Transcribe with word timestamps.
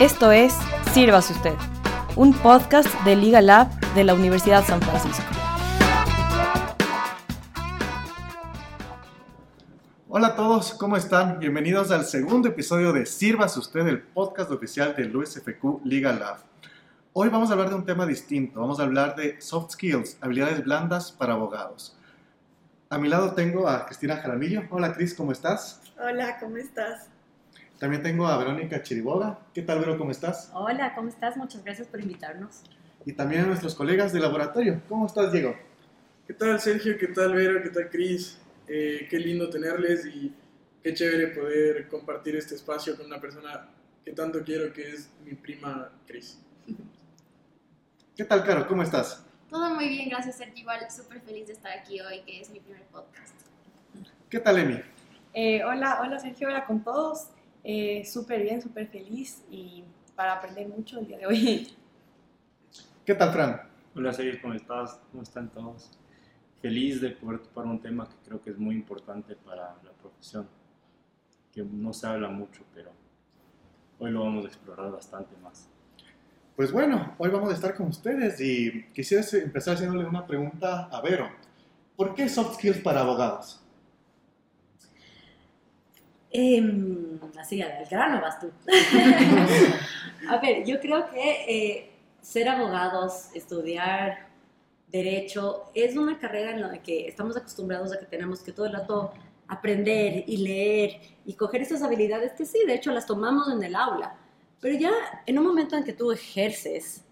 Esto 0.00 0.30
es 0.30 0.54
Sírvase 0.92 1.32
Usted, 1.32 1.54
un 2.16 2.32
podcast 2.32 2.88
de 3.04 3.16
Liga 3.16 3.40
Lab 3.40 3.68
de 3.94 4.04
la 4.04 4.14
Universidad 4.14 4.64
San 4.64 4.80
Francisco. 4.80 5.24
Hola 10.08 10.28
a 10.28 10.36
todos, 10.36 10.72
¿cómo 10.74 10.96
están? 10.96 11.38
Bienvenidos 11.38 11.90
al 11.90 12.04
segundo 12.04 12.48
episodio 12.48 12.92
de 12.92 13.06
Sírvase 13.06 13.58
Usted, 13.58 13.86
el 13.86 14.00
podcast 14.02 14.50
oficial 14.50 14.94
del 14.96 15.14
USFQ 15.14 15.80
Liga 15.84 16.12
Lab. 16.12 16.38
Hoy 17.12 17.28
vamos 17.28 17.50
a 17.50 17.54
hablar 17.54 17.68
de 17.70 17.74
un 17.74 17.84
tema 17.84 18.06
distinto, 18.06 18.60
vamos 18.60 18.78
a 18.78 18.84
hablar 18.84 19.16
de 19.16 19.40
soft 19.40 19.72
skills, 19.72 20.16
habilidades 20.20 20.64
blandas 20.64 21.10
para 21.10 21.34
abogados. 21.34 21.97
A 22.90 22.96
mi 22.96 23.08
lado 23.08 23.34
tengo 23.34 23.68
a 23.68 23.84
Cristina 23.84 24.16
Jaramillo. 24.16 24.62
Hola 24.70 24.94
Cris, 24.94 25.12
¿cómo 25.12 25.30
estás? 25.30 25.78
Hola, 26.00 26.38
¿cómo 26.40 26.56
estás? 26.56 27.10
También 27.78 28.02
tengo 28.02 28.26
a 28.26 28.38
Verónica 28.38 28.82
Chiriboga. 28.82 29.40
¿Qué 29.52 29.60
tal, 29.60 29.80
Vero? 29.80 29.98
¿Cómo 29.98 30.10
estás? 30.10 30.50
Hola, 30.54 30.94
¿cómo 30.94 31.10
estás? 31.10 31.36
Muchas 31.36 31.62
gracias 31.62 31.86
por 31.86 32.00
invitarnos. 32.00 32.62
Y 33.04 33.12
también 33.12 33.42
a 33.42 33.46
nuestros 33.46 33.74
colegas 33.74 34.14
de 34.14 34.20
laboratorio. 34.20 34.80
¿Cómo 34.88 35.04
estás, 35.04 35.30
Diego? 35.30 35.54
¿Qué 36.26 36.32
tal, 36.32 36.58
Sergio? 36.60 36.96
¿Qué 36.96 37.08
tal, 37.08 37.34
Vero? 37.34 37.62
¿Qué 37.62 37.68
tal, 37.68 37.90
Cris? 37.90 38.38
Eh, 38.66 39.06
qué 39.10 39.18
lindo 39.18 39.50
tenerles 39.50 40.06
y 40.06 40.34
qué 40.82 40.94
chévere 40.94 41.26
poder 41.26 41.88
compartir 41.88 42.36
este 42.36 42.54
espacio 42.54 42.96
con 42.96 43.04
una 43.04 43.20
persona 43.20 43.68
que 44.02 44.12
tanto 44.12 44.42
quiero, 44.42 44.72
que 44.72 44.94
es 44.94 45.10
mi 45.26 45.34
prima 45.34 45.90
Cris. 46.06 46.38
¿Qué 48.16 48.24
tal, 48.24 48.42
Caro? 48.44 48.66
¿Cómo 48.66 48.82
estás? 48.82 49.27
Todo 49.48 49.74
muy 49.74 49.88
bien, 49.88 50.10
gracias, 50.10 50.36
Sergio. 50.36 50.60
Igual 50.60 50.90
súper 50.90 51.22
feliz 51.22 51.46
de 51.46 51.54
estar 51.54 51.72
aquí 51.72 51.98
hoy, 52.00 52.20
que 52.26 52.40
es 52.40 52.50
mi 52.50 52.60
primer 52.60 52.82
podcast. 52.88 53.34
¿Qué 54.28 54.40
tal, 54.40 54.58
Emi? 54.58 54.78
Eh, 55.32 55.64
hola, 55.64 56.00
hola, 56.02 56.18
Sergio. 56.18 56.48
Hola 56.48 56.66
con 56.66 56.84
todos. 56.84 57.30
Eh, 57.64 58.04
súper 58.04 58.42
bien, 58.42 58.60
súper 58.60 58.88
feliz 58.88 59.42
y 59.50 59.84
para 60.14 60.34
aprender 60.34 60.68
mucho 60.68 60.98
el 60.98 61.06
día 61.06 61.16
de 61.16 61.26
hoy. 61.26 61.76
¿Qué 63.06 63.14
tal, 63.14 63.32
Fran? 63.32 63.62
Hola, 63.94 64.12
Sergio, 64.12 64.38
¿cómo 64.42 64.52
estás? 64.52 65.00
¿Cómo 65.10 65.22
están 65.22 65.48
todos? 65.48 65.90
Feliz 66.60 67.00
de 67.00 67.10
poder 67.10 67.40
topar 67.40 67.64
un 67.64 67.80
tema 67.80 68.06
que 68.06 68.16
creo 68.26 68.42
que 68.42 68.50
es 68.50 68.58
muy 68.58 68.74
importante 68.74 69.34
para 69.34 69.76
la 69.82 69.92
profesión, 69.98 70.46
que 71.50 71.62
no 71.62 71.94
se 71.94 72.06
habla 72.06 72.28
mucho, 72.28 72.64
pero 72.74 72.90
hoy 73.98 74.10
lo 74.10 74.24
vamos 74.24 74.44
a 74.44 74.48
explorar 74.48 74.92
bastante 74.92 75.34
más. 75.38 75.70
Pues 76.58 76.72
bueno, 76.72 77.14
hoy 77.18 77.30
vamos 77.30 77.50
a 77.50 77.54
estar 77.54 77.72
con 77.76 77.86
ustedes 77.86 78.40
y 78.40 78.82
quisiera 78.92 79.24
empezar 79.44 79.74
haciéndole 79.74 80.04
una 80.04 80.26
pregunta 80.26 80.88
a 80.90 81.00
Vero. 81.00 81.30
¿Por 81.94 82.16
qué 82.16 82.28
soft 82.28 82.56
skills 82.56 82.78
para 82.78 83.02
abogados? 83.02 83.62
Eh, 86.32 86.60
así, 87.38 87.62
al 87.62 87.86
grano 87.88 88.20
vas 88.20 88.40
tú. 88.40 88.50
a 90.28 90.38
ver, 90.38 90.64
yo 90.64 90.80
creo 90.80 91.08
que 91.10 91.44
eh, 91.46 91.90
ser 92.22 92.48
abogados, 92.48 93.28
estudiar 93.34 94.26
derecho, 94.88 95.70
es 95.74 95.96
una 95.96 96.18
carrera 96.18 96.50
en 96.50 96.62
la 96.62 96.82
que 96.82 97.06
estamos 97.06 97.36
acostumbrados 97.36 97.92
a 97.92 98.00
que 98.00 98.06
tenemos 98.06 98.40
que 98.40 98.50
todo 98.50 98.66
el 98.66 98.72
rato 98.72 99.12
aprender 99.46 100.24
y 100.26 100.38
leer 100.38 101.00
y 101.24 101.34
coger 101.34 101.62
esas 101.62 101.84
habilidades 101.84 102.32
que 102.32 102.44
sí, 102.44 102.58
de 102.66 102.74
hecho 102.74 102.90
las 102.90 103.06
tomamos 103.06 103.48
en 103.48 103.62
el 103.62 103.76
aula, 103.76 104.17
pero 104.60 104.78
ya 104.78 104.92
en 105.26 105.38
un 105.38 105.46
momento 105.46 105.76
en 105.76 105.84
que 105.84 105.92
tú 105.92 106.10
ejerces, 106.10 107.04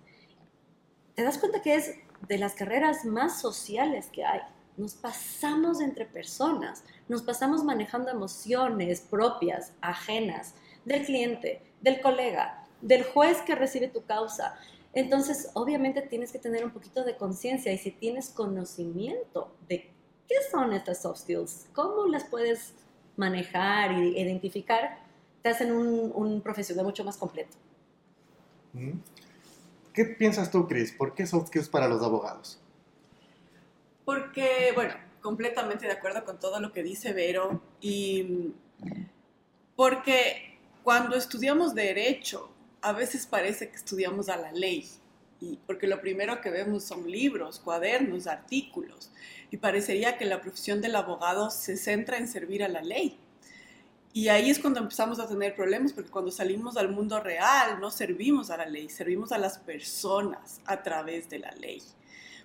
te 1.14 1.22
das 1.22 1.38
cuenta 1.38 1.62
que 1.62 1.74
es 1.74 1.94
de 2.28 2.38
las 2.38 2.54
carreras 2.54 3.04
más 3.04 3.40
sociales 3.40 4.08
que 4.12 4.24
hay. 4.24 4.40
Nos 4.76 4.94
pasamos 4.94 5.80
entre 5.80 6.04
personas, 6.04 6.84
nos 7.08 7.22
pasamos 7.22 7.64
manejando 7.64 8.10
emociones 8.10 9.00
propias, 9.00 9.72
ajenas, 9.80 10.54
del 10.84 11.04
cliente, 11.04 11.62
del 11.80 12.00
colega, 12.00 12.64
del 12.80 13.04
juez 13.04 13.40
que 13.42 13.54
recibe 13.54 13.88
tu 13.88 14.04
causa. 14.04 14.58
Entonces, 14.92 15.50
obviamente 15.54 16.02
tienes 16.02 16.32
que 16.32 16.38
tener 16.38 16.64
un 16.64 16.70
poquito 16.70 17.04
de 17.04 17.16
conciencia 17.16 17.72
y 17.72 17.78
si 17.78 17.90
tienes 17.90 18.30
conocimiento 18.30 19.56
de 19.68 19.92
qué 20.28 20.36
son 20.50 20.72
estas 20.72 21.02
soft 21.02 21.20
skills, 21.20 21.68
cómo 21.72 22.06
las 22.06 22.24
puedes 22.24 22.74
manejar 23.16 23.92
y 23.92 24.18
identificar, 24.18 25.05
te 25.46 25.50
hacen 25.50 25.70
un, 25.70 26.10
un 26.12 26.40
profesional 26.40 26.84
mucho 26.84 27.04
más 27.04 27.16
completo. 27.16 27.56
¿Qué 29.92 30.04
piensas 30.04 30.50
tú, 30.50 30.66
Chris? 30.66 30.90
¿Por 30.90 31.14
qué 31.14 31.24
soft 31.24 31.46
skills 31.46 31.68
para 31.68 31.86
los 31.86 32.02
abogados? 32.02 32.58
Porque, 34.04 34.72
bueno, 34.74 34.94
completamente 35.22 35.86
de 35.86 35.92
acuerdo 35.92 36.24
con 36.24 36.40
todo 36.40 36.58
lo 36.58 36.72
que 36.72 36.82
dice 36.82 37.12
Vero 37.12 37.62
y 37.80 38.54
porque 39.76 40.58
cuando 40.82 41.14
estudiamos 41.14 41.76
derecho, 41.76 42.50
a 42.82 42.90
veces 42.90 43.24
parece 43.24 43.68
que 43.68 43.76
estudiamos 43.76 44.28
a 44.28 44.36
la 44.38 44.50
ley, 44.50 44.90
y 45.40 45.60
porque 45.64 45.86
lo 45.86 46.00
primero 46.00 46.40
que 46.40 46.50
vemos 46.50 46.82
son 46.82 47.08
libros, 47.08 47.60
cuadernos, 47.60 48.26
artículos, 48.26 49.12
y 49.52 49.58
parecería 49.58 50.18
que 50.18 50.24
la 50.24 50.40
profesión 50.40 50.80
del 50.80 50.96
abogado 50.96 51.50
se 51.50 51.76
centra 51.76 52.18
en 52.18 52.26
servir 52.26 52.64
a 52.64 52.68
la 52.68 52.82
ley. 52.82 53.20
Y 54.16 54.30
ahí 54.30 54.48
es 54.48 54.58
cuando 54.58 54.80
empezamos 54.80 55.20
a 55.20 55.28
tener 55.28 55.54
problemas, 55.54 55.92
porque 55.92 56.10
cuando 56.10 56.30
salimos 56.30 56.78
al 56.78 56.88
mundo 56.88 57.20
real 57.20 57.78
no 57.82 57.90
servimos 57.90 58.48
a 58.48 58.56
la 58.56 58.64
ley, 58.64 58.88
servimos 58.88 59.30
a 59.30 59.36
las 59.36 59.58
personas 59.58 60.62
a 60.64 60.82
través 60.82 61.28
de 61.28 61.38
la 61.38 61.50
ley. 61.50 61.82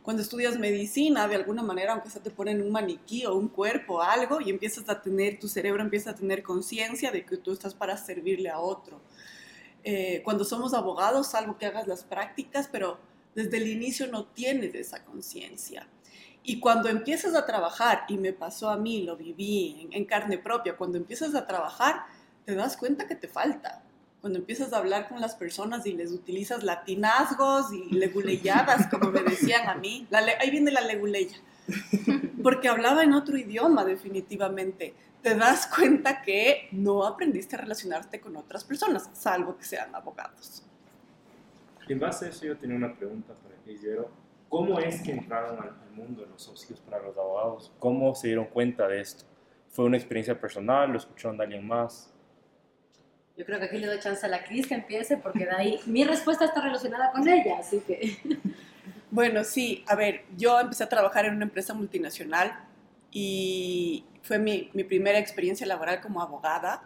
Cuando 0.02 0.22
estudias 0.22 0.60
medicina, 0.60 1.30
de 1.30 1.36
alguna 1.36 1.64
manera, 1.64 1.94
aunque 1.94 2.10
se 2.10 2.20
te 2.20 2.30
ponen 2.30 2.62
un 2.62 2.74
maniquí 2.74 3.26
o 3.26 3.36
un 3.36 3.48
cuerpo, 3.48 4.02
algo, 4.02 4.42
y 4.42 4.50
empiezas 4.50 4.90
a 4.90 5.02
tener, 5.02 5.40
tu 5.40 5.48
cerebro 5.48 5.81
empieza 5.81 6.10
a 6.10 6.16
tener 6.16 6.44
conciencia 6.44 7.10
de 7.10 7.26
que 7.26 7.38
tú 7.38 7.54
estás 7.54 7.74
para 7.74 7.96
servirle 7.96 8.50
a 8.50 8.60
otro. 8.60 9.00
Eh, 9.86 10.24
cuando 10.26 10.44
somos 10.44 10.74
abogados, 10.74 11.28
salvo 11.28 11.58
que 11.58 11.68
hagas 11.68 11.88
las 11.88 12.04
prácticas, 12.04 12.68
pero 12.70 13.00
desde 13.34 13.56
el 13.56 13.68
inicio 13.68 14.08
no 14.08 14.26
tienes 14.26 14.76
esa 14.76 15.06
conciencia. 15.06 15.88
Y 16.44 16.59
cuando 16.59 16.90
empiezas 16.90 17.35
a 17.35 17.46
trabajar, 17.46 18.06
y 18.07 18.18
me 18.18 18.34
pasó 18.34 18.69
a 18.69 18.78
mí, 18.78 19.03
lo 19.03 19.16
viví 19.16 19.81
en, 19.81 19.94
en, 19.94 20.06
carne 20.06 20.38
propia, 20.38 20.75
cuando 20.75 20.97
empiezas 20.97 21.35
a 21.35 21.46
trabajar, 21.46 22.06
te 22.46 22.56
das 22.56 22.78
cuenta 22.78 23.07
que 23.07 23.16
te 23.16 23.28
falta. 23.28 23.84
Cuando 24.22 24.40
empiezas 24.40 24.74
a 24.74 24.78
hablar 24.78 25.09
con 25.09 25.19
las 25.22 25.35
personas 25.35 25.85
y 25.85 25.94
les 25.94 26.12
utilizas 26.12 26.63
latinazgos 26.63 27.74
y 27.74 27.90
leguleyadas, 27.96 28.88
como 28.88 29.12
me 29.12 29.22
decían 29.22 29.69
a 29.69 29.75
mí, 29.75 30.07
la, 30.09 30.19
ahí 30.40 30.50
viene 30.50 30.72
la 30.72 30.81
leguleya, 30.81 31.38
porque 32.44 32.68
hablaba 32.68 33.03
en 33.03 33.13
otro 33.13 33.38
idioma 33.38 33.85
definitivamente 33.85 34.96
te 35.22 35.35
das 35.35 35.68
cuenta 35.68 36.22
que 36.22 36.68
no 36.72 37.06
aprendiste 37.06 37.56
a 37.56 37.59
relacionarte 37.59 38.19
con 38.19 38.35
otras 38.35 38.63
personas, 38.63 39.09
salvo 39.13 39.57
que 39.57 39.66
sean 39.66 39.94
abogados. 39.94 40.63
En 41.88 42.00
base 42.00 42.25
a 42.25 42.30
eso 42.30 42.46
yo 42.46 42.57
tenía 42.57 42.75
una 42.75 42.94
pregunta 42.96 43.34
para 43.34 43.56
Isidro. 43.72 44.09
¿Cómo 44.51 44.78
es 44.79 45.01
que 45.01 45.13
entraron 45.13 45.57
al, 45.63 45.72
mundo 45.95 46.23
de 46.23 46.28
los 46.28 46.44
socios 46.44 46.81
para 46.81 47.01
los 47.01 47.17
abogados? 47.17 47.72
¿Cómo 47.79 48.13
se 48.16 48.28
dieron 48.28 48.45
cuenta 48.45 48.85
de 48.85 49.00
esto? 49.00 49.23
¿Fue 49.69 49.85
una 49.85 49.95
experiencia 49.95 50.39
personal? 50.39 50.91
¿Lo 50.91 50.97
escucharon 50.97 51.38
de 51.38 51.45
alguien 51.45 51.66
más? 51.66 52.13
Yo 53.38 53.45
creo 53.45 53.59
que 53.59 53.66
aquí 53.66 53.78
le 53.78 53.88
doy 53.88 54.00
chance 54.00 54.25
a 54.25 54.29
la 54.29 54.44
Cris 54.44 54.67
que 54.67 54.73
empiece 54.73 55.16
porque 55.16 55.45
de 55.45 55.51
ahí 55.51 55.79
mi 55.85 56.03
respuesta 56.03 56.44
está 56.44 56.62
relacionada 56.62 57.12
con 57.13 57.25
ella, 57.28 57.59
así 57.59 57.79
que... 57.79 58.17
Bueno, 59.09 59.44
sí, 59.44 59.84
a 59.88 59.95
ver, 59.95 60.23
yo 60.38 60.57
empecé 60.57 60.85
a 60.85 60.89
trabajar 60.89 61.25
en 61.25 61.35
una 61.35 61.44
empresa 61.44 61.73
multinacional 61.73 62.57
y 63.12 64.06
fue 64.22 64.39
mi, 64.39 64.69
mi, 64.73 64.85
primera 64.85 65.19
experiencia 65.19 65.68
laboral 65.68 66.00
como 66.00 66.22
abogada 66.22 66.83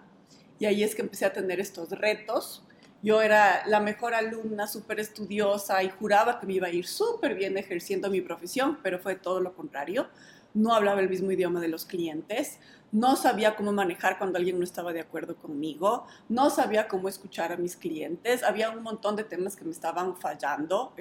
y 0.58 0.66
ahí 0.66 0.84
es 0.84 0.96
que 0.96 1.04
empecé 1.04 1.26
a 1.26 1.34
tener 1.34 1.60
estos 1.60 1.92
retos. 1.92 2.65
Yo 3.06 3.22
era 3.22 3.62
la 3.68 3.80
mejor 3.80 4.16
alumna, 4.16 4.66
súper 4.66 5.00
estudiosa 5.00 5.84
y 5.84 5.92
juraba 5.92 6.40
que 6.40 6.48
me 6.48 6.54
iba 6.54 6.66
a 6.66 6.72
ir 6.72 6.88
súper 6.88 7.36
bien 7.36 7.56
ejerciendo 7.56 8.10
mi 8.10 8.20
profesión, 8.20 8.80
pero 8.82 8.98
fue 8.98 9.14
todo 9.14 9.42
lo 9.42 9.54
contrario. 9.54 10.08
No 10.56 10.74
hablaba 10.74 11.02
el 11.02 11.10
mismo 11.10 11.32
idioma 11.32 11.60
de 11.60 11.68
los 11.68 11.86
clientes, 11.86 12.58
no 12.92 13.16
sabía 13.16 13.56
cómo 13.56 13.72
manejar 13.72 14.18
cuando 14.18 14.40
alguien 14.40 14.58
no 14.58 14.64
estaba 14.64 14.92
de 14.92 15.02
acuerdo 15.02 15.36
conmigo, 15.36 16.08
no 16.30 16.50
sabía 16.50 16.88
cómo 16.88 17.08
escuchar 17.08 17.52
a 17.52 17.58
mis 17.58 17.76
clientes, 17.76 18.42
había 18.42 18.72
un 18.72 18.82
montón 18.82 19.16
de 19.16 19.24
temas 19.24 19.56
que 19.56 19.66
me 19.66 19.72
estaban 19.72 20.18
fallando, 20.18 20.96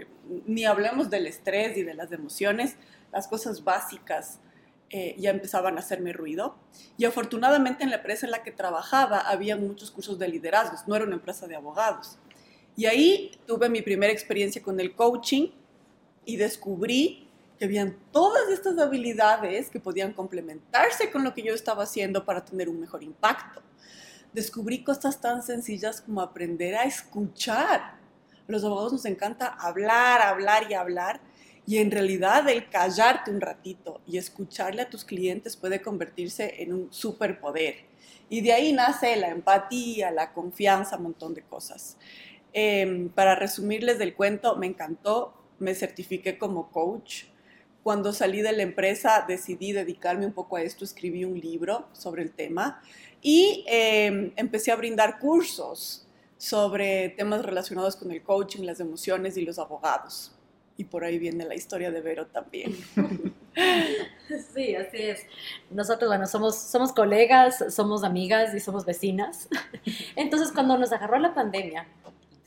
ni 0.44 0.66
hablemos 0.66 1.08
del 1.08 1.26
estrés 1.26 1.74
y 1.78 1.84
de 1.84 1.94
las 1.94 2.12
emociones, 2.12 2.76
las 3.12 3.28
cosas 3.28 3.64
básicas 3.64 4.40
eh, 4.96 5.16
ya 5.18 5.30
empezaban 5.30 5.76
a 5.76 5.80
hacerme 5.80 6.12
ruido. 6.12 6.54
Y 6.96 7.04
afortunadamente 7.04 7.82
en 7.82 7.90
la 7.90 7.96
empresa 7.96 8.26
en 8.26 8.30
la 8.30 8.44
que 8.44 8.52
trabajaba 8.52 9.18
había 9.18 9.56
muchos 9.56 9.90
cursos 9.90 10.20
de 10.20 10.28
liderazgos, 10.28 10.86
no 10.86 10.94
era 10.94 11.04
una 11.04 11.16
empresa 11.16 11.48
de 11.48 11.56
abogados. 11.56 12.16
Y 12.76 12.86
ahí 12.86 13.32
tuve 13.44 13.68
mi 13.68 13.82
primera 13.82 14.12
experiencia 14.12 14.62
con 14.62 14.78
el 14.78 14.94
coaching 14.94 15.48
y 16.24 16.36
descubrí 16.36 17.28
que 17.58 17.64
habían 17.64 17.96
todas 18.12 18.48
estas 18.50 18.78
habilidades 18.78 19.68
que 19.68 19.80
podían 19.80 20.12
complementarse 20.12 21.10
con 21.10 21.24
lo 21.24 21.34
que 21.34 21.42
yo 21.42 21.54
estaba 21.54 21.82
haciendo 21.82 22.24
para 22.24 22.44
tener 22.44 22.68
un 22.68 22.78
mejor 22.78 23.02
impacto. 23.02 23.62
Descubrí 24.32 24.84
cosas 24.84 25.20
tan 25.20 25.42
sencillas 25.42 26.02
como 26.02 26.20
aprender 26.20 26.76
a 26.76 26.84
escuchar. 26.84 27.80
A 27.80 27.96
los 28.46 28.62
abogados 28.62 28.92
nos 28.92 29.06
encanta 29.06 29.48
hablar, 29.48 30.22
hablar 30.22 30.70
y 30.70 30.74
hablar 30.74 31.20
Y 31.66 31.78
en 31.78 31.90
realidad 31.90 32.48
el 32.48 32.68
callarte 32.68 33.30
un 33.30 33.40
ratito 33.40 34.00
y 34.06 34.18
escucharle 34.18 34.82
a 34.82 34.90
tus 34.90 35.04
clientes 35.04 35.56
puede 35.56 35.80
convertirse 35.80 36.62
en 36.62 36.72
un 36.72 36.92
superpoder. 36.92 37.76
Y 38.28 38.42
de 38.42 38.52
ahí 38.52 38.72
nace 38.72 39.16
la 39.16 39.28
empatía, 39.28 40.10
la 40.10 40.32
confianza, 40.32 40.96
un 40.96 41.04
montón 41.04 41.34
de 41.34 41.42
cosas. 41.42 41.96
Em, 42.52 43.08
para 43.08 43.34
resumirles 43.34 43.98
del 43.98 44.14
cuento, 44.14 44.56
me 44.56 44.66
encantó, 44.66 45.34
me 45.58 45.74
certifiqué 45.74 46.38
como 46.38 46.70
coach. 46.70 47.24
Cuando 47.82 48.12
salí 48.12 48.42
de 48.42 48.52
la 48.52 48.62
empresa 48.62 49.24
decidí 49.26 49.72
dedicarme 49.72 50.26
un 50.26 50.32
poco 50.32 50.56
a 50.56 50.62
esto, 50.62 50.84
escribí 50.84 51.24
un 51.24 51.38
libro 51.38 51.88
sobre 51.92 52.22
el 52.22 52.32
tema 52.32 52.82
y 53.20 53.64
em, 53.66 54.32
empecé 54.36 54.70
a 54.70 54.76
brindar 54.76 55.18
cursos 55.18 56.06
sobre 56.38 57.10
temas 57.10 57.44
relacionados 57.44 57.96
con 57.96 58.10
el 58.10 58.22
coaching, 58.22 58.64
las 58.64 58.80
emociones 58.80 59.36
y 59.36 59.42
los 59.42 59.58
abogados. 59.58 60.33
Y 60.76 60.84
por 60.84 61.04
ahí 61.04 61.18
viene 61.18 61.44
la 61.44 61.54
historia 61.54 61.90
de 61.90 62.00
Vero 62.00 62.26
también. 62.26 62.76
Sí, 64.52 64.74
así 64.74 64.96
es. 64.96 65.20
Nosotros, 65.70 66.08
bueno, 66.08 66.26
somos, 66.26 66.56
somos 66.56 66.92
colegas, 66.92 67.64
somos 67.72 68.02
amigas 68.02 68.54
y 68.54 68.60
somos 68.60 68.84
vecinas. 68.84 69.48
Entonces, 70.16 70.50
cuando 70.52 70.76
nos 70.76 70.92
agarró 70.92 71.18
la 71.18 71.34
pandemia, 71.34 71.86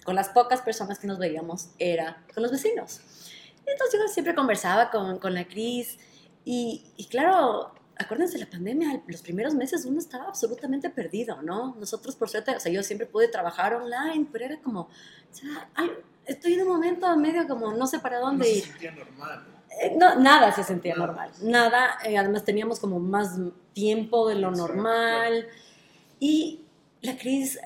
con 0.03 0.15
las 0.15 0.29
pocas 0.29 0.62
personas 0.62 1.00
que 1.00 1.07
nos 1.07 1.18
veíamos, 1.18 1.69
era 1.79 2.25
con 2.33 2.44
los 2.44 2.51
vecinos. 2.51 3.01
Entonces, 3.65 4.00
yo 4.00 4.07
siempre 4.07 4.35
conversaba 4.35 4.89
con, 4.89 5.19
con 5.19 5.33
la 5.33 5.47
Cris 5.47 5.97
y, 6.45 6.85
y 6.95 7.06
claro, 7.07 7.73
acuérdense, 7.97 8.38
la 8.38 8.50
pandemia, 8.50 9.01
los 9.07 9.21
primeros 9.21 9.53
meses 9.53 9.85
uno 9.85 10.00
estaba 10.00 10.25
absolutamente 10.25 10.89
perdido, 10.89 11.41
¿no? 11.41 11.75
Nosotros, 11.80 12.15
por 12.15 12.30
suerte, 12.30 12.56
o 12.56 12.59
sea, 12.59 12.71
yo 12.71 12.83
siempre 12.83 13.07
pude 13.07 13.27
trabajar 13.27 13.73
online, 13.73 14.27
pero 14.31 14.45
era 14.45 14.57
como, 14.62 14.81
o 14.81 14.89
sea, 15.31 15.69
estoy 16.27 16.53
en 16.53 16.62
un 16.62 16.68
momento 16.69 17.15
medio 17.18 17.47
como 17.47 17.71
no 17.74 17.88
sé 17.88 18.00
para 18.00 18.19
dónde 18.19 18.45
no 18.45 18.51
ir. 18.51 18.63
se 18.63 18.69
sentía 18.69 18.91
normal. 18.91 19.45
Eh, 19.81 19.95
no, 19.97 20.15
nada 20.19 20.51
se 20.51 20.63
sentía 20.63 20.95
Nada. 20.95 21.07
normal, 21.07 21.31
nada. 21.44 21.97
eh, 22.06 22.18
además 22.18 22.44
teníamos 22.44 22.79
como 22.79 23.00
más 23.00 23.38
tiempo 23.74 24.27
de 24.27 24.35
lo 24.35 24.50
Exacto, 24.50 24.74
normal. 24.74 25.47
Y 26.19 26.62
la 27.01 27.15
Cris, 27.18 27.59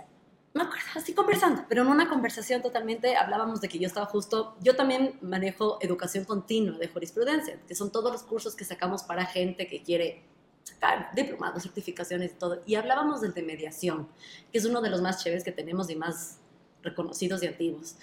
me 0.54 0.64
acuerdo, 0.64 0.84
así 0.96 1.14
conversando, 1.14 1.64
pero 1.70 1.84
en 1.84 1.88
una 1.88 2.10
conversación 2.10 2.62
totalmente 2.62 3.16
hablábamos 3.16 3.62
de 3.62 3.70
que 3.70 3.80
yo 3.80 3.88
estaba 3.88 4.08
justo, 4.08 4.58
yo 4.62 4.76
también 4.76 5.18
manejo 5.22 5.78
educación 5.80 6.26
continua 6.26 6.78
de 6.78 6.88
jurisprudencia, 6.90 7.58
que 7.68 7.76
son 7.76 7.92
todos 7.92 8.12
los 8.12 8.24
cursos 8.24 8.56
que 8.56 8.66
sacamos 8.66 9.04
para 9.04 9.26
gente 9.26 9.68
que 9.68 9.82
quiere 9.82 10.24
sacar 10.64 11.12
diplomados, 11.16 11.64
certificaciones 11.64 12.32
y 12.34 12.36
todo. 12.36 12.62
Y 12.66 12.76
hablábamos 12.76 13.22
del 13.22 13.34
de 13.34 13.44
mediación, 13.44 14.10
que 14.52 14.58
es 14.58 14.66
uno 14.66 14.82
de 14.82 14.90
los 14.90 15.02
más 15.02 15.24
chéveres 15.24 15.44
que 15.46 15.52
tenemos 15.54 15.90
y 15.90 15.96
más 15.96 16.40
reconocidos 16.84 17.42
y 17.44 17.48
antiguos. 17.48 17.96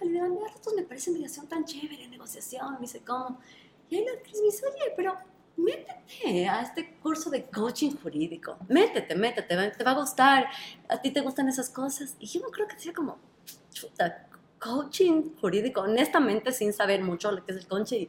Le 0.00 0.10
digo, 0.10 0.44
a 0.44 0.48
ratos 0.48 0.74
me 0.74 0.82
parece 0.82 1.10
mediación 1.10 1.48
tan 1.48 1.64
chévere, 1.64 2.08
negociación, 2.08 2.74
me 2.74 2.80
dice, 2.80 3.00
¿cómo? 3.04 3.40
Y 3.90 3.96
ahí 3.96 4.04
la 4.04 4.20
Cris 4.22 4.38
me 4.38 4.46
dice, 4.46 4.64
oye, 4.66 4.92
pero 4.96 5.16
métete 5.56 6.48
a 6.48 6.62
este 6.62 6.96
curso 6.96 7.30
de 7.30 7.44
coaching 7.44 7.96
jurídico. 8.02 8.56
Métete, 8.68 9.14
métete, 9.14 9.70
te 9.70 9.84
va 9.84 9.90
a 9.90 9.94
gustar. 9.94 10.46
A 10.88 11.00
ti 11.00 11.10
te 11.10 11.20
gustan 11.20 11.48
esas 11.48 11.70
cosas. 11.70 12.16
Y 12.18 12.26
yo 12.26 12.40
no 12.40 12.48
creo 12.48 12.66
que 12.66 12.78
sea 12.78 12.92
como, 12.92 13.18
chuta, 13.70 14.28
coaching 14.58 15.34
jurídico. 15.40 15.80
Honestamente, 15.80 16.52
sin 16.52 16.72
saber 16.72 17.02
mucho 17.02 17.32
lo 17.32 17.44
que 17.44 17.52
es 17.52 17.58
el 17.58 17.66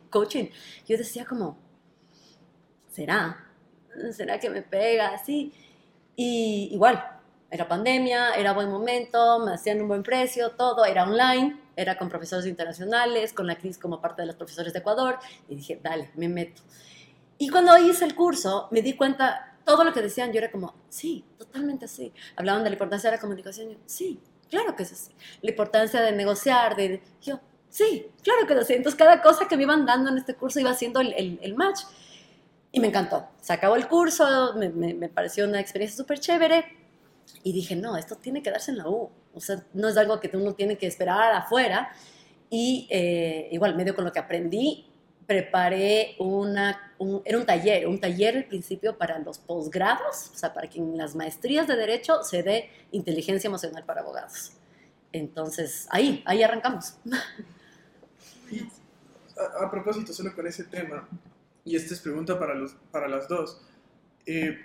coaching, 0.09 0.47
yo 0.87 0.97
decía 0.97 1.25
como, 1.25 1.57
¿será? 2.91 3.45
¿Será 4.11 4.39
que 4.39 4.49
me 4.49 4.61
pega? 4.61 5.09
Así. 5.13 5.53
Y 6.15 6.69
igual, 6.71 7.03
era 7.49 7.67
pandemia, 7.67 8.33
era 8.33 8.53
buen 8.53 8.69
momento, 8.69 9.39
me 9.39 9.53
hacían 9.53 9.81
un 9.81 9.87
buen 9.87 10.03
precio, 10.03 10.51
todo, 10.51 10.85
era 10.85 11.03
online, 11.03 11.59
era 11.79 11.97
con 11.97 12.09
profesores 12.09 12.45
internacionales, 12.45 13.33
con 13.33 13.47
la 13.47 13.57
Cris 13.57 13.77
como 13.77 14.01
parte 14.01 14.21
de 14.21 14.25
los 14.27 14.35
profesores 14.35 14.73
de 14.73 14.79
Ecuador, 14.79 15.17
y 15.47 15.55
dije, 15.55 15.79
dale, 15.81 16.11
me 16.15 16.27
meto. 16.27 16.61
Y 17.37 17.49
cuando 17.49 17.77
hice 17.77 18.03
el 18.05 18.15
curso, 18.15 18.67
me 18.71 18.81
di 18.81 18.93
cuenta, 18.93 19.57
todo 19.65 19.83
lo 19.83 19.93
que 19.93 20.01
decían, 20.01 20.31
yo 20.33 20.39
era 20.39 20.51
como, 20.51 20.75
sí, 20.89 21.23
totalmente 21.37 21.85
así. 21.85 22.11
Hablaban 22.35 22.63
de 22.63 22.69
la 22.69 22.75
importancia 22.75 23.09
de 23.09 23.15
la 23.15 23.21
comunicación, 23.21 23.69
yo, 23.71 23.77
sí, 23.85 24.19
claro 24.49 24.75
que 24.75 24.83
es 24.83 24.91
así. 24.91 25.11
La 25.41 25.51
importancia 25.51 26.01
de 26.01 26.11
negociar, 26.11 26.75
de, 26.75 27.01
yo, 27.21 27.39
sí, 27.69 28.07
claro 28.23 28.45
que 28.45 28.53
es 28.53 28.59
así. 28.59 28.73
Entonces, 28.73 28.97
cada 28.97 29.21
cosa 29.21 29.47
que 29.47 29.55
me 29.55 29.63
iban 29.63 29.85
dando 29.85 30.09
en 30.09 30.17
este 30.17 30.35
curso 30.35 30.59
iba 30.59 30.71
haciendo 30.71 30.99
el, 30.99 31.13
el, 31.13 31.39
el 31.41 31.55
match. 31.55 31.81
Y 32.71 32.79
me 32.79 32.87
encantó. 32.87 33.27
Se 33.41 33.53
acabó 33.53 33.77
el 33.77 33.87
curso, 33.87 34.53
me, 34.55 34.69
me, 34.69 34.93
me 34.93 35.09
pareció 35.09 35.45
una 35.45 35.59
experiencia 35.59 35.97
súper 35.97 36.19
chévere. 36.19 36.65
Y 37.43 37.53
dije, 37.53 37.75
no, 37.75 37.95
esto 37.95 38.15
tiene 38.15 38.43
que 38.43 38.51
darse 38.51 38.71
en 38.71 38.77
la 38.79 38.89
U. 38.89 39.09
O 39.33 39.39
sea, 39.39 39.63
no 39.73 39.87
es 39.87 39.97
algo 39.97 40.19
que 40.19 40.29
uno 40.35 40.53
tiene 40.53 40.77
que 40.77 40.87
esperar 40.87 41.33
afuera. 41.33 41.91
Y 42.49 42.87
eh, 42.89 43.47
igual, 43.51 43.75
medio 43.75 43.95
con 43.95 44.05
lo 44.05 44.11
que 44.11 44.19
aprendí, 44.19 44.87
preparé 45.27 46.15
una, 46.17 46.95
un, 46.97 47.21
era 47.23 47.37
un 47.37 47.45
taller, 47.45 47.87
un 47.87 47.99
taller 47.99 48.37
al 48.37 48.45
principio 48.45 48.97
para 48.97 49.19
los 49.19 49.37
posgrados, 49.37 50.31
o 50.33 50.35
sea, 50.35 50.53
para 50.53 50.67
que 50.67 50.79
en 50.79 50.97
las 50.97 51.15
maestrías 51.15 51.67
de 51.67 51.75
Derecho 51.75 52.23
se 52.23 52.41
dé 52.41 52.71
inteligencia 52.91 53.47
emocional 53.47 53.85
para 53.85 54.01
abogados. 54.01 54.53
Entonces, 55.11 55.87
ahí, 55.91 56.23
ahí 56.25 56.41
arrancamos. 56.41 56.95
A, 59.37 59.65
a 59.65 59.69
propósito, 59.69 60.11
solo 60.13 60.33
con 60.33 60.47
ese 60.47 60.63
tema, 60.63 61.07
y 61.63 61.75
esta 61.75 61.93
es 61.93 61.99
pregunta 61.99 62.39
para, 62.39 62.55
los, 62.55 62.73
para 62.91 63.07
las 63.07 63.27
dos. 63.27 63.61
Eh, 64.25 64.57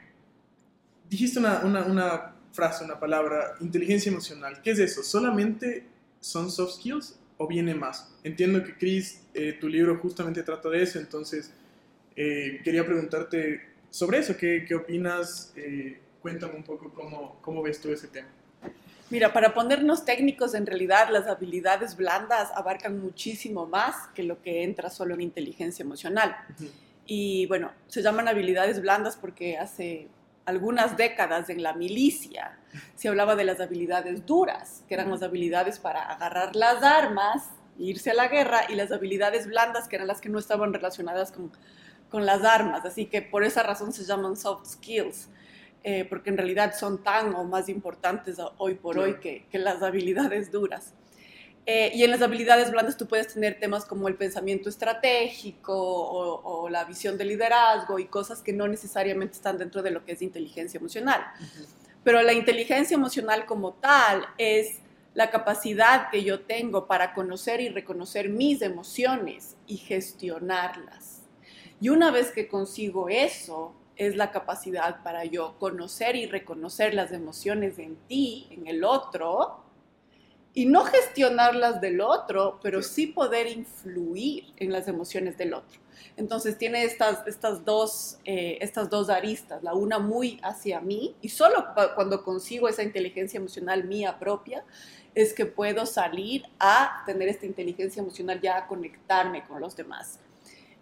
dijiste 1.08 1.38
una, 1.38 1.60
una, 1.60 1.84
una 1.84 2.33
frase, 2.54 2.84
una 2.84 2.98
palabra, 2.98 3.56
inteligencia 3.60 4.10
emocional. 4.10 4.62
¿Qué 4.62 4.70
es 4.70 4.78
eso? 4.78 5.02
¿Solamente 5.02 5.84
son 6.20 6.50
soft 6.50 6.76
skills 6.76 7.18
o 7.36 7.46
viene 7.46 7.74
más? 7.74 8.14
Entiendo 8.22 8.62
que, 8.62 8.76
Chris, 8.76 9.22
eh, 9.34 9.58
tu 9.60 9.68
libro 9.68 9.98
justamente 9.98 10.42
trata 10.42 10.70
de 10.70 10.82
eso, 10.82 10.98
entonces 10.98 11.52
eh, 12.16 12.60
quería 12.64 12.86
preguntarte 12.86 13.60
sobre 13.90 14.18
eso. 14.18 14.36
¿Qué, 14.36 14.64
qué 14.66 14.74
opinas? 14.74 15.52
Eh, 15.56 16.00
cuéntame 16.22 16.54
un 16.54 16.62
poco 16.62 16.92
cómo, 16.94 17.38
cómo 17.42 17.60
ves 17.60 17.80
tú 17.80 17.90
ese 17.90 18.08
tema. 18.08 18.28
Mira, 19.10 19.32
para 19.32 19.52
ponernos 19.52 20.04
técnicos, 20.04 20.54
en 20.54 20.64
realidad 20.64 21.08
las 21.10 21.26
habilidades 21.26 21.96
blandas 21.96 22.50
abarcan 22.54 22.98
muchísimo 23.00 23.66
más 23.66 24.08
que 24.14 24.22
lo 24.22 24.40
que 24.40 24.62
entra 24.62 24.88
solo 24.90 25.14
en 25.14 25.20
inteligencia 25.20 25.82
emocional. 25.82 26.34
Y 27.04 27.46
bueno, 27.46 27.72
se 27.86 28.00
llaman 28.00 28.28
habilidades 28.28 28.80
blandas 28.80 29.16
porque 29.16 29.58
hace 29.58 30.08
algunas 30.46 30.96
décadas 30.96 31.48
en 31.50 31.62
la 31.62 31.72
milicia 31.74 32.58
se 32.94 33.08
hablaba 33.08 33.36
de 33.36 33.44
las 33.44 33.60
habilidades 33.60 34.26
duras, 34.26 34.84
que 34.88 34.94
eran 34.94 35.10
las 35.10 35.22
habilidades 35.22 35.78
para 35.78 36.02
agarrar 36.02 36.54
las 36.56 36.82
armas, 36.82 37.50
irse 37.78 38.10
a 38.10 38.14
la 38.14 38.28
guerra, 38.28 38.62
y 38.68 38.74
las 38.74 38.92
habilidades 38.92 39.46
blandas, 39.46 39.88
que 39.88 39.96
eran 39.96 40.08
las 40.08 40.20
que 40.20 40.28
no 40.28 40.38
estaban 40.38 40.72
relacionadas 40.72 41.32
con, 41.32 41.52
con 42.10 42.26
las 42.26 42.44
armas. 42.44 42.84
Así 42.84 43.06
que 43.06 43.22
por 43.22 43.44
esa 43.44 43.62
razón 43.62 43.92
se 43.92 44.04
llaman 44.04 44.36
soft 44.36 44.66
skills. 44.66 45.28
Eh, 45.86 46.06
porque 46.08 46.30
en 46.30 46.38
realidad 46.38 46.74
son 46.74 47.02
tan 47.02 47.34
o 47.34 47.44
más 47.44 47.68
importantes 47.68 48.38
hoy 48.56 48.74
por 48.74 48.98
hoy 48.98 49.16
que, 49.20 49.46
que 49.50 49.58
las 49.58 49.82
habilidades 49.82 50.50
duras. 50.50 50.94
Eh, 51.66 51.92
y 51.94 52.04
en 52.04 52.10
las 52.10 52.20
habilidades 52.20 52.70
blandas 52.70 52.96
tú 52.96 53.06
puedes 53.06 53.32
tener 53.32 53.58
temas 53.58 53.86
como 53.86 54.08
el 54.08 54.16
pensamiento 54.16 54.68
estratégico 54.68 55.72
o, 55.74 56.42
o, 56.42 56.68
la 56.68 56.84
visión 56.84 57.16
de 57.16 57.24
liderazgo 57.24 57.98
y 57.98 58.04
cosas 58.04 58.42
que 58.42 58.52
no 58.52 58.68
necesariamente 58.68 59.34
están 59.36 59.56
dentro 59.56 59.82
de 59.82 59.90
lo 59.90 60.04
que 60.04 60.12
es 60.12 60.20
inteligencia 60.20 60.78
emocional. 60.78 61.24
Uh 61.40 61.42
-huh. 61.42 61.66
Pero 62.04 62.22
la 62.22 62.34
inteligencia 62.34 62.94
emocional 62.94 63.46
como 63.46 63.72
tal 63.72 64.26
es 64.36 64.80
la 65.14 65.30
capacidad 65.30 66.10
que 66.10 66.22
yo 66.22 66.40
tengo 66.40 66.86
para 66.86 67.14
conocer 67.14 67.60
y 67.62 67.70
reconocer 67.70 68.28
mis 68.28 68.60
emociones 68.60 69.56
y 69.66 69.78
gestionarlas. 69.78 71.22
Y 71.80 71.88
una 71.88 72.10
vez 72.10 72.30
que 72.30 72.46
consigo 72.46 73.08
eso, 73.08 73.74
es 73.96 74.16
la 74.16 74.30
capacidad 74.32 75.02
para 75.02 75.24
yo 75.24 75.56
conocer 75.58 76.16
y 76.16 76.26
reconocer 76.26 76.94
las 76.94 77.12
emociones 77.12 77.78
en 77.78 77.96
ti, 78.08 78.48
en 78.50 78.66
el 78.66 78.84
otro, 78.84 79.63
y 80.54 80.66
no 80.66 80.84
gestionarlas 80.84 81.80
del 81.80 82.00
otro, 82.00 82.60
pero 82.62 82.80
sí 82.80 83.08
poder 83.08 83.48
influir 83.48 84.52
en 84.56 84.70
las 84.70 84.86
emociones 84.86 85.36
del 85.36 85.52
otro. 85.52 85.80
Entonces 86.16 86.56
tiene 86.56 86.84
estas, 86.84 87.26
estas, 87.26 87.64
dos, 87.64 88.18
eh, 88.24 88.58
estas 88.60 88.88
dos 88.88 89.10
aristas, 89.10 89.64
la 89.64 89.74
una 89.74 89.98
muy 89.98 90.38
hacia 90.44 90.80
mí, 90.80 91.16
y 91.20 91.28
solo 91.28 91.66
cuando 91.96 92.22
consigo 92.22 92.68
esa 92.68 92.84
inteligencia 92.84 93.38
emocional 93.38 93.84
mía 93.84 94.16
propia, 94.20 94.64
es 95.14 95.32
que 95.32 95.44
puedo 95.44 95.86
salir 95.86 96.44
a 96.60 97.02
tener 97.04 97.28
esta 97.28 97.46
inteligencia 97.46 98.00
emocional 98.00 98.40
ya 98.40 98.58
a 98.58 98.66
conectarme 98.68 99.44
con 99.44 99.60
los 99.60 99.74
demás. 99.74 100.20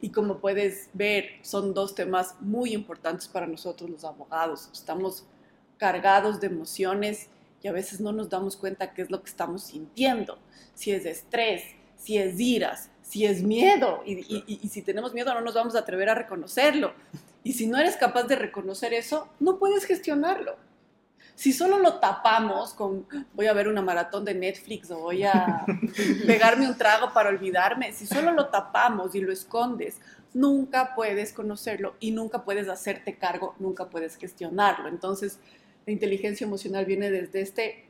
Y 0.02 0.10
como 0.10 0.38
puedes 0.38 0.90
ver, 0.92 1.30
son 1.42 1.72
dos 1.72 1.94
temas 1.94 2.34
muy 2.40 2.74
importantes 2.74 3.28
para 3.28 3.46
nosotros 3.46 3.88
los 3.88 4.04
abogados. 4.04 4.68
Estamos 4.72 5.24
cargados 5.78 6.40
de 6.40 6.48
emociones 6.48 7.28
y 7.62 7.68
a 7.68 7.72
veces 7.72 8.00
no 8.00 8.12
nos 8.12 8.28
damos 8.28 8.56
cuenta 8.56 8.92
qué 8.92 9.02
es 9.02 9.10
lo 9.10 9.22
que 9.22 9.30
estamos 9.30 9.62
sintiendo. 9.64 10.38
Si 10.74 10.90
es 10.90 11.06
estrés, 11.06 11.62
si 11.96 12.18
es 12.18 12.38
iras, 12.40 12.90
si 13.02 13.24
es 13.24 13.42
miedo. 13.42 14.02
Y, 14.04 14.14
y, 14.20 14.44
y, 14.46 14.68
si 14.68 14.82
tenemos 14.82 15.14
miedo 15.14 15.32
no 15.32 15.40
nos 15.40 15.54
vamos 15.54 15.76
a 15.76 15.80
atrever 15.80 16.08
a 16.08 16.14
reconocerlo. 16.14 16.92
Y 17.44 17.52
si 17.52 17.66
no 17.66 17.78
eres 17.78 17.96
capaz 17.96 18.24
de 18.24 18.36
reconocer 18.36 18.92
eso, 18.92 19.28
no 19.38 19.58
puedes 19.58 19.84
gestionarlo. 19.84 20.56
Si 21.34 21.52
solo 21.52 21.78
lo 21.78 21.98
tapamos 21.98 22.74
con 22.74 23.06
voy 23.32 23.46
a 23.46 23.52
ver 23.52 23.66
una 23.66 23.80
maratón 23.80 24.24
de 24.24 24.34
Netflix 24.34 24.90
o 24.90 24.98
voy 24.98 25.24
a 25.24 25.64
pegarme 26.26 26.68
un 26.68 26.76
trago 26.76 27.12
para 27.12 27.30
olvidarme, 27.30 27.92
si 27.92 28.06
solo 28.06 28.32
lo 28.32 28.48
tapamos 28.48 29.14
y 29.14 29.20
lo 29.20 29.32
escondes, 29.32 30.00
nunca 30.34 30.94
puedes 30.94 31.32
conocerlo 31.32 31.94
y 32.00 32.10
nunca 32.10 32.44
puedes 32.44 32.68
hacerte 32.68 33.16
cargo, 33.16 33.54
nunca 33.58 33.88
puedes 33.88 34.16
gestionarlo. 34.16 34.88
Entonces, 34.88 35.38
la 35.86 35.92
inteligencia 35.92 36.46
emocional 36.46 36.84
viene 36.84 37.10
desde 37.10 37.40
este 37.40 37.84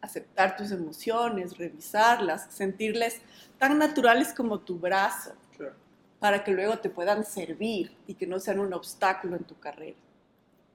aceptar 0.00 0.56
tus 0.56 0.70
emociones, 0.70 1.58
revisarlas, 1.58 2.52
sentirles 2.52 3.20
tan 3.58 3.78
naturales 3.78 4.32
como 4.32 4.60
tu 4.60 4.78
brazo, 4.78 5.32
para 6.18 6.44
que 6.44 6.52
luego 6.52 6.78
te 6.78 6.90
puedan 6.90 7.24
servir 7.24 7.94
y 8.06 8.14
que 8.14 8.26
no 8.26 8.38
sean 8.38 8.60
un 8.60 8.72
obstáculo 8.72 9.36
en 9.36 9.44
tu 9.44 9.58
carrera. 9.58 9.96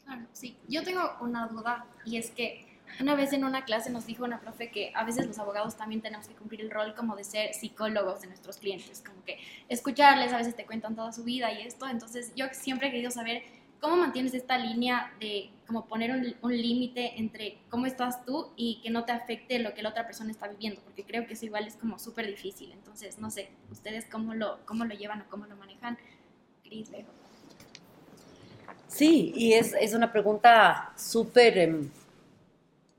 Claro, 0.04 0.26
sí. 0.34 0.56
Yo 0.68 0.84
tengo 0.84 1.02
una 1.22 1.48
duda 1.48 1.86
y 2.06 2.18
es 2.18 2.32
que 2.32 2.68
una 3.00 3.16
vez 3.16 3.32
en 3.34 3.46
una 3.46 3.64
clase 3.64 3.90
nos 3.90 4.06
dijo 4.06 4.26
una 4.26 4.42
profe 4.42 4.70
que 4.70 4.92
a 4.96 5.04
veces 5.06 5.26
los 5.26 5.40
abogados 5.40 5.78
también 5.78 6.02
tenemos 6.02 6.28
que 6.28 6.36
cumplir 6.36 6.62
el 6.62 6.70
rol 6.70 6.94
como 6.94 7.16
de 7.16 7.24
ser 7.24 7.54
psicólogos 7.54 8.22
de 8.22 8.28
nuestros 8.28 8.58
clientes, 8.58 9.02
como 9.06 9.24
que 9.24 9.40
escucharles, 9.70 10.34
a 10.34 10.38
veces 10.38 10.56
te 10.56 10.66
cuentan 10.66 10.96
toda 10.96 11.12
su 11.12 11.24
vida 11.24 11.52
y 11.54 11.62
esto. 11.62 11.88
Entonces 11.88 12.34
yo 12.36 12.48
siempre 12.52 12.90
he 12.90 12.92
querido 12.92 13.12
saber 13.12 13.44
cómo 13.82 13.98
mantienes 13.98 14.34
esta 14.34 14.58
línea 14.58 15.12
de 15.20 15.50
como 15.66 15.88
poner 15.88 16.12
un, 16.12 16.36
un 16.42 16.56
límite 16.56 17.20
entre 17.20 17.58
cómo 17.70 17.88
estás 17.88 18.24
tú 18.26 18.52
y 18.56 18.80
que 18.82 18.92
no 18.92 19.04
te 19.06 19.12
afecte 19.12 19.60
lo 19.60 19.74
que 19.74 19.82
la 19.82 19.90
otra 19.90 20.06
persona 20.06 20.32
está 20.32 20.48
viviendo, 20.48 20.80
porque 20.82 21.04
creo 21.04 21.26
que 21.26 21.34
eso 21.34 21.46
igual 21.46 21.66
es 21.66 21.76
como 21.76 21.98
súper 21.98 22.28
difícil. 22.28 22.72
Entonces, 22.72 23.18
no 23.20 23.32
sé, 23.32 23.50
ustedes 23.72 24.06
cómo 24.06 24.36
lo, 24.36 24.60
cómo 24.66 24.86
lo 24.86 24.94
llevan 24.94 25.22
o 25.22 25.30
cómo 25.30 25.48
lo 25.48 25.56
manejan. 25.56 25.98
Cris, 26.64 26.90
Leo. 26.92 27.08
Sí, 28.88 29.34
y 29.36 29.54
es, 29.54 29.74
es 29.74 29.94
una 29.94 30.12
pregunta 30.12 30.94
súper, 30.98 31.58
em, 31.58 31.90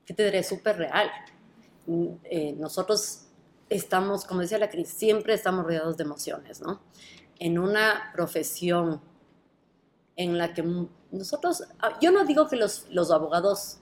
¿qué 0.05 0.13
te 0.13 0.25
diré? 0.25 0.43
Súper 0.43 0.77
real. 0.77 1.09
Eh, 2.23 2.55
nosotros 2.57 3.27
estamos, 3.69 4.25
como 4.25 4.41
decía 4.41 4.57
la 4.57 4.69
Cris, 4.69 4.89
siempre 4.89 5.33
estamos 5.33 5.63
rodeados 5.65 5.95
de 5.97 6.03
emociones, 6.03 6.61
¿no? 6.61 6.81
En 7.39 7.57
una 7.57 8.11
profesión 8.13 9.01
en 10.15 10.37
la 10.37 10.53
que 10.53 10.63
nosotros, 11.11 11.63
ah, 11.79 11.97
yo 12.01 12.11
no 12.11 12.23
digo 12.25 12.47
que 12.47 12.55
los, 12.55 12.85
los 12.89 13.11
abogados 13.11 13.79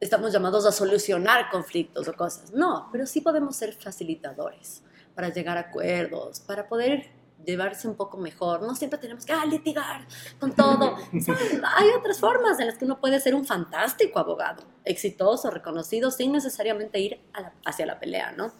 estamos 0.00 0.32
llamados 0.32 0.66
a 0.66 0.72
solucionar 0.72 1.50
conflictos 1.50 2.08
o 2.08 2.12
cosas, 2.14 2.52
no, 2.52 2.88
pero 2.90 3.06
sí 3.06 3.20
podemos 3.20 3.56
ser 3.56 3.74
facilitadores 3.74 4.82
para 5.14 5.28
llegar 5.28 5.56
a 5.58 5.60
acuerdos, 5.60 6.40
para 6.40 6.66
poder 6.68 7.10
llevarse 7.44 7.88
un 7.88 7.94
poco 7.96 8.16
mejor. 8.18 8.62
No 8.62 8.74
siempre 8.74 8.98
tenemos 8.98 9.24
que 9.24 9.32
ah, 9.32 9.44
litigar 9.44 10.06
con 10.38 10.52
todo. 10.52 10.96
Hay 11.76 11.88
otras 11.98 12.18
formas 12.18 12.58
en 12.60 12.66
las 12.66 12.76
que 12.78 12.84
uno 12.84 13.00
puede 13.00 13.18
ser 13.20 13.34
un 13.34 13.44
fantástico 13.44 14.18
abogado, 14.18 14.62
exitoso, 14.84 15.50
reconocido, 15.50 16.10
sin 16.10 16.32
necesariamente 16.32 16.98
ir 17.00 17.20
la- 17.34 17.52
hacia 17.64 17.86
la 17.86 17.98
pelea, 17.98 18.32
¿no? 18.32 18.52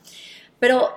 Pero 0.58 0.90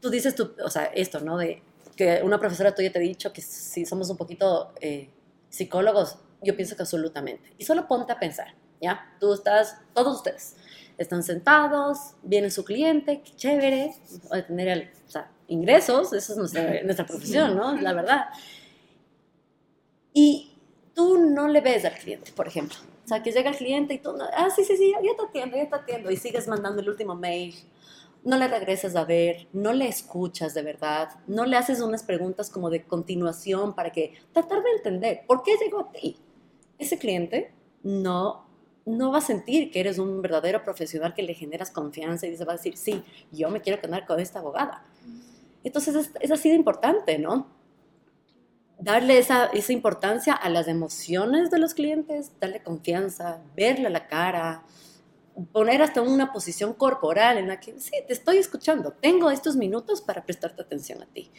tú 0.00 0.10
dices, 0.10 0.34
tú, 0.34 0.54
o 0.64 0.70
sea, 0.70 0.84
esto, 0.86 1.20
¿no? 1.20 1.36
De 1.36 1.62
que 1.94 2.20
una 2.22 2.38
profesora 2.38 2.74
tuya 2.74 2.92
te 2.92 2.98
ha 2.98 3.02
dicho 3.02 3.32
que 3.32 3.40
si 3.40 3.84
somos 3.86 4.10
un 4.10 4.16
poquito 4.16 4.72
eh, 4.80 5.10
psicólogos, 5.48 6.18
yo 6.42 6.56
pienso 6.56 6.76
que 6.76 6.82
absolutamente. 6.82 7.54
Y 7.58 7.64
solo 7.64 7.86
ponte 7.86 8.12
a 8.12 8.18
pensar, 8.18 8.54
¿ya? 8.80 9.16
Tú 9.20 9.32
estás, 9.32 9.78
todos 9.94 10.16
ustedes 10.16 10.56
están 10.98 11.22
sentados, 11.22 12.14
viene 12.22 12.50
su 12.50 12.64
cliente, 12.64 13.22
qué 13.22 13.34
chévere, 13.34 13.94
a 14.30 14.42
tener 14.42 14.68
el, 14.68 14.90
o 15.06 15.10
sea, 15.10 15.30
ingresos, 15.48 16.12
eso 16.12 16.32
es 16.32 16.38
nuestra, 16.38 16.82
nuestra 16.84 17.06
profesión, 17.06 17.56
¿no? 17.56 17.76
La 17.80 17.92
verdad. 17.92 18.26
Y 20.12 20.56
tú 20.94 21.18
no 21.18 21.48
le 21.48 21.60
ves 21.60 21.84
al 21.84 21.94
cliente, 21.94 22.32
por 22.32 22.46
ejemplo. 22.46 22.76
O 23.04 23.08
sea, 23.08 23.22
que 23.22 23.32
llega 23.32 23.50
el 23.50 23.56
cliente 23.56 23.94
y 23.94 23.98
tú, 23.98 24.16
no, 24.16 24.24
ah, 24.32 24.48
sí, 24.54 24.64
sí, 24.64 24.76
sí, 24.76 24.92
ya 24.92 25.16
te 25.16 25.22
atiendo, 25.22 25.56
ya 25.56 25.68
te 25.68 25.74
atiendo, 25.74 26.10
y 26.10 26.16
sigues 26.16 26.48
mandando 26.48 26.80
el 26.80 26.88
último 26.88 27.14
mail, 27.14 27.54
no 28.24 28.38
le 28.38 28.48
regresas 28.48 28.96
a 28.96 29.04
ver, 29.04 29.48
no 29.52 29.72
le 29.72 29.86
escuchas 29.86 30.54
de 30.54 30.62
verdad, 30.62 31.10
no 31.26 31.44
le 31.44 31.56
haces 31.56 31.80
unas 31.80 32.02
preguntas 32.02 32.48
como 32.48 32.70
de 32.70 32.82
continuación 32.82 33.74
para 33.74 33.92
que 33.92 34.14
tratar 34.32 34.62
de 34.62 34.70
entender 34.70 35.22
por 35.26 35.42
qué 35.42 35.52
llegó 35.62 35.80
a 35.80 35.92
ti. 35.92 36.16
Ese 36.78 36.98
cliente 36.98 37.52
no, 37.82 38.46
no 38.86 39.12
va 39.12 39.18
a 39.18 39.20
sentir 39.20 39.70
que 39.70 39.80
eres 39.80 39.98
un 39.98 40.22
verdadero 40.22 40.64
profesional 40.64 41.12
que 41.12 41.22
le 41.22 41.34
generas 41.34 41.70
confianza 41.70 42.26
y 42.26 42.30
dice, 42.30 42.46
va 42.46 42.54
a 42.54 42.56
decir, 42.56 42.78
sí, 42.78 43.04
yo 43.30 43.50
me 43.50 43.60
quiero 43.60 43.80
quedar 43.80 44.06
con 44.06 44.18
esta 44.18 44.38
abogada. 44.38 44.86
Entonces 45.62 45.94
es, 45.94 46.10
es 46.20 46.30
así 46.30 46.48
de 46.48 46.56
importante, 46.56 47.18
¿no? 47.18 47.46
Darle 48.78 49.18
esa, 49.18 49.46
esa 49.46 49.72
importancia 49.72 50.32
a 50.32 50.48
las 50.48 50.66
emociones 50.66 51.50
de 51.50 51.58
los 51.58 51.74
clientes, 51.74 52.32
darle 52.40 52.62
confianza, 52.62 53.42
verle 53.54 53.90
la 53.90 54.08
cara, 54.08 54.64
poner 55.52 55.82
hasta 55.82 56.02
una 56.02 56.32
posición 56.32 56.74
corporal 56.74 57.38
en 57.38 57.48
la 57.48 57.60
que, 57.60 57.78
sí, 57.80 57.92
te 58.06 58.12
estoy 58.12 58.38
escuchando, 58.38 58.92
tengo 58.92 59.30
estos 59.30 59.56
minutos 59.56 60.00
para 60.00 60.24
prestarte 60.24 60.62
atención 60.62 61.02
a 61.02 61.06
ti. 61.06 61.30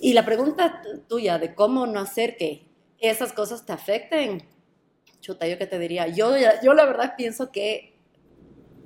Y 0.00 0.12
la 0.12 0.24
pregunta 0.24 0.82
tuya 1.08 1.38
de 1.38 1.54
cómo 1.54 1.86
no 1.86 2.00
hacer 2.00 2.36
que 2.36 2.66
esas 2.98 3.32
cosas 3.32 3.66
te 3.66 3.72
afecten, 3.72 4.42
chuta, 5.20 5.46
yo 5.46 5.58
qué 5.58 5.66
te 5.66 5.78
diría, 5.78 6.06
yo, 6.06 6.32
yo 6.62 6.74
la 6.74 6.84
verdad 6.84 7.14
pienso 7.16 7.50
que, 7.50 7.96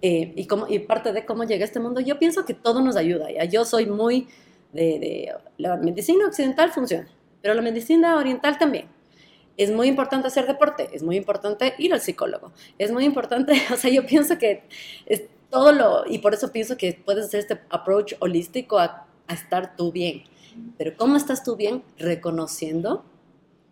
eh, 0.01 0.33
y, 0.35 0.47
como, 0.47 0.67
y 0.69 0.79
parte 0.81 1.13
de 1.13 1.27
cómo 1.27 1.45
llegué 1.45 1.63
a 1.63 1.67
este 1.67 1.81
mundo, 1.81 2.01
yo 2.01 2.19
pienso 2.19 2.45
que 2.45 2.55
todo 2.55 2.81
nos 2.81 2.97
ayuda, 2.97 3.31
¿ya? 3.31 3.45
yo 3.45 3.65
soy 3.65 3.87
muy 3.87 4.29
de, 4.73 4.99
de 4.99 5.35
la 5.59 5.77
medicina 5.77 6.27
occidental 6.27 6.71
funciona, 6.73 7.09
pero 7.43 7.55
la 7.55 7.63
medicina 7.63 8.17
oriental 8.17 8.59
también. 8.59 8.89
Es 9.57 9.71
muy 9.71 9.89
importante 9.89 10.29
hacer 10.29 10.47
deporte, 10.47 10.89
es 10.93 11.03
muy 11.03 11.17
importante 11.17 11.75
ir 11.79 11.93
al 11.93 12.01
psicólogo, 12.01 12.53
es 12.79 12.91
muy 12.91 13.05
importante, 13.05 13.61
o 13.73 13.77
sea, 13.77 13.91
yo 13.91 14.07
pienso 14.07 14.39
que 14.39 14.65
es 15.07 15.25
todo 15.51 15.73
lo, 15.73 16.05
y 16.07 16.19
por 16.19 16.35
eso 16.35 16.51
pienso 16.51 16.77
que 16.77 17.01
puedes 17.05 17.27
hacer 17.27 17.41
este 17.41 17.61
approach 17.69 18.15
holístico 18.21 18.79
a, 18.79 19.07
a 19.27 19.35
estar 19.35 19.77
tú 19.77 19.93
bien. 19.93 20.25
Pero 20.77 20.97
¿cómo 20.97 21.17
estás 21.17 21.45
tú 21.45 21.57
bien? 21.57 21.83
Reconociendo 21.99 23.05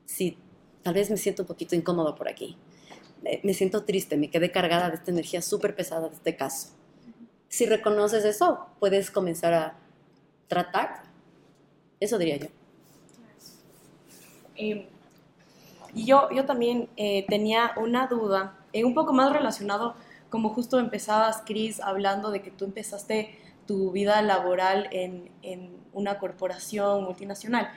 si 0.06 0.37
tal 0.82 0.94
vez 0.94 1.10
me 1.10 1.16
siento 1.16 1.42
un 1.42 1.49
poquito 1.49 1.75
incómodo 1.75 2.14
por 2.14 2.28
aquí, 2.28 2.56
me, 3.42 3.54
siento 3.54 3.84
triste, 3.84 4.16
me 4.16 4.30
quedé 4.30 4.50
cargada 4.50 4.88
de 4.88 4.96
esta 4.96 5.10
energía 5.10 5.42
súper 5.42 5.75
pesada 5.75 6.08
de 6.08 6.14
este 6.14 6.37
caso. 6.37 6.68
Si 7.49 7.66
reconoces 7.66 8.25
eso, 8.25 8.66
puedes 8.78 9.10
comenzar 9.10 9.52
a 9.52 9.78
tratar. 10.49 11.02
Eso 11.99 12.16
diría 12.16 12.37
yo. 12.37 12.46
Eh, 14.56 14.88
y 15.94 16.04
yo, 16.04 16.28
yo 16.30 16.44
también 16.44 16.88
eh, 16.97 17.26
tenía 17.28 17.73
una 17.76 18.06
duda, 18.06 18.59
eh, 18.73 18.85
un 18.85 18.94
poco 18.94 19.12
más 19.12 19.32
relacionado, 19.32 19.94
como 20.28 20.50
justo 20.50 20.78
empezabas, 20.78 21.42
Cris, 21.44 21.80
hablando 21.80 22.30
de 22.30 22.40
que 22.42 22.50
tú 22.50 22.64
empezaste 22.64 23.37
tu 23.66 23.90
vida 23.90 24.23
laboral 24.23 24.88
en, 24.92 25.30
en 25.42 25.76
una 25.92 26.18
corporación 26.18 27.04
multinacional. 27.04 27.70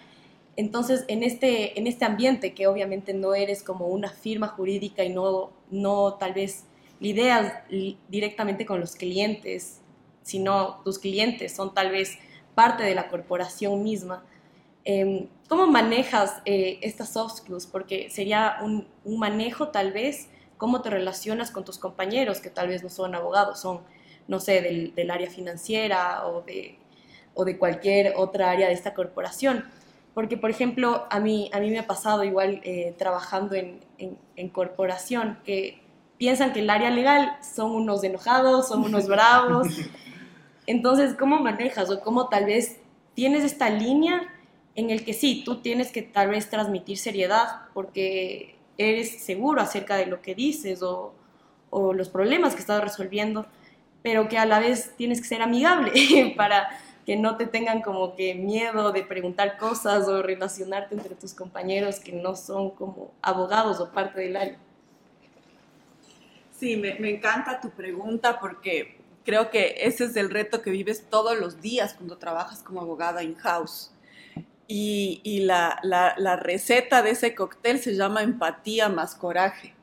Entonces, 0.55 1.03
en 1.07 1.23
este, 1.23 1.79
en 1.79 1.87
este 1.87 2.05
ambiente, 2.05 2.53
que 2.53 2.67
obviamente 2.67 3.13
no 3.13 3.33
eres 3.33 3.63
como 3.63 3.87
una 3.87 4.09
firma 4.09 4.47
jurídica 4.49 5.03
y 5.03 5.09
no, 5.09 5.51
no 5.71 6.13
tal 6.15 6.33
vez 6.33 6.65
lidias 6.99 7.53
li- 7.69 7.97
directamente 8.07 8.65
con 8.65 8.79
los 8.79 8.95
clientes, 8.95 9.81
sino 10.21 10.81
tus 10.83 10.99
clientes 10.99 11.55
son 11.55 11.73
tal 11.73 11.89
vez 11.89 12.17
parte 12.53 12.83
de 12.83 12.93
la 12.93 13.07
corporación 13.07 13.83
misma. 13.83 14.23
Em, 14.85 15.27
¿Cómo 15.53 15.67
manejas 15.67 16.41
eh, 16.45 16.79
estas 16.81 17.09
soft 17.09 17.37
skills? 17.37 17.67
Porque 17.67 18.09
sería 18.09 18.57
un, 18.63 18.87
un 19.03 19.19
manejo 19.19 19.67
tal 19.67 19.91
vez, 19.91 20.27
cómo 20.57 20.81
te 20.81 20.89
relacionas 20.89 21.51
con 21.51 21.63
tus 21.63 21.77
compañeros 21.77 22.39
que 22.39 22.49
tal 22.49 22.69
vez 22.69 22.81
no 22.81 22.89
son 22.89 23.13
abogados, 23.13 23.61
son, 23.61 23.81
no 24.27 24.39
sé, 24.39 24.63
del, 24.63 24.95
del 24.95 25.11
área 25.11 25.29
financiera 25.29 26.25
o 26.25 26.41
de, 26.41 26.79
o 27.35 27.45
de 27.45 27.59
cualquier 27.59 28.13
otra 28.15 28.49
área 28.49 28.65
de 28.65 28.73
esta 28.73 28.95
corporación. 28.95 29.63
Porque, 30.15 30.37
por 30.37 30.49
ejemplo, 30.49 31.05
a 31.11 31.19
mí, 31.19 31.51
a 31.53 31.59
mí 31.59 31.69
me 31.69 31.77
ha 31.77 31.85
pasado 31.85 32.23
igual 32.23 32.59
eh, 32.63 32.95
trabajando 32.97 33.53
en, 33.53 33.79
en, 33.99 34.17
en 34.35 34.49
corporación 34.49 35.37
que 35.45 35.83
piensan 36.17 36.51
que 36.51 36.61
el 36.61 36.69
área 36.71 36.89
legal 36.89 37.37
son 37.43 37.75
unos 37.75 38.03
enojados, 38.03 38.69
son 38.69 38.81
unos 38.85 39.07
bravos. 39.07 39.67
Entonces, 40.65 41.13
¿cómo 41.13 41.37
manejas 41.37 41.91
o 41.91 41.99
cómo 41.99 42.27
tal 42.27 42.45
vez 42.45 42.79
tienes 43.13 43.43
esta 43.43 43.69
línea 43.69 44.32
en 44.75 44.89
el 44.89 45.05
que 45.05 45.13
sí, 45.13 45.43
tú 45.45 45.61
tienes 45.61 45.91
que 45.91 46.01
tal 46.01 46.29
vez 46.29 46.49
transmitir 46.49 46.97
seriedad 46.97 47.63
porque 47.73 48.55
eres 48.77 49.23
seguro 49.23 49.61
acerca 49.61 49.97
de 49.97 50.07
lo 50.07 50.21
que 50.21 50.35
dices 50.35 50.81
o, 50.81 51.13
o 51.69 51.93
los 51.93 52.09
problemas 52.09 52.55
que 52.55 52.61
estás 52.61 52.83
resolviendo, 52.83 53.45
pero 54.01 54.27
que 54.27 54.37
a 54.37 54.45
la 54.45 54.59
vez 54.59 54.93
tienes 54.97 55.21
que 55.21 55.27
ser 55.27 55.41
amigable 55.41 56.33
para 56.37 56.69
que 57.05 57.15
no 57.17 57.37
te 57.37 57.45
tengan 57.45 57.81
como 57.81 58.15
que 58.15 58.33
miedo 58.33 58.91
de 58.91 59.03
preguntar 59.03 59.57
cosas 59.57 60.07
o 60.07 60.21
relacionarte 60.21 60.95
entre 60.95 61.15
tus 61.15 61.33
compañeros 61.33 61.99
que 61.99 62.13
no 62.13 62.35
son 62.35 62.71
como 62.71 63.11
abogados 63.21 63.79
o 63.79 63.91
parte 63.91 64.21
del 64.21 64.37
área. 64.37 64.57
Sí, 66.57 66.77
me, 66.77 66.95
me 66.95 67.09
encanta 67.09 67.59
tu 67.59 67.69
pregunta 67.71 68.39
porque 68.39 68.97
creo 69.25 69.49
que 69.49 69.75
ese 69.79 70.05
es 70.05 70.15
el 70.15 70.29
reto 70.29 70.61
que 70.61 70.71
vives 70.71 71.05
todos 71.09 71.37
los 71.37 71.61
días 71.61 71.93
cuando 71.93 72.17
trabajas 72.17 72.63
como 72.63 72.81
abogada 72.81 73.21
in-house. 73.21 73.92
Y, 74.75 75.21
y 75.23 75.41
la, 75.41 75.77
la, 75.83 76.15
la 76.17 76.35
receta 76.35 77.03
de 77.03 77.11
ese 77.11 77.35
cóctel 77.35 77.77
se 77.77 77.93
llama 77.93 78.23
empatía 78.23 78.89
más 78.89 79.13
coraje. 79.13 79.75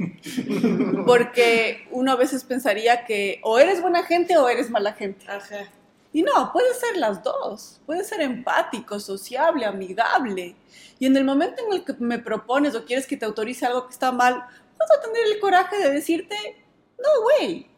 Porque 1.06 1.86
uno 1.92 2.10
a 2.10 2.16
veces 2.16 2.42
pensaría 2.42 3.04
que 3.04 3.38
o 3.44 3.60
eres 3.60 3.80
buena 3.80 4.02
gente 4.02 4.36
o 4.36 4.48
eres 4.48 4.68
mala 4.68 4.94
gente. 4.94 5.24
Ajá. 5.30 5.68
Y 6.12 6.24
no, 6.24 6.52
puede 6.52 6.74
ser 6.74 6.96
las 6.96 7.22
dos. 7.22 7.80
Puede 7.86 8.02
ser 8.02 8.20
empático, 8.20 8.98
sociable, 8.98 9.64
amigable. 9.64 10.56
Y 10.98 11.06
en 11.06 11.16
el 11.16 11.22
momento 11.22 11.62
en 11.64 11.74
el 11.74 11.84
que 11.84 11.92
me 12.00 12.18
propones 12.18 12.74
o 12.74 12.84
quieres 12.84 13.06
que 13.06 13.16
te 13.16 13.26
autorice 13.26 13.64
algo 13.64 13.86
que 13.86 13.92
está 13.92 14.10
mal, 14.10 14.34
vas 14.34 14.90
a 14.90 15.00
tener 15.02 15.22
el 15.32 15.38
coraje 15.38 15.78
de 15.78 15.92
decirte, 15.92 16.36
no, 16.98 17.22
güey, 17.22 17.68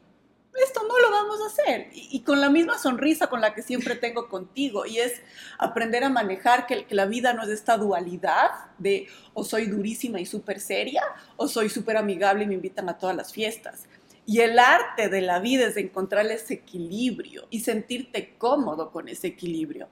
esto 0.55 0.81
no 0.87 0.99
lo 0.99 1.11
vamos 1.11 1.41
a 1.43 1.47
hacer. 1.47 1.89
Y, 1.93 2.21
con 2.21 2.41
la 2.41 2.51
misma 2.51 2.79
sonrisa 2.79 3.29
con 3.29 3.41
la 3.41 3.55
que 3.55 3.63
siempre 3.63 3.95
tengo 3.95 4.29
contigo. 4.29 4.87
Y 4.87 4.99
es 4.99 5.21
aprender 5.59 6.05
a 6.05 6.09
manejar 6.09 6.67
que, 6.67 6.87
que 6.87 6.95
la 6.95 7.07
vida 7.07 7.33
no 7.33 7.43
es 7.43 7.51
esta 7.51 7.77
dualidad 7.77 8.51
de 8.79 9.09
o 9.35 9.45
soy 9.45 9.67
durísima 9.67 10.21
y 10.21 10.27
súper 10.27 10.61
seria 10.61 11.03
o 11.37 11.49
soy 11.49 11.69
súper 11.69 11.97
amigable 11.97 12.45
y 12.45 12.47
me 12.47 12.55
invitan 12.55 12.89
a 12.89 12.99
todas 12.99 13.15
las 13.15 13.33
fiestas. 13.33 13.87
Y 14.27 14.41
el 14.41 14.59
arte 14.59 15.09
de 15.09 15.23
la 15.23 15.39
vida 15.39 15.67
es 15.67 15.77
encontrar 15.77 16.27
ese 16.27 16.55
equilibrio 16.55 17.47
y 17.51 17.61
sentirte 17.61 18.35
cómodo 18.37 18.91
con 18.91 19.09
ese 19.09 19.29
equilibrio. 19.29 19.89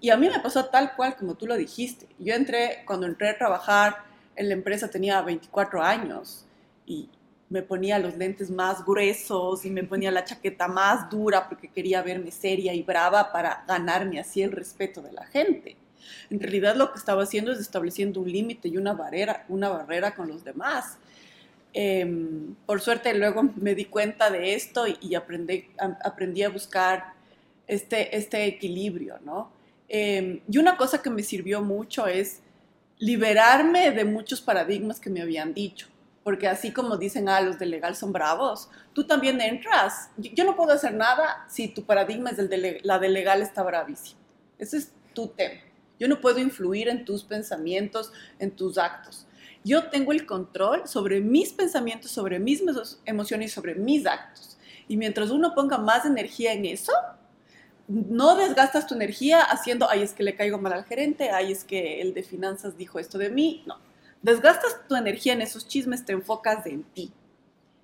Y 0.00 0.10
a 0.10 0.16
mí 0.16 0.28
me 0.28 0.40
pasó 0.40 0.66
tal 0.66 0.96
cual 0.96 1.16
como 1.16 1.34
tú 1.34 1.46
lo 1.46 1.56
dijiste. 1.56 2.08
Yo 2.18 2.34
entré, 2.34 2.82
cuando 2.86 3.06
entré 3.06 3.30
a 3.30 3.38
trabajar 3.38 4.04
en 4.36 4.48
la 4.48 4.54
empresa 4.54 4.88
tenía 4.88 5.20
24 5.22 5.82
años 5.82 6.44
y 6.86 7.08
me 7.50 7.62
ponía 7.62 7.98
los 7.98 8.16
lentes 8.16 8.50
más 8.50 8.84
gruesos 8.84 9.64
y 9.64 9.70
me 9.70 9.84
ponía 9.84 10.10
la 10.10 10.24
chaqueta 10.24 10.68
más 10.68 11.08
dura 11.08 11.48
porque 11.48 11.68
quería 11.68 12.02
verme 12.02 12.30
seria 12.30 12.74
y 12.74 12.82
brava 12.82 13.32
para 13.32 13.64
ganarme 13.66 14.20
así 14.20 14.42
el 14.42 14.52
respeto 14.52 15.00
de 15.00 15.12
la 15.12 15.24
gente. 15.26 15.76
En 16.30 16.40
realidad 16.40 16.76
lo 16.76 16.92
que 16.92 16.98
estaba 16.98 17.22
haciendo 17.22 17.52
es 17.52 17.58
estableciendo 17.58 18.20
un 18.20 18.30
límite 18.30 18.68
y 18.68 18.76
una 18.76 18.92
barrera, 18.92 19.44
una 19.48 19.68
barrera 19.68 20.14
con 20.14 20.28
los 20.28 20.44
demás. 20.44 20.98
Eh, 21.72 22.06
por 22.66 22.80
suerte 22.80 23.12
luego 23.14 23.42
me 23.56 23.74
di 23.74 23.86
cuenta 23.86 24.30
de 24.30 24.54
esto 24.54 24.86
y, 24.86 25.14
aprendí, 25.14 25.66
a, 25.78 25.98
aprendí, 26.04 26.42
a 26.42 26.48
buscar 26.48 27.12
este, 27.66 28.16
este 28.16 28.44
equilibrio, 28.46 29.18
¿no? 29.24 29.52
Eh, 29.88 30.42
y 30.48 30.58
una 30.58 30.76
cosa 30.76 31.00
que 31.00 31.10
me 31.10 31.22
sirvió 31.22 31.62
mucho 31.62 32.06
es 32.06 32.40
liberarme 32.98 33.90
de 33.90 34.04
muchos 34.04 34.40
paradigmas 34.40 35.00
que 35.00 35.08
me 35.08 35.22
habían 35.22 35.54
dicho. 35.54 35.88
Porque 36.28 36.46
así 36.46 36.72
como 36.72 36.98
dicen, 36.98 37.26
ah, 37.30 37.40
los 37.40 37.58
de 37.58 37.64
legal 37.64 37.96
son 37.96 38.12
bravos, 38.12 38.68
tú 38.92 39.06
también 39.06 39.40
entras. 39.40 40.10
Yo 40.18 40.44
no 40.44 40.56
puedo 40.56 40.72
hacer 40.72 40.92
nada 40.92 41.46
si 41.48 41.68
tu 41.68 41.84
paradigma 41.86 42.28
es 42.28 42.38
el 42.38 42.50
de 42.50 42.80
la 42.82 42.98
de 42.98 43.08
legal 43.08 43.40
está 43.40 43.62
bravísimo. 43.62 44.20
Ese 44.58 44.76
es 44.76 44.92
tu 45.14 45.28
tema. 45.28 45.62
Yo 45.98 46.06
no 46.06 46.20
puedo 46.20 46.38
influir 46.38 46.90
en 46.90 47.06
tus 47.06 47.24
pensamientos, 47.24 48.12
en 48.38 48.50
tus 48.50 48.76
actos. 48.76 49.26
Yo 49.64 49.88
tengo 49.88 50.12
el 50.12 50.26
control 50.26 50.86
sobre 50.86 51.22
mis 51.22 51.54
pensamientos, 51.54 52.10
sobre 52.10 52.38
mis 52.38 52.62
emociones, 53.06 53.50
sobre 53.50 53.74
mis 53.74 54.04
actos. 54.04 54.58
Y 54.86 54.98
mientras 54.98 55.30
uno 55.30 55.54
ponga 55.54 55.78
más 55.78 56.04
energía 56.04 56.52
en 56.52 56.66
eso, 56.66 56.92
no 57.86 58.36
desgastas 58.36 58.86
tu 58.86 58.94
energía 58.94 59.40
haciendo, 59.40 59.88
ay, 59.88 60.02
es 60.02 60.12
que 60.12 60.24
le 60.24 60.36
caigo 60.36 60.58
mal 60.58 60.74
al 60.74 60.84
gerente, 60.84 61.30
ay, 61.30 61.52
es 61.52 61.64
que 61.64 62.02
el 62.02 62.12
de 62.12 62.22
finanzas 62.22 62.76
dijo 62.76 62.98
esto 62.98 63.16
de 63.16 63.30
mí. 63.30 63.64
No, 63.66 63.87
desgastas 64.22 64.86
tu 64.88 64.94
energía 64.94 65.32
en 65.32 65.42
esos 65.42 65.66
chismes, 65.66 66.04
te 66.04 66.12
enfocas 66.12 66.66
en 66.66 66.84
ti. 66.84 67.12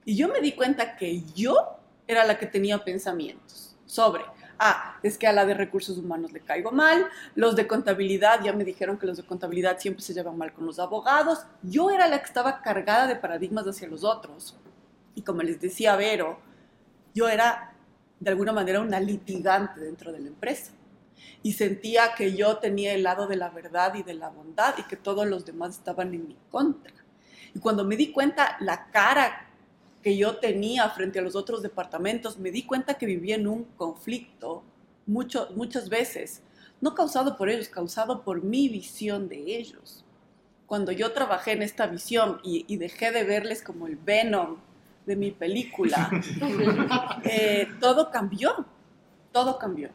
Y 0.04 0.16
yo 0.16 0.28
me 0.28 0.40
di 0.40 0.52
cuenta 0.52 0.96
que 0.96 1.22
yo 1.34 1.78
era 2.06 2.24
la 2.24 2.38
que 2.38 2.46
tenía 2.46 2.84
pensamientos 2.84 3.76
sobre, 3.86 4.24
ah, 4.58 4.98
es 5.02 5.16
que 5.16 5.26
a 5.26 5.32
la 5.32 5.46
de 5.46 5.54
recursos 5.54 5.96
humanos 5.98 6.32
le 6.32 6.40
caigo 6.40 6.72
mal, 6.72 7.06
los 7.34 7.56
de 7.56 7.66
contabilidad 7.66 8.42
ya 8.42 8.52
me 8.52 8.64
dijeron 8.64 8.98
que 8.98 9.06
los 9.06 9.16
de 9.16 9.24
contabilidad 9.24 9.78
siempre 9.78 10.02
se 10.02 10.12
llevan 10.12 10.36
mal 10.36 10.52
con 10.52 10.66
los 10.66 10.78
abogados, 10.78 11.46
yo 11.62 11.90
era 11.90 12.08
la 12.08 12.18
que 12.18 12.26
estaba 12.26 12.60
cargada 12.60 13.06
de 13.06 13.16
paradigmas 13.16 13.66
hacia 13.66 13.88
los 13.88 14.04
otros. 14.04 14.56
Y 15.14 15.22
como 15.22 15.42
les 15.42 15.60
decía 15.60 15.96
Vero, 15.96 16.38
yo 17.14 17.28
era 17.28 17.72
de 18.20 18.30
alguna 18.30 18.52
manera 18.52 18.80
una 18.80 19.00
litigante 19.00 19.80
dentro 19.80 20.12
de 20.12 20.20
la 20.20 20.28
empresa. 20.28 20.72
Y 21.42 21.52
sentía 21.52 22.14
que 22.16 22.34
yo 22.34 22.58
tenía 22.58 22.94
el 22.94 23.02
lado 23.02 23.26
de 23.26 23.36
la 23.36 23.50
verdad 23.50 23.94
y 23.94 24.02
de 24.02 24.14
la 24.14 24.30
bondad 24.30 24.74
y 24.78 24.82
que 24.84 24.96
todos 24.96 25.26
los 25.26 25.44
demás 25.44 25.76
estaban 25.76 26.14
en 26.14 26.28
mi 26.28 26.36
contra. 26.50 26.92
Y 27.54 27.60
cuando 27.60 27.84
me 27.84 27.96
di 27.96 28.12
cuenta 28.12 28.56
la 28.60 28.90
cara 28.90 29.48
que 30.02 30.16
yo 30.16 30.36
tenía 30.36 30.88
frente 30.90 31.18
a 31.18 31.22
los 31.22 31.34
otros 31.34 31.62
departamentos, 31.62 32.38
me 32.38 32.50
di 32.50 32.64
cuenta 32.64 32.94
que 32.94 33.06
vivía 33.06 33.36
en 33.36 33.46
un 33.46 33.64
conflicto 33.76 34.62
mucho, 35.06 35.48
muchas 35.54 35.88
veces, 35.88 36.42
no 36.80 36.94
causado 36.94 37.36
por 37.36 37.48
ellos, 37.48 37.68
causado 37.68 38.22
por 38.22 38.42
mi 38.42 38.68
visión 38.68 39.28
de 39.28 39.56
ellos. 39.56 40.04
Cuando 40.66 40.92
yo 40.92 41.12
trabajé 41.12 41.52
en 41.52 41.62
esta 41.62 41.86
visión 41.86 42.40
y, 42.42 42.64
y 42.68 42.76
dejé 42.76 43.12
de 43.12 43.24
verles 43.24 43.62
como 43.62 43.86
el 43.86 43.96
Venom 43.96 44.56
de 45.06 45.16
mi 45.16 45.30
película, 45.30 46.10
eh, 47.24 47.68
todo 47.80 48.10
cambió, 48.10 48.66
todo 49.32 49.58
cambió. 49.58 49.90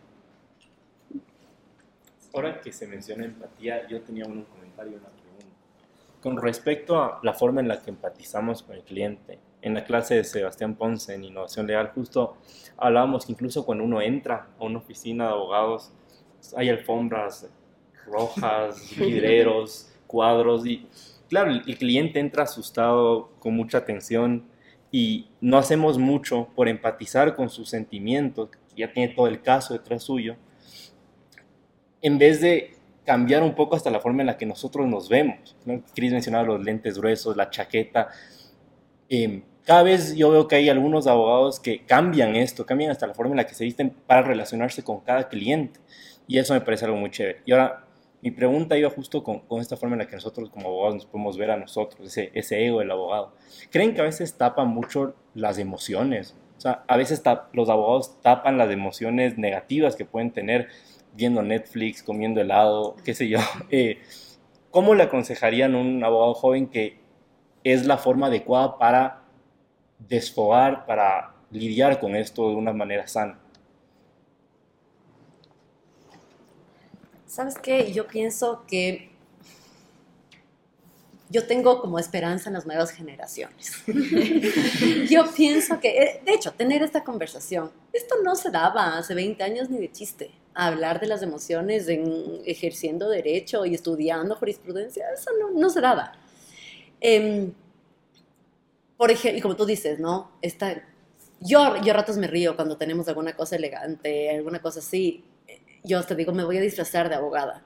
Ahora 2.34 2.62
que 2.62 2.72
se 2.72 2.88
menciona 2.88 3.26
empatía, 3.26 3.88
yo 3.88 4.02
tenía 4.02 4.26
un 4.26 4.44
comentario, 4.44 4.98
una 4.98 5.10
pregunta. 5.10 5.46
Con 6.22 6.38
respecto 6.38 7.02
a 7.02 7.20
la 7.24 7.34
forma 7.34 7.62
en 7.62 7.68
la 7.68 7.82
que 7.82 7.90
empatizamos 7.90 8.62
con 8.62 8.76
el 8.76 8.84
cliente, 8.84 9.40
en 9.62 9.74
la 9.74 9.84
clase 9.84 10.16
de 10.16 10.24
Sebastián 10.24 10.76
Ponce 10.76 11.14
en 11.14 11.24
Innovación 11.24 11.68
Legal, 11.68 11.92
justo 11.94 12.38
hablábamos 12.78 13.26
que 13.26 13.32
incluso 13.32 13.66
cuando 13.66 13.84
uno 13.84 14.02
entra 14.02 14.48
a 14.60 14.64
una 14.64 14.78
oficina 14.80 15.26
de 15.26 15.32
abogados, 15.32 15.92
hay 16.56 16.70
alfombras 16.70 17.50
rojas, 18.06 18.92
vidreros, 18.98 19.92
cuadros, 20.08 20.66
y 20.66 20.88
claro, 21.30 21.52
el 21.52 21.78
cliente 21.78 22.20
entra 22.20 22.44
asustado, 22.44 23.32
con 23.40 23.56
mucha 23.56 23.86
tensión, 23.86 24.46
y 24.92 25.30
no 25.42 25.58
hacemos 25.58 25.98
mucho 25.98 26.48
por 26.56 26.68
empatizar 26.68 27.36
con 27.36 27.50
sus 27.50 27.70
sentimientos, 27.70 28.50
ya 28.76 28.92
tiene 28.92 29.14
todo 29.14 29.28
el 29.28 29.42
caso 29.42 29.74
detrás 29.74 30.04
suyo, 30.04 30.36
en 32.02 32.18
vez 32.18 32.42
de 32.42 32.76
cambiar 33.06 33.42
un 33.44 33.56
poco 33.56 33.76
hasta 33.76 33.90
la 33.90 34.00
forma 34.00 34.22
en 34.22 34.28
la 34.28 34.38
que 34.38 34.46
nosotros 34.46 34.88
nos 34.88 35.10
vemos. 35.10 35.56
¿no? 35.66 35.82
Cris 35.96 36.12
mencionaba 36.12 36.44
los 36.44 36.64
lentes 36.64 36.98
gruesos, 37.00 37.36
la 37.36 37.50
chaqueta. 37.50 38.10
Eh, 39.10 39.42
cada 39.66 39.84
vez 39.84 40.16
yo 40.16 40.32
veo 40.32 40.48
que 40.48 40.58
hay 40.58 40.70
algunos 40.70 41.08
abogados 41.08 41.60
que 41.60 41.86
cambian 41.86 42.36
esto, 42.36 42.66
cambian 42.66 42.92
hasta 42.92 43.08
la 43.08 43.14
forma 43.14 43.32
en 43.32 43.38
la 43.38 43.46
que 43.46 43.56
se 43.56 43.64
visten 43.64 43.92
para 44.06 44.22
relacionarse 44.22 44.84
con 44.84 45.00
cada 45.00 45.28
cliente. 45.28 45.80
Y 46.28 46.38
eso 46.38 46.54
me 46.54 46.62
parece 46.62 46.86
algo 46.86 46.98
muy 46.98 47.10
chévere. 47.10 47.42
Y 47.46 47.52
ahora, 47.52 47.86
mi 48.22 48.32
pregunta 48.32 48.78
iba 48.78 48.90
justo 48.90 49.24
con, 49.24 49.40
con, 49.40 49.62
esta 49.62 49.78
forma 49.78 49.96
en 49.96 50.00
la 50.00 50.08
que 50.08 50.16
nosotros 50.16 50.50
como 50.50 50.68
abogados 50.68 50.96
nos 50.96 51.06
podemos 51.06 51.38
ver 51.38 51.52
a 51.52 51.58
nosotros, 51.58 52.08
ese, 52.08 52.32
ese 52.34 52.66
ego 52.66 52.80
del 52.80 52.92
abogado. 52.92 53.34
¿Creen 53.72 53.96
que 53.96 54.02
a 54.02 54.04
veces 54.04 54.38
tapan 54.38 54.68
mucho 54.68 55.16
las 55.34 55.58
emociones? 55.58 56.36
O 56.58 56.62
sea, 56.62 56.84
a 56.88 56.98
veces 56.98 57.24
los 57.54 57.70
abogados 57.70 58.22
tapan 58.22 58.58
las 58.58 58.70
emociones 58.70 59.38
negativas 59.38 59.96
que 59.96 60.04
pueden 60.04 60.32
tener 60.32 60.68
viendo 61.14 61.42
Netflix, 61.42 62.04
comiendo 62.04 62.42
helado, 62.42 62.96
qué 63.04 63.14
sé 63.14 63.28
yo. 63.28 63.40
Eh, 63.70 64.02
¿Cómo 64.72 64.94
le 64.94 65.04
aconsejarían 65.04 65.74
a 65.74 65.80
un 65.80 66.04
abogado 66.04 66.36
joven 66.36 66.68
que 66.68 67.00
es 67.64 67.88
la 67.88 67.98
forma 67.98 68.28
adecuada 68.28 68.78
para 68.78 69.24
desfogar, 69.98 70.86
para 70.86 71.34
lidiar 71.50 72.00
con 72.00 72.16
esto 72.16 72.50
de 72.50 72.56
una 72.56 72.72
manera 72.72 73.08
sana? 73.08 73.40
¿Sabes 77.26 77.58
qué? 77.58 77.92
Yo 77.92 78.08
pienso 78.08 78.64
que 78.68 79.09
yo 81.30 81.46
tengo 81.46 81.80
como 81.80 82.00
esperanza 82.00 82.50
en 82.50 82.56
las 82.56 82.66
nuevas 82.66 82.92
generaciones. 82.92 83.84
yo 85.10 85.32
pienso 85.36 85.80
que, 85.80 85.90
eh, 85.90 86.22
de 86.26 86.34
hecho, 86.34 86.52
tener 86.52 86.82
esta 86.82 87.04
conversación, 87.04 87.72
esto 87.94 88.16
no 88.24 88.36
se 88.36 88.50
daba 88.50 88.98
hace 88.98 89.14
20 89.14 89.44
años 89.44 89.70
ni 89.70 89.78
de 89.78 89.92
chiste. 89.92 90.32
Hablar 90.56 91.00
de 91.00 91.08
las 91.08 91.22
emociones 91.22 91.88
en 91.88 92.42
ejerciendo 92.46 93.08
derecho 93.10 93.66
y 93.66 93.76
estudiando 93.76 94.36
jurisprudencia, 94.36 95.06
eso 95.14 95.32
no, 95.40 95.52
no 95.52 95.70
se 95.70 95.82
daba. 95.82 96.14
Eh, 97.00 97.52
por 98.98 99.12
ejemplo, 99.12 99.38
y 99.38 99.42
como 99.42 99.56
tú 99.56 99.66
dices, 99.66 100.00
¿no? 100.00 100.32
Esta, 100.42 100.84
yo, 101.40 101.82
yo 101.84 101.94
a 101.94 101.96
ratos 101.96 102.18
me 102.18 102.28
río 102.28 102.56
cuando 102.56 102.76
tenemos 102.76 103.08
alguna 103.08 103.36
cosa 103.36 103.56
elegante, 103.56 104.36
alguna 104.36 104.62
cosa 104.62 104.80
así 104.80 105.24
yo 105.84 106.04
te 106.04 106.16
digo, 106.16 106.34
me 106.34 106.44
voy 106.44 106.58
a 106.58 106.62
disfrazar 106.62 107.10
de 107.10 107.16
abogada. 107.16 107.64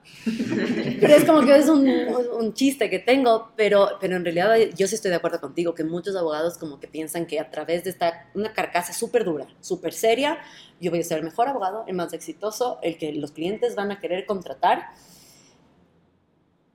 pero 0.99 1.15
es 1.15 1.26
como 1.26 1.41
que 1.41 1.56
es 1.56 1.67
un, 1.67 1.88
un, 1.88 2.54
chiste 2.54 2.89
que 2.89 2.99
tengo, 2.99 3.52
pero, 3.56 3.97
pero 3.99 4.15
en 4.15 4.23
realidad 4.23 4.56
yo 4.76 4.88
sí 4.88 4.95
estoy 4.95 5.10
de 5.10 5.17
acuerdo 5.17 5.41
contigo, 5.41 5.73
que 5.73 5.84
muchos 5.84 6.15
abogados 6.15 6.58
como 6.58 6.80
que 6.80 6.88
piensan 6.88 7.26
que 7.26 7.39
a 7.39 7.49
través 7.49 7.84
de 7.84 7.89
esta, 7.89 8.30
una 8.34 8.54
carcasa 8.54 8.93
súper 8.93 9.23
dura, 9.26 9.47
súper 9.62 9.93
seria, 9.93 10.39
yo 10.80 10.91
voy 10.91 10.99
a 10.99 11.04
ser 11.04 11.19
el 11.19 11.23
mejor 11.23 11.47
abogado, 11.47 11.86
el 11.88 11.95
más 11.95 12.13
exitoso, 12.13 12.80
el 12.84 12.97
que 12.97 13.13
los 13.13 13.32
clientes 13.32 13.76
van 13.76 13.91
a 13.91 13.99
querer 13.99 14.26
contratar. 14.26 14.89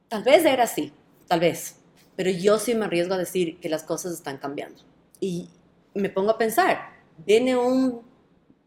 Tal 0.09 0.23
vez 0.23 0.45
era 0.45 0.65
así, 0.65 0.93
tal 1.29 1.41
vez, 1.41 1.77
pero 2.17 2.31
yo 2.31 2.59
sí 2.59 2.75
me 2.75 2.87
arriesgo 2.87 3.15
a 3.15 3.19
decir 3.19 3.61
que 3.61 3.69
las 3.69 3.85
cosas 3.85 4.13
están 4.13 4.39
cambiando. 4.39 4.83
Y 5.21 5.49
me 5.95 6.11
pongo 6.11 6.31
a 6.31 6.39
pensar, 6.39 6.79
viene 7.25 7.57
un 7.57 8.03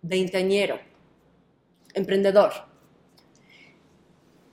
veinteañero 0.02 0.91
emprendedor, 1.94 2.52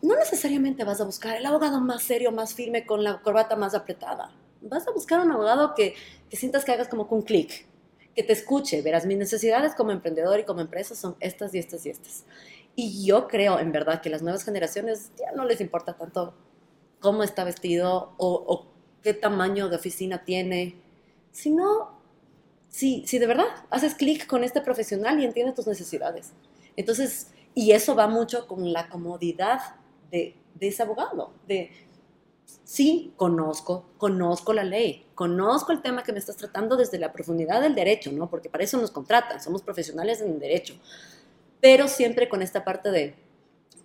no 0.02 0.16
necesariamente 0.16 0.84
vas 0.84 1.00
a 1.00 1.04
buscar 1.04 1.36
el 1.36 1.46
abogado 1.46 1.80
más 1.80 2.02
serio, 2.02 2.30
más 2.30 2.54
firme, 2.54 2.86
con 2.86 3.02
la 3.02 3.20
corbata 3.20 3.56
más 3.56 3.74
apretada. 3.74 4.30
vas 4.60 4.86
a 4.86 4.92
buscar 4.92 5.20
un 5.20 5.30
abogado 5.30 5.74
que, 5.74 5.94
que 6.30 6.36
sientas 6.36 6.64
que 6.64 6.72
hagas 6.72 6.88
como 6.88 7.08
con 7.08 7.18
un 7.18 7.24
clic, 7.24 7.66
que 8.14 8.22
te 8.22 8.32
escuche. 8.32 8.80
Verás, 8.82 9.06
mis 9.06 9.18
necesidades 9.18 9.74
como 9.74 9.90
emprendedor 9.90 10.38
y 10.38 10.44
como 10.44 10.60
empresa 10.60 10.94
son 10.94 11.16
estas 11.20 11.54
y 11.54 11.58
estas 11.58 11.84
y 11.86 11.90
estas. 11.90 12.24
Y 12.76 13.04
yo 13.04 13.26
creo, 13.26 13.58
en 13.58 13.72
verdad, 13.72 14.00
que 14.00 14.10
las 14.10 14.22
nuevas 14.22 14.44
generaciones 14.44 15.10
ya 15.18 15.32
no 15.32 15.44
les 15.44 15.60
importa 15.60 15.94
tanto 15.94 16.34
cómo 17.00 17.24
está 17.24 17.42
vestido 17.44 18.12
o, 18.18 18.44
o 18.46 18.66
qué 19.02 19.14
tamaño 19.14 19.68
de 19.68 19.76
oficina 19.76 20.24
tiene, 20.24 20.76
sino 21.32 21.98
si, 22.68 23.04
si 23.06 23.18
de 23.18 23.26
verdad 23.26 23.46
haces 23.70 23.94
clic 23.94 24.26
con 24.26 24.44
este 24.44 24.60
profesional 24.60 25.18
y 25.20 25.24
entiende 25.24 25.52
tus 25.52 25.66
necesidades. 25.66 26.32
Entonces, 26.78 27.32
y 27.56 27.72
eso 27.72 27.96
va 27.96 28.06
mucho 28.06 28.46
con 28.46 28.72
la 28.72 28.88
comodidad 28.88 29.58
de, 30.12 30.36
ese 30.60 30.84
abogado, 30.84 31.32
de 31.48 31.72
sí, 32.62 33.12
conozco, 33.16 33.86
conozco 33.98 34.52
la 34.52 34.62
ley, 34.62 35.04
conozco 35.16 35.72
el 35.72 35.82
tema 35.82 36.04
que 36.04 36.12
me 36.12 36.20
estás 36.20 36.36
tratando 36.36 36.76
desde 36.76 37.00
la 37.00 37.12
profundidad 37.12 37.60
del 37.60 37.74
derecho, 37.74 38.12
¿no? 38.12 38.30
Porque 38.30 38.48
para 38.48 38.62
eso 38.62 38.78
nos 38.78 38.92
contratan, 38.92 39.42
somos 39.42 39.60
profesionales 39.60 40.20
en 40.20 40.38
derecho, 40.38 40.74
pero 41.60 41.88
siempre 41.88 42.28
con 42.28 42.42
esta 42.42 42.64
parte 42.64 42.92
de 42.92 43.16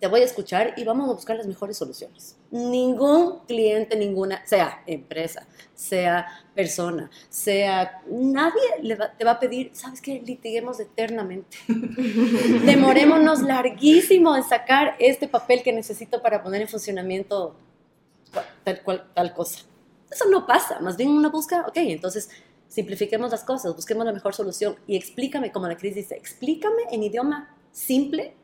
te 0.04 0.08
voy 0.08 0.20
a 0.20 0.24
escuchar 0.24 0.74
y 0.76 0.84
vamos 0.84 1.08
a 1.08 1.14
buscar 1.14 1.34
las 1.34 1.46
mejores 1.46 1.78
soluciones. 1.78 2.36
Ningún 2.50 3.38
cliente, 3.46 3.96
ninguna, 3.96 4.46
sea 4.46 4.82
empresa, 4.86 5.46
sea 5.72 6.26
persona, 6.54 7.10
sea 7.30 8.02
nadie 8.10 8.60
le 8.82 8.96
va, 8.96 9.12
te 9.12 9.24
va 9.24 9.30
a 9.30 9.40
pedir, 9.40 9.70
¿sabes 9.72 10.02
qué? 10.02 10.20
Litiguemos 10.22 10.78
eternamente. 10.78 11.56
Demorémonos 11.68 13.40
larguísimo 13.40 14.36
en 14.36 14.42
sacar 14.42 14.94
este 14.98 15.26
papel 15.26 15.62
que 15.62 15.72
necesito 15.72 16.20
para 16.20 16.42
poner 16.42 16.60
en 16.60 16.68
funcionamiento 16.68 17.56
tal 18.62 18.82
cual, 18.82 19.06
tal 19.14 19.32
cosa. 19.32 19.60
Eso 20.10 20.28
no 20.28 20.46
pasa, 20.46 20.80
más 20.80 20.98
bien 20.98 21.08
uno 21.08 21.30
busca, 21.30 21.64
ok, 21.66 21.76
entonces 21.76 22.28
simplifiquemos 22.68 23.30
las 23.30 23.42
cosas, 23.42 23.74
busquemos 23.74 24.04
la 24.04 24.12
mejor 24.12 24.34
solución 24.34 24.76
y 24.86 24.96
explícame, 24.96 25.50
como 25.50 25.66
la 25.66 25.78
Cris 25.78 25.94
dice, 25.94 26.14
explícame 26.14 26.82
en 26.90 27.04
idioma 27.04 27.56
simple 27.72 28.36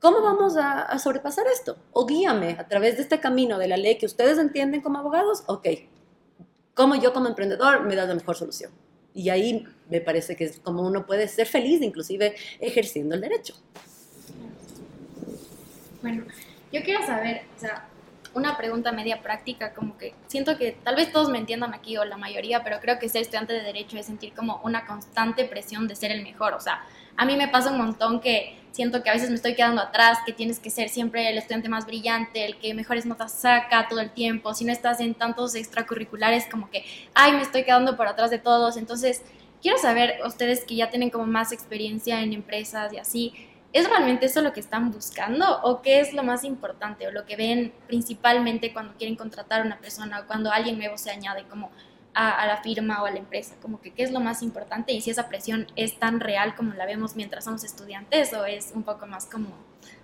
¿Cómo 0.00 0.22
vamos 0.22 0.56
a, 0.56 0.82
a, 0.82 0.98
sobrepasar 0.98 1.46
esto? 1.48 1.76
O 1.92 2.06
guíame 2.06 2.56
a 2.58 2.68
través 2.68 2.96
de 2.96 3.02
este 3.02 3.18
camino 3.18 3.58
de 3.58 3.66
la 3.66 3.76
ley 3.76 3.98
que 3.98 4.06
ustedes 4.06 4.38
entienden 4.38 4.80
como 4.80 4.98
abogados. 4.98 5.42
Ok, 5.46 5.66
¿cómo 6.74 6.94
yo 6.94 7.12
como 7.12 7.28
emprendedor 7.28 7.84
me 7.84 7.96
da 7.96 8.06
la 8.06 8.14
mejor 8.14 8.36
solución? 8.36 8.70
Y 9.12 9.30
ahí 9.30 9.66
me 9.90 10.00
parece 10.00 10.36
que 10.36 10.44
es 10.44 10.60
como 10.60 10.86
uno 10.86 11.04
puede 11.04 11.26
ser 11.26 11.48
feliz, 11.48 11.82
inclusive 11.82 12.36
ejerciendo 12.60 13.16
el 13.16 13.20
derecho. 13.20 13.54
Bueno, 16.02 16.24
yo 16.72 16.82
quiero 16.84 17.04
saber, 17.04 17.42
o 17.56 17.60
sea, 17.60 17.88
una 18.34 18.56
pregunta 18.56 18.92
media 18.92 19.20
práctica, 19.22 19.74
como 19.74 19.98
que 19.98 20.14
siento 20.28 20.56
que 20.56 20.72
tal 20.84 20.94
vez 20.94 21.10
todos 21.10 21.28
me 21.30 21.38
entiendan 21.38 21.74
aquí 21.74 21.96
o 21.96 22.04
la 22.04 22.16
mayoría, 22.16 22.62
pero 22.62 22.78
creo 22.80 22.98
que 23.00 23.08
ser 23.08 23.22
estudiante 23.22 23.52
de 23.54 23.62
derecho 23.62 23.98
es 23.98 24.06
sentir 24.06 24.32
como 24.34 24.60
una 24.62 24.86
constante 24.86 25.44
presión 25.44 25.88
de 25.88 25.96
ser 25.96 26.12
el 26.12 26.22
mejor. 26.22 26.54
O 26.54 26.60
sea, 26.60 26.84
a 27.16 27.24
mí 27.24 27.36
me 27.36 27.48
pasa 27.48 27.72
un 27.72 27.78
montón 27.78 28.20
que 28.20 28.56
siento 28.78 29.02
que 29.02 29.10
a 29.10 29.12
veces 29.12 29.28
me 29.28 29.34
estoy 29.34 29.56
quedando 29.56 29.82
atrás, 29.82 30.18
que 30.24 30.32
tienes 30.32 30.60
que 30.60 30.70
ser 30.70 30.88
siempre 30.88 31.28
el 31.28 31.36
estudiante 31.36 31.68
más 31.68 31.84
brillante, 31.84 32.44
el 32.44 32.60
que 32.60 32.74
mejores 32.74 33.06
notas 33.06 33.32
saca 33.32 33.88
todo 33.88 33.98
el 33.98 34.12
tiempo, 34.12 34.54
si 34.54 34.64
no 34.64 34.70
estás 34.70 35.00
en 35.00 35.14
tantos 35.14 35.56
extracurriculares 35.56 36.46
como 36.48 36.70
que, 36.70 36.84
ay, 37.12 37.32
me 37.32 37.42
estoy 37.42 37.64
quedando 37.64 37.96
por 37.96 38.06
atrás 38.06 38.30
de 38.30 38.38
todos. 38.38 38.76
Entonces, 38.76 39.22
quiero 39.60 39.78
saber, 39.78 40.20
ustedes 40.24 40.64
que 40.64 40.76
ya 40.76 40.90
tienen 40.90 41.10
como 41.10 41.26
más 41.26 41.50
experiencia 41.50 42.22
en 42.22 42.32
empresas 42.32 42.92
y 42.92 42.98
así, 42.98 43.34
¿es 43.72 43.88
realmente 43.88 44.26
eso 44.26 44.42
lo 44.42 44.52
que 44.52 44.60
están 44.60 44.92
buscando 44.92 45.60
o 45.64 45.82
qué 45.82 45.98
es 45.98 46.12
lo 46.12 46.22
más 46.22 46.44
importante 46.44 47.08
o 47.08 47.10
lo 47.10 47.26
que 47.26 47.34
ven 47.34 47.72
principalmente 47.88 48.72
cuando 48.72 48.94
quieren 48.94 49.16
contratar 49.16 49.62
a 49.62 49.64
una 49.64 49.80
persona 49.80 50.20
o 50.20 50.26
cuando 50.28 50.52
alguien 50.52 50.78
nuevo 50.78 50.96
se 50.98 51.10
añade 51.10 51.42
como 51.48 51.72
a, 52.14 52.42
a, 52.42 52.46
la 52.46 52.62
firma 52.62 53.02
o 53.02 53.06
a 53.06 53.10
la 53.10 53.18
empresa, 53.18 53.56
como 53.60 53.80
que 53.80 53.92
qué 53.92 54.02
es 54.02 54.10
lo 54.10 54.20
más 54.20 54.42
importante 54.42 54.92
y 54.92 55.00
si 55.00 55.10
esa 55.10 55.28
presión 55.28 55.66
es 55.76 55.98
tan 55.98 56.20
real 56.20 56.54
como 56.56 56.74
la 56.74 56.86
vemos 56.86 57.16
mientras 57.16 57.44
somos 57.44 57.64
estudiantes 57.64 58.32
o 58.32 58.44
es 58.44 58.72
un 58.74 58.82
poco 58.82 59.06
más 59.06 59.26
como 59.26 59.48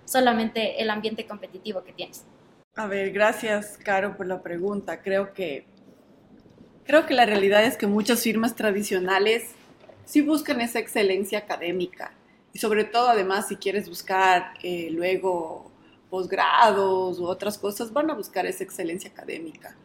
solamente 0.05 0.81
el 0.81 0.89
ambiente 0.89 1.25
competitivo 1.25 1.83
que 1.83 1.93
tienes. 1.93 2.25
A 2.75 2.87
ver, 2.87 3.11
gracias 3.11 3.77
Caro 3.83 4.17
por 4.17 4.27
la 4.27 4.41
pregunta. 4.41 5.01
Creo 5.01 5.33
que 5.33 5.65
creo 6.85 7.05
que 7.05 7.13
la 7.13 7.25
realidad 7.25 7.63
es 7.63 7.77
que 7.77 7.87
muchas 7.87 8.21
firmas 8.21 8.55
tradicionales 8.55 9.51
sí 10.05 10.21
buscan 10.21 10.61
esa 10.61 10.79
excelencia 10.79 11.39
académica 11.39 12.13
y 12.53 12.59
sobre 12.59 12.83
todo 12.83 13.09
además 13.09 13.47
si 13.47 13.55
quieres 13.55 13.89
buscar 13.89 14.53
eh, 14.61 14.89
luego 14.91 15.71
posgrados 16.09 17.19
u 17.19 17.25
otras 17.25 17.57
cosas 17.57 17.91
van 17.91 18.09
a 18.09 18.13
buscar 18.13 18.45
esa 18.45 18.63
excelencia 18.63 19.09
académica. 19.09 19.75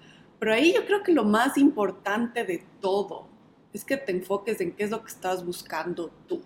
Pero 0.40 0.54
ahí 0.54 0.72
yo 0.74 0.86
creo 0.86 1.02
que 1.02 1.12
lo 1.12 1.24
más 1.24 1.58
importante 1.58 2.44
de 2.44 2.64
todo 2.80 3.28
es 3.74 3.84
que 3.84 3.98
te 3.98 4.10
enfoques 4.10 4.60
en 4.62 4.72
qué 4.72 4.84
es 4.84 4.90
lo 4.90 5.04
que 5.04 5.12
estás 5.12 5.44
buscando 5.44 6.10
tú. 6.26 6.42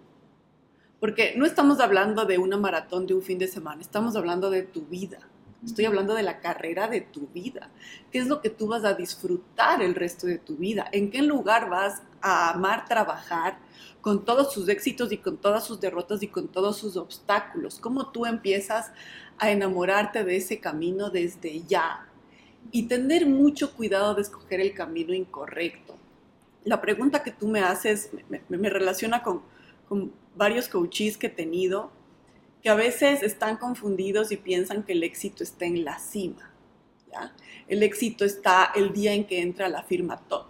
Porque 0.98 1.35
no 1.37 1.46
estamos 1.46 1.78
hablando 1.78 2.24
de 2.24 2.38
una 2.38 2.57
maratón 2.57 3.07
de 3.07 3.14
un 3.14 3.22
fin 3.22 3.38
de 3.38 3.46
semana, 3.46 3.80
estamos 3.80 4.16
hablando 4.16 4.50
de 4.50 4.64
tu 4.64 4.83
vida. 4.83 5.18
Estoy 5.64 5.87
hablando 5.87 6.14
de 6.14 6.22
la 6.22 6.40
carrera 6.40 6.88
de 6.88 7.00
tu 7.00 7.28
vida. 7.28 7.70
¿Qué 8.11 8.18
es 8.18 8.26
lo 8.26 8.42
que 8.42 8.50
tú 8.50 8.66
vas 8.66 8.85
a 8.85 8.94
disfrutar 8.94 9.80
el 9.80 9.94
resto 9.94 10.26
de 10.26 10.38
tu 10.38 10.57
vida? 10.57 10.87
¿En 10.92 11.11
qué 11.11 11.22
lugar 11.22 11.70
vas 11.70 12.02
a 12.20 12.50
amar 12.50 12.85
trabajar 12.87 13.59
con 14.02 14.24
todos 14.24 14.52
sus 14.52 14.68
éxitos 14.68 15.12
y 15.12 15.18
con 15.18 15.38
todas 15.38 15.64
sus 15.64 15.80
derrotas 15.80 16.22
y 16.22 16.28
con 16.28 16.48
todos 16.48 16.76
sus 16.76 16.96
obstáculos? 16.96 17.78
¿Cómo 17.78 18.11
tú 18.11 18.26
empiezas 18.26 18.92
a 19.38 19.50
enamorarte 19.50 20.24
de 20.24 20.37
ese 20.37 20.61
camino 20.61 21.09
desde 21.09 21.62
ya? 21.62 22.09
Y 22.72 22.85
tener 22.88 23.27
mucho 23.27 23.74
cuidado 23.74 24.14
de 24.14 24.22
escoger 24.22 24.61
el 24.61 24.74
camino 24.74 25.14
incorrecto. 25.14 25.96
La 26.64 26.81
pregunta 26.81 27.22
que 27.22 27.31
tú 27.31 27.48
me 27.48 27.61
haces 27.61 28.11
me, 28.29 28.42
me, 28.48 28.59
me 28.59 28.70
relaciona 28.70 29.22
con, 29.22 29.42
con, 29.88 30.12
varios 30.37 30.66
coaches 30.66 31.16
que 31.16 31.29
he 31.29 31.31
tenido 31.31 31.92
que 32.61 32.68
a 32.68 32.74
veces 32.74 33.22
están 33.22 33.57
confundidos 33.57 34.33
y 34.33 34.37
piensan 34.37 34.83
que 34.83 34.92
el 34.92 35.05
éxito 35.05 35.44
está 35.44 35.64
en 35.64 35.85
la 35.85 36.00
cima. 36.00 36.50
¿ya? 37.09 37.33
El 37.68 37.85
éxito 37.85 38.24
está 38.24 38.72
el 38.74 38.92
día 38.92 39.12
en 39.12 39.27
que 39.27 39.40
entra 39.40 39.68
la 39.68 39.85
firma 39.85 40.16
top. 40.29 40.46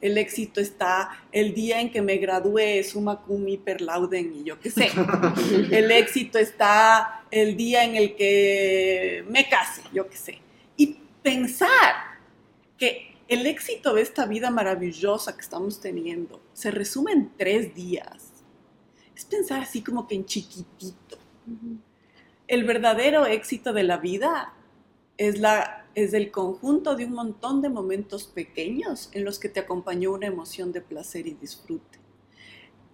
El 0.00 0.18
éxito 0.18 0.60
está 0.60 1.10
el 1.32 1.52
día 1.52 1.80
en 1.80 1.90
que 1.90 2.00
me 2.00 2.18
gradué 2.18 2.84
summa 2.84 3.22
cum 3.22 3.48
hiper 3.48 3.80
lauden 3.80 4.32
y 4.36 4.44
yo 4.44 4.60
qué 4.60 4.70
sé. 4.70 4.90
El 5.72 5.90
éxito 5.90 6.38
está 6.38 7.24
el 7.30 7.56
día 7.56 7.84
en 7.84 7.96
el 7.96 8.14
que 8.14 9.24
me 9.28 9.48
case, 9.48 9.82
yo 9.92 10.08
qué 10.08 10.16
sé 10.16 10.43
pensar 11.24 11.94
que 12.76 13.16
el 13.28 13.46
éxito 13.46 13.94
de 13.94 14.02
esta 14.02 14.26
vida 14.26 14.50
maravillosa 14.50 15.34
que 15.34 15.40
estamos 15.40 15.80
teniendo 15.80 16.42
se 16.52 16.70
resume 16.70 17.12
en 17.12 17.32
tres 17.36 17.74
días. 17.74 18.44
Es 19.16 19.24
pensar 19.24 19.62
así 19.62 19.82
como 19.82 20.06
que 20.06 20.16
en 20.16 20.26
chiquitito. 20.26 21.16
El 22.46 22.64
verdadero 22.64 23.24
éxito 23.24 23.72
de 23.72 23.84
la 23.84 23.96
vida 23.96 24.52
es, 25.16 25.40
la, 25.40 25.86
es 25.94 26.12
el 26.12 26.30
conjunto 26.30 26.94
de 26.94 27.06
un 27.06 27.14
montón 27.14 27.62
de 27.62 27.70
momentos 27.70 28.24
pequeños 28.24 29.08
en 29.12 29.24
los 29.24 29.38
que 29.38 29.48
te 29.48 29.60
acompañó 29.60 30.12
una 30.12 30.26
emoción 30.26 30.72
de 30.72 30.82
placer 30.82 31.26
y 31.26 31.32
disfrute. 31.32 32.03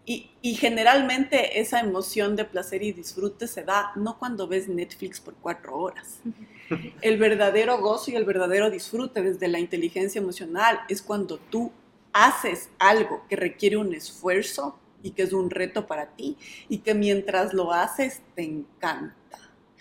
Y, 0.07 0.31
y, 0.41 0.55
generalmente 0.55 1.61
esa 1.61 1.79
emoción 1.79 2.35
de 2.35 2.45
placer 2.45 2.83
y 2.83 2.93
disfrute 2.93 3.47
se 3.47 3.63
da 3.63 3.93
no 3.97 4.19
cuando 4.19 4.49
ves 4.49 4.67
Netflix 4.67 5.21
por 5.21 5.35
cuatro 5.35 5.77
horas. 5.77 6.21
El 7.03 7.19
verdadero 7.19 7.79
gozo 7.81 8.11
y 8.11 8.17
el 8.17 8.25
verdadero 8.25 8.71
disfrute 8.71 9.23
desde 9.23 9.49
la 9.49 9.59
inteligencia 9.59 10.21
emocional 10.21 10.81
es 10.89 11.03
cuando 11.03 11.39
tú 11.39 11.71
haces 12.13 12.71
algo 12.79 13.25
que 13.29 13.37
requiere 13.37 13.77
un 13.77 13.93
esfuerzo 13.93 14.79
y 15.03 15.11
que 15.13 15.23
es 15.23 15.33
un 15.33 15.51
reto 15.51 15.87
para 15.87 16.07
ti 16.07 16.37
y 16.69 16.79
que 16.79 16.95
mientras 16.95 17.55
lo 17.55 17.73
haces 17.73 18.23
te 18.35 18.43
encanta 18.43 19.17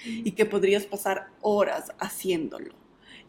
y 0.04 0.32
que 0.32 0.46
podrías 0.46 0.86
pasar 0.86 1.28
horas 1.42 1.92
haciéndolo 2.00 2.79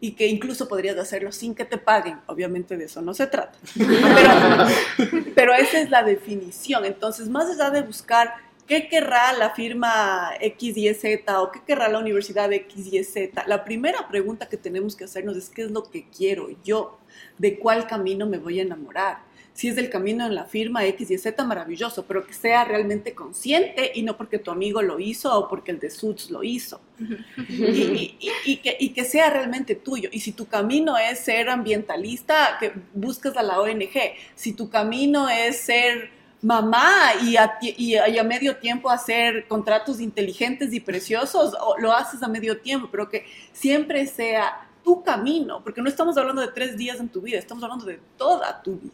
y 0.03 0.13
que 0.13 0.27
incluso 0.27 0.67
podrías 0.67 0.97
hacerlo 0.97 1.31
sin 1.31 1.53
que 1.53 1.63
te 1.63 1.77
paguen. 1.77 2.17
Obviamente 2.25 2.75
de 2.75 2.85
eso 2.85 3.01
no 3.01 3.13
se 3.13 3.27
trata. 3.27 3.57
Pero, 3.77 5.23
pero 5.35 5.53
esa 5.53 5.79
es 5.79 5.89
la 5.89 6.03
definición. 6.03 6.85
Entonces, 6.85 7.29
más 7.29 7.49
allá 7.49 7.69
de 7.69 7.83
buscar 7.83 8.33
qué 8.67 8.87
querrá 8.87 9.31
la 9.33 9.51
firma 9.51 10.31
X 10.39 10.75
y 10.75 10.93
Z 10.93 11.41
o 11.41 11.51
qué 11.51 11.61
querrá 11.65 11.87
la 11.87 11.99
universidad 11.99 12.51
X 12.51 12.87
y 12.91 13.03
Z, 13.03 13.43
la 13.45 13.63
primera 13.63 14.07
pregunta 14.07 14.49
que 14.49 14.57
tenemos 14.57 14.95
que 14.95 15.03
hacernos 15.03 15.37
es 15.37 15.49
qué 15.49 15.63
es 15.63 15.71
lo 15.71 15.83
que 15.83 16.07
quiero 16.09 16.49
yo, 16.63 16.97
de 17.37 17.59
cuál 17.59 17.87
camino 17.87 18.25
me 18.25 18.39
voy 18.39 18.59
a 18.59 18.63
enamorar 18.63 19.30
si 19.53 19.67
es 19.67 19.75
del 19.75 19.89
camino 19.89 20.25
en 20.25 20.33
la 20.33 20.45
firma 20.45 20.85
X 20.85 21.11
y 21.11 21.17
Z, 21.17 21.43
maravilloso, 21.43 22.05
pero 22.05 22.25
que 22.25 22.33
sea 22.33 22.63
realmente 22.63 23.13
consciente 23.13 23.91
y 23.93 24.03
no 24.03 24.17
porque 24.17 24.39
tu 24.39 24.49
amigo 24.49 24.81
lo 24.81 24.99
hizo 24.99 25.37
o 25.37 25.47
porque 25.47 25.71
el 25.71 25.79
de 25.79 25.89
Suits 25.89 26.31
lo 26.31 26.43
hizo. 26.43 26.81
y, 27.49 28.15
y, 28.19 28.31
y, 28.45 28.57
que, 28.57 28.77
y, 28.79 28.89
que, 28.89 29.03
sea 29.03 29.29
realmente 29.29 29.75
tuyo. 29.75 30.09
Y 30.11 30.21
si 30.21 30.31
tu 30.31 30.47
camino 30.47 30.97
es 30.97 31.19
ser 31.19 31.49
ambientalista, 31.49 32.57
que 32.59 32.71
buscas 32.93 33.35
a 33.37 33.43
la 33.43 33.59
ONG. 33.59 34.15
Si 34.35 34.53
tu 34.53 34.69
camino 34.69 35.29
es 35.29 35.57
ser 35.57 36.21
mamá 36.41 37.13
y 37.21 37.37
a, 37.37 37.57
y 37.61 37.95
a, 37.95 38.23
medio 38.23 38.57
tiempo 38.57 38.89
hacer 38.89 39.47
contratos 39.47 39.99
inteligentes 39.99 40.73
y 40.73 40.79
preciosos, 40.79 41.55
o 41.59 41.77
lo 41.77 41.93
haces 41.93 42.23
a 42.23 42.27
medio 42.27 42.59
tiempo, 42.59 42.89
pero 42.91 43.09
que 43.09 43.25
siempre 43.53 44.07
sea 44.07 44.67
tu 44.83 45.03
camino, 45.03 45.63
porque 45.63 45.81
no 45.81 45.89
estamos 45.89 46.17
hablando 46.17 46.41
de 46.41 46.47
tres 46.47 46.75
días 46.75 46.99
en 46.99 47.09
tu 47.09 47.21
vida, 47.21 47.37
estamos 47.37 47.63
hablando 47.63 47.85
de 47.85 47.99
toda 48.17 48.61
tu 48.63 48.77
vida. 48.77 48.93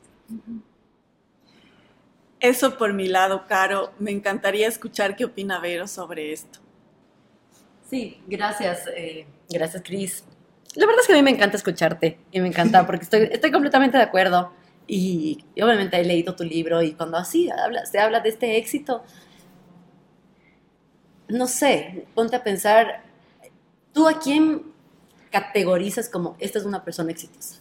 Eso 2.39 2.77
por 2.77 2.93
mi 2.93 3.07
lado, 3.07 3.45
Caro. 3.47 3.91
Me 3.99 4.11
encantaría 4.11 4.67
escuchar 4.67 5.15
qué 5.15 5.25
opina 5.25 5.59
Vero 5.59 5.87
sobre 5.87 6.31
esto. 6.31 6.59
Sí, 7.89 8.21
gracias, 8.27 8.85
eh, 8.95 9.25
gracias 9.49 9.81
Cris. 9.83 10.23
La 10.75 10.85
verdad 10.85 11.01
es 11.01 11.07
que 11.07 11.13
a 11.13 11.15
mí 11.15 11.23
me 11.23 11.31
encanta 11.31 11.57
escucharte 11.57 12.19
y 12.31 12.41
me 12.41 12.47
encanta 12.47 12.85
porque 12.85 13.03
estoy, 13.03 13.51
completamente 13.51 13.97
de 13.97 14.03
acuerdo 14.03 14.51
y, 14.85 15.43
obviamente 15.55 15.99
he 15.99 16.03
leído 16.03 16.35
tu 16.35 16.43
libro 16.43 16.81
y 16.83 16.93
cuando 16.93 17.17
así 17.17 17.49
se 17.89 17.99
habla 17.99 18.19
de 18.19 18.29
este 18.29 18.57
éxito, 18.57 19.03
no 21.29 21.47
sé, 21.47 22.05
ponte 22.13 22.35
a 22.35 22.43
pensar, 22.43 23.03
¿tú 23.93 24.07
a 24.07 24.19
quién 24.19 24.63
categorizas 25.31 26.09
como 26.09 26.35
esta 26.39 26.59
es 26.59 26.65
una 26.65 26.83
persona 26.83 27.11
exitosa? 27.11 27.59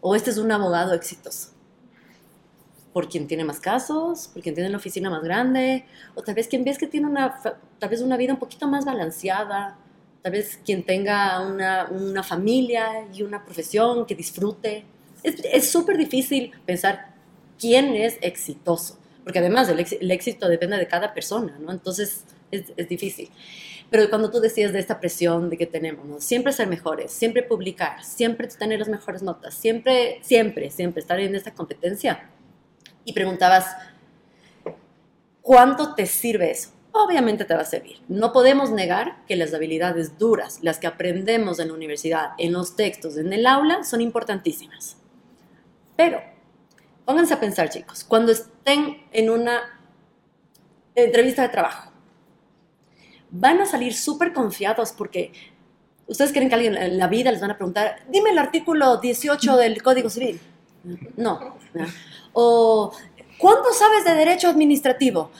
¿O 0.00 0.14
este 0.14 0.30
es 0.30 0.38
un 0.38 0.50
abogado 0.52 0.94
exitoso? 0.94 1.55
¿Por 2.96 3.10
quien 3.10 3.26
tiene 3.26 3.44
más 3.44 3.60
casos? 3.60 4.30
¿Por 4.32 4.42
quien 4.42 4.54
tiene 4.54 4.70
la 4.70 4.78
oficina 4.78 5.10
más 5.10 5.22
grande? 5.22 5.84
¿O 6.14 6.22
tal 6.22 6.34
vez 6.34 6.48
quien 6.48 6.64
ves 6.64 6.78
que 6.78 6.86
tiene 6.86 7.06
una, 7.06 7.38
tal 7.78 7.90
vez 7.90 8.00
una 8.00 8.16
vida 8.16 8.32
un 8.32 8.38
poquito 8.38 8.66
más 8.68 8.86
balanceada? 8.86 9.76
Tal 10.22 10.32
vez 10.32 10.58
quien 10.64 10.82
tenga 10.82 11.46
una, 11.46 11.90
una 11.90 12.22
familia 12.22 13.06
y 13.12 13.22
una 13.22 13.44
profesión 13.44 14.06
que 14.06 14.14
disfrute. 14.14 14.86
Es 15.22 15.70
súper 15.70 15.98
difícil 15.98 16.52
pensar 16.64 17.12
quién 17.58 17.94
es 17.94 18.16
exitoso, 18.22 18.98
porque 19.24 19.40
además 19.40 19.68
el, 19.68 19.78
el 20.00 20.10
éxito 20.10 20.48
depende 20.48 20.78
de 20.78 20.88
cada 20.88 21.12
persona, 21.12 21.58
¿no? 21.60 21.72
Entonces, 21.72 22.24
es, 22.50 22.72
es, 22.78 22.88
difícil. 22.88 23.28
Pero 23.90 24.08
cuando 24.08 24.30
tú 24.30 24.40
decías 24.40 24.72
de 24.72 24.78
esta 24.78 25.00
presión 25.00 25.50
de 25.50 25.58
que 25.58 25.66
tenemos, 25.66 26.06
¿no? 26.06 26.18
siempre 26.22 26.50
ser 26.50 26.66
mejores, 26.66 27.12
siempre 27.12 27.42
publicar, 27.42 28.02
siempre 28.02 28.48
tener 28.48 28.78
las 28.78 28.88
mejores 28.88 29.20
notas, 29.20 29.52
siempre, 29.52 30.18
siempre, 30.22 30.70
siempre 30.70 31.02
estar 31.02 31.20
en 31.20 31.34
esta 31.34 31.52
competencia. 31.52 32.30
Y 33.06 33.12
preguntabas, 33.12 33.76
¿cuánto 35.40 35.94
te 35.94 36.06
sirve 36.06 36.50
eso? 36.50 36.70
Obviamente 36.90 37.44
te 37.44 37.54
va 37.54 37.60
a 37.60 37.64
servir. 37.64 38.02
No 38.08 38.32
podemos 38.32 38.72
negar 38.72 39.24
que 39.26 39.36
las 39.36 39.54
habilidades 39.54 40.18
duras, 40.18 40.58
las 40.62 40.78
que 40.78 40.88
aprendemos 40.88 41.60
en 41.60 41.68
la 41.68 41.74
universidad, 41.74 42.30
en 42.36 42.52
los 42.52 42.74
textos, 42.74 43.16
en 43.16 43.32
el 43.32 43.46
aula, 43.46 43.84
son 43.84 44.00
importantísimas. 44.00 44.96
Pero, 45.96 46.20
pónganse 47.04 47.34
a 47.34 47.40
pensar, 47.40 47.70
chicos, 47.70 48.02
cuando 48.02 48.32
estén 48.32 49.04
en 49.12 49.30
una 49.30 49.62
entrevista 50.96 51.42
de 51.42 51.50
trabajo, 51.50 51.92
van 53.30 53.60
a 53.60 53.66
salir 53.66 53.94
súper 53.94 54.32
confiados 54.32 54.92
porque 54.92 55.32
ustedes 56.08 56.32
creen 56.32 56.48
que 56.48 56.56
alguien 56.56 56.76
en 56.76 56.98
la 56.98 57.06
vida 57.06 57.30
les 57.30 57.40
van 57.40 57.52
a 57.52 57.56
preguntar, 57.56 58.02
dime 58.08 58.30
el 58.30 58.38
artículo 58.38 58.96
18 58.96 59.56
del 59.58 59.80
Código 59.80 60.10
Civil. 60.10 60.40
No. 61.16 61.56
O, 62.32 62.92
¿cuánto 63.38 63.72
sabes 63.72 64.04
de 64.04 64.14
derecho 64.14 64.48
administrativo? 64.48 65.30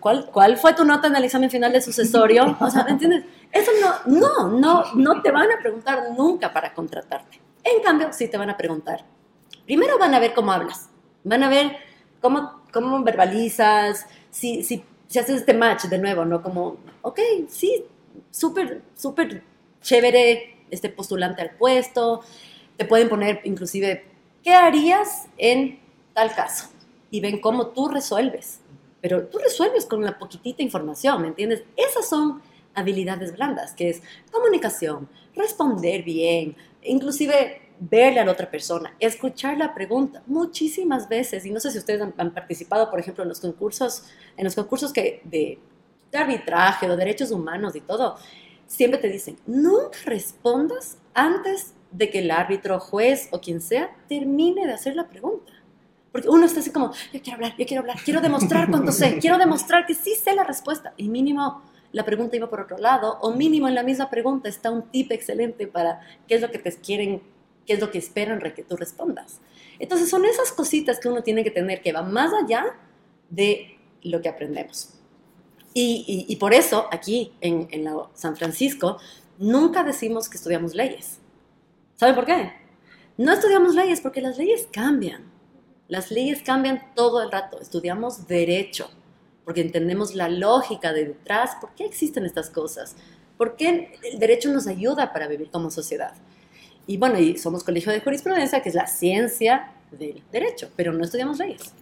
¿Cuál, 0.00 0.26
¿Cuál 0.26 0.56
fue 0.56 0.74
tu 0.74 0.84
nota 0.84 1.08
en 1.08 1.16
el 1.16 1.24
examen 1.24 1.50
final 1.50 1.72
de 1.72 1.80
sucesorio? 1.80 2.56
O 2.60 2.70
sea, 2.70 2.86
¿entiendes? 2.88 3.24
Eso 3.52 3.70
no, 3.80 4.18
no, 4.18 4.48
no, 4.48 4.84
no 4.94 5.22
te 5.22 5.30
van 5.30 5.50
a 5.50 5.58
preguntar 5.60 6.10
nunca 6.16 6.52
para 6.52 6.74
contratarte. 6.74 7.40
En 7.64 7.82
cambio, 7.82 8.12
sí 8.12 8.28
te 8.28 8.36
van 8.36 8.50
a 8.50 8.56
preguntar. 8.56 9.04
Primero 9.64 9.98
van 9.98 10.14
a 10.14 10.20
ver 10.20 10.34
cómo 10.34 10.52
hablas. 10.52 10.88
Van 11.24 11.42
a 11.42 11.48
ver 11.48 11.76
cómo, 12.20 12.62
cómo 12.72 13.02
verbalizas, 13.02 14.06
si, 14.30 14.62
si 14.62 14.84
si 15.08 15.18
haces 15.18 15.36
este 15.36 15.54
match 15.54 15.84
de 15.84 15.98
nuevo, 15.98 16.24
¿no? 16.24 16.42
Como, 16.42 16.78
ok, 17.02 17.18
sí, 17.48 17.84
súper, 18.30 18.82
súper 18.94 19.42
chévere 19.80 20.56
este 20.70 20.88
postulante 20.88 21.42
al 21.42 21.50
puesto, 21.52 22.22
te 22.76 22.84
pueden 22.84 23.08
poner 23.08 23.40
inclusive, 23.44 24.04
¿qué 24.46 24.54
harías 24.54 25.26
en 25.38 25.80
tal 26.14 26.32
caso? 26.32 26.68
Y 27.10 27.20
ven 27.20 27.40
cómo 27.40 27.68
tú 27.68 27.88
resuelves. 27.88 28.60
Pero 29.00 29.26
tú 29.26 29.38
resuelves 29.38 29.86
con 29.86 29.98
una 29.98 30.18
poquitita 30.18 30.62
información, 30.62 31.20
¿me 31.20 31.28
entiendes? 31.28 31.64
Esas 31.76 32.08
son 32.08 32.40
habilidades 32.72 33.34
blandas, 33.34 33.74
que 33.74 33.90
es 33.90 34.02
comunicación, 34.30 35.08
responder 35.34 36.04
bien, 36.04 36.56
inclusive 36.84 37.60
verle 37.80 38.20
a 38.20 38.24
la 38.24 38.32
otra 38.32 38.48
persona, 38.48 38.94
escuchar 39.00 39.58
la 39.58 39.74
pregunta 39.74 40.22
muchísimas 40.26 41.08
veces. 41.08 41.44
Y 41.44 41.50
no 41.50 41.58
sé 41.58 41.72
si 41.72 41.78
ustedes 41.78 42.00
han, 42.00 42.32
participado, 42.32 42.88
por 42.88 43.00
ejemplo, 43.00 43.24
en 43.24 43.30
los 43.30 43.40
concursos, 43.40 44.04
en 44.36 44.44
los 44.44 44.54
concursos 44.54 44.92
que 44.92 45.22
de, 45.24 45.58
de 46.12 46.18
arbitraje 46.18 46.88
o 46.88 46.96
derechos 46.96 47.32
humanos 47.32 47.74
y 47.74 47.80
todo. 47.80 48.16
Siempre 48.68 49.00
te 49.00 49.08
dicen, 49.08 49.38
nunca 49.44 49.98
respondas 50.04 50.98
antes 51.14 51.72
de 51.96 52.10
que 52.10 52.18
el 52.18 52.30
árbitro, 52.30 52.78
juez 52.78 53.28
o 53.32 53.40
quien 53.40 53.60
sea 53.60 53.96
termine 54.08 54.66
de 54.66 54.72
hacer 54.72 54.96
la 54.96 55.08
pregunta. 55.08 55.52
Porque 56.12 56.28
uno 56.28 56.46
está 56.46 56.60
así 56.60 56.70
como, 56.70 56.92
yo 57.12 57.20
quiero 57.22 57.34
hablar, 57.34 57.54
yo 57.58 57.66
quiero 57.66 57.80
hablar, 57.82 57.98
quiero 58.04 58.20
demostrar 58.20 58.70
cuánto 58.70 58.92
sé, 58.92 59.18
quiero 59.18 59.38
demostrar 59.38 59.86
que 59.86 59.94
sí 59.94 60.14
sé 60.14 60.34
la 60.34 60.44
respuesta. 60.44 60.94
Y 60.96 61.08
mínimo 61.08 61.62
la 61.92 62.04
pregunta 62.04 62.36
iba 62.36 62.48
por 62.48 62.60
otro 62.60 62.78
lado, 62.78 63.18
o 63.20 63.32
mínimo 63.32 63.68
en 63.68 63.74
la 63.74 63.82
misma 63.82 64.10
pregunta 64.10 64.48
está 64.48 64.70
un 64.70 64.90
tip 64.90 65.12
excelente 65.12 65.66
para 65.66 66.00
qué 66.26 66.34
es 66.34 66.40
lo 66.40 66.50
que 66.50 66.58
te 66.58 66.72
quieren 66.72 67.22
qué 67.66 67.72
es 67.74 67.80
lo 67.80 67.90
que 67.90 67.98
esperan 67.98 68.40
que 68.40 68.62
tú 68.62 68.76
respondas. 68.76 69.40
Entonces 69.78 70.08
son 70.08 70.24
esas 70.24 70.52
cositas 70.52 71.00
que 71.00 71.08
uno 71.08 71.22
tiene 71.22 71.42
que 71.44 71.50
tener 71.50 71.82
que 71.82 71.92
va 71.92 72.02
más 72.02 72.32
allá 72.32 72.76
de 73.28 73.76
lo 74.02 74.22
que 74.22 74.28
aprendemos. 74.28 74.90
Y, 75.78 76.34
por 76.40 76.54
eso 76.54 76.86
aquí 76.90 77.34
en, 77.42 77.68
San 78.14 78.34
Francisco 78.34 78.96
nunca 79.36 79.82
decimos 79.82 80.30
que 80.30 80.38
estudiamos 80.38 80.74
leyes. 80.74 81.18
¿Saben 81.96 82.14
por 82.14 82.26
qué? 82.26 82.52
No 83.16 83.32
estudiamos 83.32 83.74
leyes 83.74 84.00
porque 84.00 84.20
las 84.20 84.38
leyes 84.38 84.68
cambian. 84.72 85.24
Las 85.88 86.10
leyes 86.10 86.42
cambian 86.42 86.92
todo 86.94 87.22
el 87.22 87.30
rato. 87.30 87.60
Estudiamos 87.60 88.26
derecho 88.26 88.90
porque 89.46 89.60
entendemos 89.60 90.16
la 90.16 90.28
lógica 90.28 90.92
de 90.92 91.04
detrás, 91.06 91.52
por 91.60 91.72
qué 91.76 91.84
existen 91.84 92.26
estas 92.26 92.50
cosas, 92.50 92.96
por 93.38 93.54
qué 93.54 93.96
el 94.02 94.18
derecho 94.18 94.52
nos 94.52 94.66
ayuda 94.66 95.12
para 95.12 95.28
vivir 95.28 95.50
como 95.52 95.70
sociedad. 95.70 96.14
Y 96.88 96.96
bueno, 96.96 97.20
y 97.20 97.38
somos 97.38 97.62
colegio 97.62 97.92
de 97.92 98.00
jurisprudencia, 98.00 98.60
que 98.60 98.70
es 98.70 98.74
la 98.74 98.88
ciencia 98.88 99.72
del 99.92 100.20
derecho, 100.32 100.70
pero 100.74 100.92
no 100.92 101.04
estudiamos 101.04 101.38
leyes. 101.38 101.72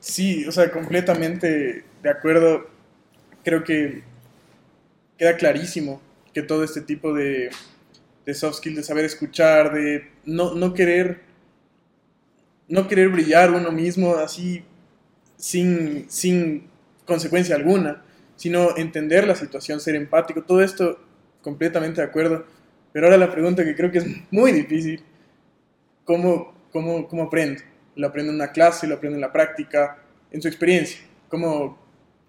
Sí, 0.00 0.46
o 0.46 0.52
sea, 0.52 0.70
completamente 0.72 1.84
de 2.02 2.10
acuerdo. 2.10 2.66
Creo 3.44 3.62
que 3.62 4.02
queda 5.18 5.36
clarísimo 5.36 6.00
que 6.32 6.42
todo 6.42 6.64
este 6.64 6.80
tipo 6.80 7.12
de, 7.12 7.50
soft 8.34 8.56
skills, 8.56 8.76
de 8.76 8.82
saber 8.82 9.04
escuchar, 9.04 9.72
de 9.72 10.10
no, 10.24 10.54
no, 10.54 10.74
querer 10.74 11.22
no 12.68 12.86
querer 12.86 13.08
brillar 13.08 13.50
uno 13.50 13.72
mismo 13.72 14.16
así 14.16 14.64
sin, 15.36 16.10
sin 16.10 16.68
consecuencia 17.06 17.56
alguna, 17.56 18.04
sino 18.36 18.76
entender 18.76 19.26
la 19.26 19.34
situación, 19.34 19.80
ser 19.80 19.94
empático, 19.94 20.42
todo 20.42 20.62
esto 20.62 20.98
completamente 21.42 22.00
de 22.00 22.06
acuerdo. 22.06 22.44
Pero 22.92 23.06
ahora 23.06 23.16
la 23.16 23.30
pregunta 23.30 23.64
que 23.64 23.74
creo 23.74 23.90
que 23.90 23.98
es 23.98 24.06
muy 24.30 24.52
difícil, 24.52 25.02
¿cómo, 26.04 26.54
cómo, 26.70 27.08
cómo 27.08 27.24
aprendo? 27.24 27.62
¿Lo 27.96 28.06
aprendo 28.06 28.30
en 28.30 28.36
una 28.36 28.52
clase? 28.52 28.86
¿Lo 28.86 28.96
aprendo 28.96 29.16
en 29.16 29.22
la 29.22 29.32
práctica? 29.32 30.02
En 30.30 30.42
su 30.42 30.48
experiencia, 30.48 31.00
¿cómo, 31.28 31.78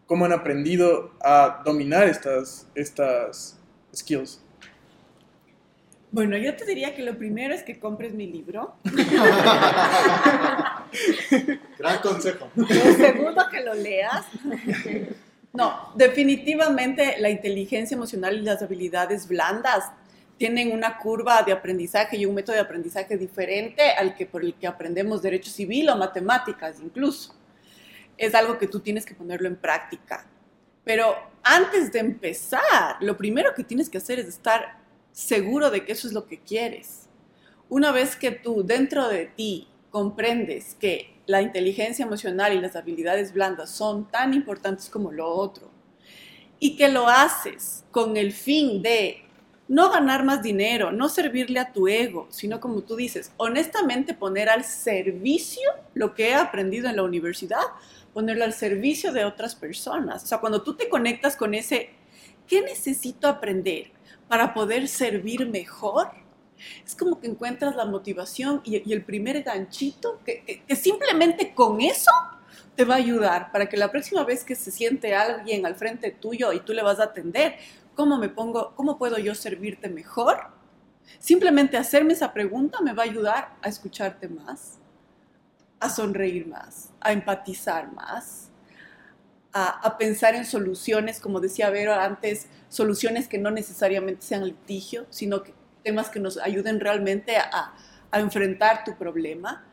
cómo 0.06 0.26
han 0.26 0.32
aprendido 0.32 1.12
a 1.22 1.62
dominar 1.66 2.08
estas, 2.08 2.68
estas 2.76 3.59
skills? 3.94 4.42
Bueno, 6.12 6.38
yo 6.38 6.56
te 6.56 6.66
diría 6.66 6.96
que 6.96 7.04
lo 7.04 7.16
primero 7.18 7.54
es 7.54 7.62
que 7.62 7.80
compres 7.80 8.14
mi 8.14 8.26
libro. 8.26 8.74
Gran 11.78 12.00
consejo. 12.02 12.50
Lo 12.56 12.68
segundo, 12.68 13.46
que 13.52 13.62
lo 13.62 13.76
leas. 13.76 14.26
No, 15.54 15.92
definitivamente 15.96 17.18
la 17.20 17.30
inteligencia 17.30 17.94
emocional 17.96 18.38
y 18.38 18.42
las 18.42 18.62
habilidades 18.64 19.28
blandas 19.28 19.92
tienen 20.38 20.72
una 20.72 20.98
curva 20.98 21.44
de 21.44 21.52
aprendizaje 21.52 22.18
y 22.18 22.26
un 22.26 22.34
método 22.34 22.56
de 22.56 22.62
aprendizaje 22.62 23.18
diferente 23.18 23.92
al 23.92 24.16
que 24.16 24.26
por 24.26 24.44
el 24.44 24.56
que 24.56 24.66
aprendemos 24.66 25.22
derecho 25.22 25.52
civil 25.52 25.90
o 25.90 25.98
matemáticas 25.98 26.80
incluso. 26.80 27.36
Es 28.18 28.34
algo 28.34 28.58
que 28.58 28.68
tú 28.68 28.80
tienes 28.80 29.06
que 29.06 29.14
ponerlo 29.14 29.48
en 29.48 29.58
práctica. 29.58 30.26
Pero 30.90 31.16
antes 31.44 31.92
de 31.92 32.00
empezar, 32.00 32.98
lo 33.02 33.16
primero 33.16 33.54
que 33.54 33.64
tienes 33.64 33.92
que 33.92 34.00
hacer 34.00 34.18
es 34.18 34.28
estar 34.28 34.80
seguro 35.12 35.70
de 35.70 35.86
que 35.86 35.92
eso 35.92 36.08
es 36.08 36.14
lo 36.14 36.26
que 36.26 36.40
quieres. 36.40 37.08
Una 37.70 37.92
vez 37.92 38.16
que 38.16 38.32
tú 38.32 38.64
dentro 38.66 39.08
de 39.08 39.28
ti 39.28 39.68
comprendes 39.92 40.76
que 40.80 41.14
la 41.28 41.44
inteligencia 41.44 42.04
emocional 42.04 42.54
y 42.54 42.60
las 42.60 42.76
habilidades 42.76 43.34
blandas 43.34 43.70
son 43.70 44.10
tan 44.10 44.34
importantes 44.34 44.90
como 44.90 45.12
lo 45.12 45.28
otro, 45.30 45.70
y 46.58 46.76
que 46.76 46.90
lo 46.90 47.08
haces 47.08 47.84
con 47.92 48.18
el 48.18 48.34
fin 48.34 48.82
de 48.82 49.30
no 49.68 49.92
ganar 49.92 50.26
más 50.26 50.42
dinero, 50.42 50.92
no 50.92 51.08
servirle 51.08 51.60
a 51.60 51.72
tu 51.72 51.88
ego, 51.88 52.26
sino 52.32 52.60
como 52.60 52.82
tú 52.82 52.96
dices, 52.96 53.32
honestamente 53.38 54.16
poner 54.16 54.50
al 54.50 54.64
servicio 54.64 55.70
lo 55.94 56.16
que 56.16 56.30
he 56.30 56.34
aprendido 56.34 56.90
en 56.90 56.96
la 56.96 57.04
universidad, 57.04 57.62
ponerlo 58.14 58.44
al 58.44 58.54
servicio 58.54 59.12
de 59.12 59.26
otras 59.26 59.56
personas. 59.56 60.24
O 60.24 60.28
sea, 60.28 60.38
cuando 60.40 60.62
tú 60.64 60.76
te 60.76 60.90
conectas 60.90 61.36
con 61.36 61.54
ese, 61.54 61.90
¿qué 62.48 62.62
necesito 62.62 63.28
aprender? 63.28 63.92
para 64.28 64.54
poder 64.54 64.88
servir 64.88 65.48
mejor, 65.48 66.12
es 66.86 66.96
como 66.96 67.20
que 67.20 67.26
encuentras 67.26 67.76
la 67.76 67.86
motivación 67.86 68.62
y, 68.64 68.88
y 68.88 68.94
el 68.94 69.04
primer 69.04 69.42
ganchito, 69.42 70.20
que, 70.24 70.44
que- 70.44 70.62
que 70.66 70.76
simplemente 70.76 71.56
con 71.56 71.82
eso 71.82 72.12
te 72.76 72.86
va 72.86 72.94
a 72.94 72.98
ayudar 72.98 73.52
para 73.52 73.68
que 73.68 73.76
la 73.76 73.90
próxima 73.90 74.24
vez 74.24 74.44
que 74.44 74.54
se 74.54 74.70
siente 74.70 75.16
alguien 75.16 75.66
al 75.66 75.74
frente 75.76 76.12
tuyo 76.12 76.54
y 76.54 76.60
tú 76.60 76.74
le 76.74 76.84
vas 76.84 77.00
a 77.00 77.06
atender, 77.06 77.56
¿cómo 77.96 78.20
me 78.20 78.30
pongo, 78.30 78.74
cómo 78.76 79.00
puedo 79.00 79.18
yo 79.18 79.34
servirte 79.34 79.90
mejor? 79.90 80.38
Simplemente 81.18 81.76
hacerme 81.76 82.14
esa 82.14 82.32
pregunta 82.32 82.82
me 82.82 82.94
va 82.94 83.02
a 83.02 83.06
ayudar 83.08 83.56
a 83.64 83.68
escucharte 83.68 84.28
más, 84.28 84.78
a 85.80 85.90
sonreír 85.90 86.48
más, 86.48 86.90
a 87.02 87.12
empatizar 87.12 87.92
más, 87.94 88.50
a, 89.54 89.68
a 89.68 89.98
pensar 89.98 90.36
en 90.36 90.46
soluciones, 90.46 91.20
como 91.20 91.40
decía 91.40 91.70
Vero 91.70 91.94
antes, 91.94 92.48
soluciones 92.70 93.28
que 93.28 93.38
no 93.38 93.52
necesariamente 93.52 94.26
sean 94.26 94.46
litigio, 94.46 95.06
sino 95.10 95.44
que 95.44 95.54
temas 95.84 96.10
que 96.10 96.20
nos 96.20 96.38
ayuden 96.38 96.80
realmente 96.80 97.38
a, 97.38 97.74
a 98.12 98.20
enfrentar 98.20 98.84
tu 98.84 98.96
problema. 98.96 99.64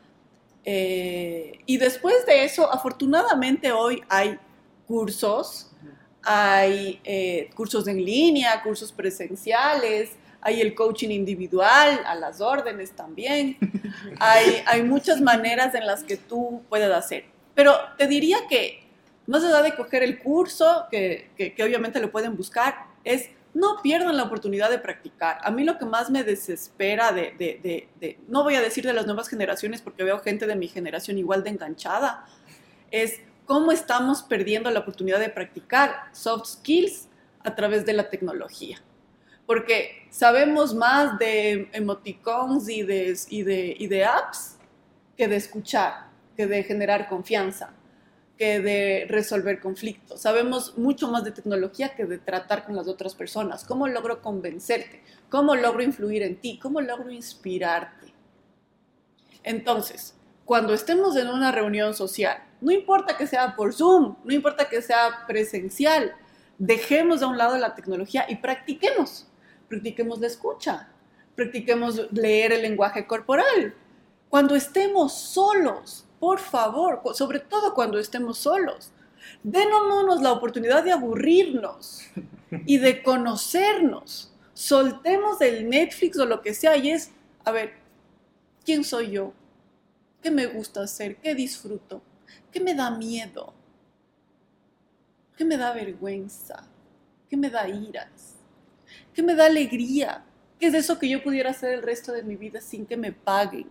Eh, 0.64 1.60
y 1.66 1.76
después 1.76 2.26
de 2.26 2.44
eso, 2.44 2.72
afortunadamente 2.72 3.72
hoy 3.72 4.02
hay 4.08 4.38
cursos, 4.86 5.70
hay 6.22 7.00
eh, 7.04 7.50
cursos 7.54 7.86
en 7.86 8.04
línea, 8.04 8.62
cursos 8.62 8.90
presenciales, 8.92 10.10
hay 10.40 10.60
el 10.60 10.74
coaching 10.74 11.10
individual, 11.10 12.00
a 12.06 12.14
las 12.14 12.40
órdenes 12.40 12.92
también. 12.92 13.58
Hay, 14.20 14.82
muchas 14.82 15.20
maneras 15.20 15.74
en 15.74 15.86
las 15.86 16.04
que 16.04 16.16
tú 16.16 16.62
puedes 16.68 16.90
hacer. 16.90 17.24
Pero 17.54 17.74
te 17.96 18.06
diría 18.06 18.38
que 18.48 18.84
más 19.26 19.42
allá 19.42 19.62
de 19.62 19.74
coger 19.74 20.02
el 20.02 20.18
curso, 20.18 20.86
que, 20.90 21.30
obviamente 21.62 22.00
lo 22.00 22.10
pueden 22.10 22.36
buscar, 22.36 22.86
es 23.04 23.30
no 23.54 23.80
pierdan 23.82 24.16
la 24.16 24.24
oportunidad 24.24 24.70
de 24.70 24.78
practicar. 24.78 25.38
A 25.42 25.50
mí 25.50 25.64
lo 25.64 25.78
que 25.78 25.86
más 25.86 26.10
me 26.10 26.24
desespera 26.24 27.10
de, 27.10 27.34
de, 27.38 27.58
de, 27.62 27.88
de, 28.00 28.18
no 28.28 28.42
voy 28.42 28.54
a 28.54 28.60
decir 28.60 28.84
de 28.84 28.92
las 28.92 29.06
nuevas 29.06 29.28
generaciones 29.28 29.80
porque 29.80 30.04
veo 30.04 30.18
gente 30.18 30.46
de 30.46 30.56
mi 30.56 30.68
generación 30.68 31.16
igual 31.16 31.42
de 31.42 31.50
enganchada, 31.50 32.26
es 32.90 33.20
cómo 33.46 33.72
estamos 33.72 34.22
perdiendo 34.22 34.70
la 34.70 34.80
oportunidad 34.80 35.20
de 35.20 35.30
practicar 35.30 36.10
soft 36.12 36.46
skills 36.46 37.08
a 37.42 37.54
través 37.54 37.86
de 37.86 37.94
la 37.94 38.10
tecnología. 38.10 38.82
Porque 39.46 40.08
sabemos 40.10 40.74
más 40.74 41.18
de 41.18 41.68
emoticons 41.72 42.68
y 42.68 42.82
de, 42.82 43.16
y 43.28 43.42
de, 43.42 43.76
y 43.78 43.86
de 43.86 44.04
apps 44.04 44.58
que 45.16 45.28
de 45.28 45.36
escuchar, 45.36 46.08
que 46.36 46.46
de 46.46 46.62
generar 46.64 47.08
confianza 47.08 47.72
que 48.36 48.60
de 48.60 49.06
resolver 49.08 49.60
conflictos. 49.60 50.20
Sabemos 50.20 50.76
mucho 50.76 51.08
más 51.10 51.24
de 51.24 51.30
tecnología 51.30 51.94
que 51.94 52.04
de 52.04 52.18
tratar 52.18 52.64
con 52.64 52.76
las 52.76 52.86
otras 52.86 53.14
personas. 53.14 53.64
¿Cómo 53.64 53.88
logro 53.88 54.20
convencerte? 54.20 55.02
¿Cómo 55.30 55.56
logro 55.56 55.82
influir 55.82 56.22
en 56.22 56.36
ti? 56.36 56.58
¿Cómo 56.60 56.80
logro 56.80 57.10
inspirarte? 57.10 58.12
Entonces, 59.42 60.14
cuando 60.44 60.74
estemos 60.74 61.16
en 61.16 61.28
una 61.28 61.50
reunión 61.50 61.94
social, 61.94 62.42
no 62.60 62.72
importa 62.72 63.16
que 63.16 63.26
sea 63.26 63.56
por 63.56 63.72
Zoom, 63.72 64.16
no 64.24 64.34
importa 64.34 64.68
que 64.68 64.82
sea 64.82 65.24
presencial, 65.26 66.14
dejemos 66.58 67.22
a 67.22 67.26
un 67.28 67.38
lado 67.38 67.56
la 67.56 67.74
tecnología 67.74 68.26
y 68.28 68.36
practiquemos. 68.36 69.26
Practiquemos 69.68 70.20
la 70.20 70.26
escucha, 70.26 70.88
practiquemos 71.34 72.12
leer 72.12 72.52
el 72.52 72.62
lenguaje 72.62 73.06
corporal. 73.06 73.74
Cuando 74.28 74.54
estemos 74.54 75.12
solos, 75.12 76.06
por 76.18 76.38
favor, 76.38 77.00
sobre 77.14 77.40
todo 77.40 77.74
cuando 77.74 77.98
estemos 77.98 78.38
solos, 78.38 78.92
démonos 79.42 80.22
la 80.22 80.32
oportunidad 80.32 80.84
de 80.84 80.92
aburrirnos 80.92 82.02
y 82.64 82.78
de 82.78 83.02
conocernos. 83.02 84.32
Soltemos 84.54 85.40
el 85.40 85.68
Netflix 85.68 86.18
o 86.18 86.26
lo 86.26 86.40
que 86.40 86.54
sea 86.54 86.76
y 86.76 86.90
es, 86.90 87.10
a 87.44 87.50
ver, 87.50 87.74
¿quién 88.64 88.84
soy 88.84 89.10
yo? 89.10 89.32
¿Qué 90.22 90.30
me 90.30 90.46
gusta 90.46 90.82
hacer? 90.82 91.16
¿Qué 91.16 91.34
disfruto? 91.34 92.02
¿Qué 92.50 92.60
me 92.60 92.74
da 92.74 92.90
miedo? 92.90 93.52
¿Qué 95.36 95.44
me 95.44 95.56
da 95.56 95.72
vergüenza? 95.72 96.66
¿Qué 97.28 97.36
me 97.36 97.50
da 97.50 97.68
iras? 97.68 98.35
¿Qué 99.16 99.22
me 99.22 99.34
da 99.34 99.46
alegría? 99.46 100.22
¿Qué 100.60 100.66
es 100.66 100.74
eso 100.74 100.98
que 100.98 101.08
yo 101.08 101.22
pudiera 101.22 101.50
hacer 101.50 101.72
el 101.72 101.82
resto 101.82 102.12
de 102.12 102.22
mi 102.22 102.36
vida 102.36 102.60
sin 102.60 102.86
que 102.86 102.96
me 102.96 103.12
paguen? 103.12 103.66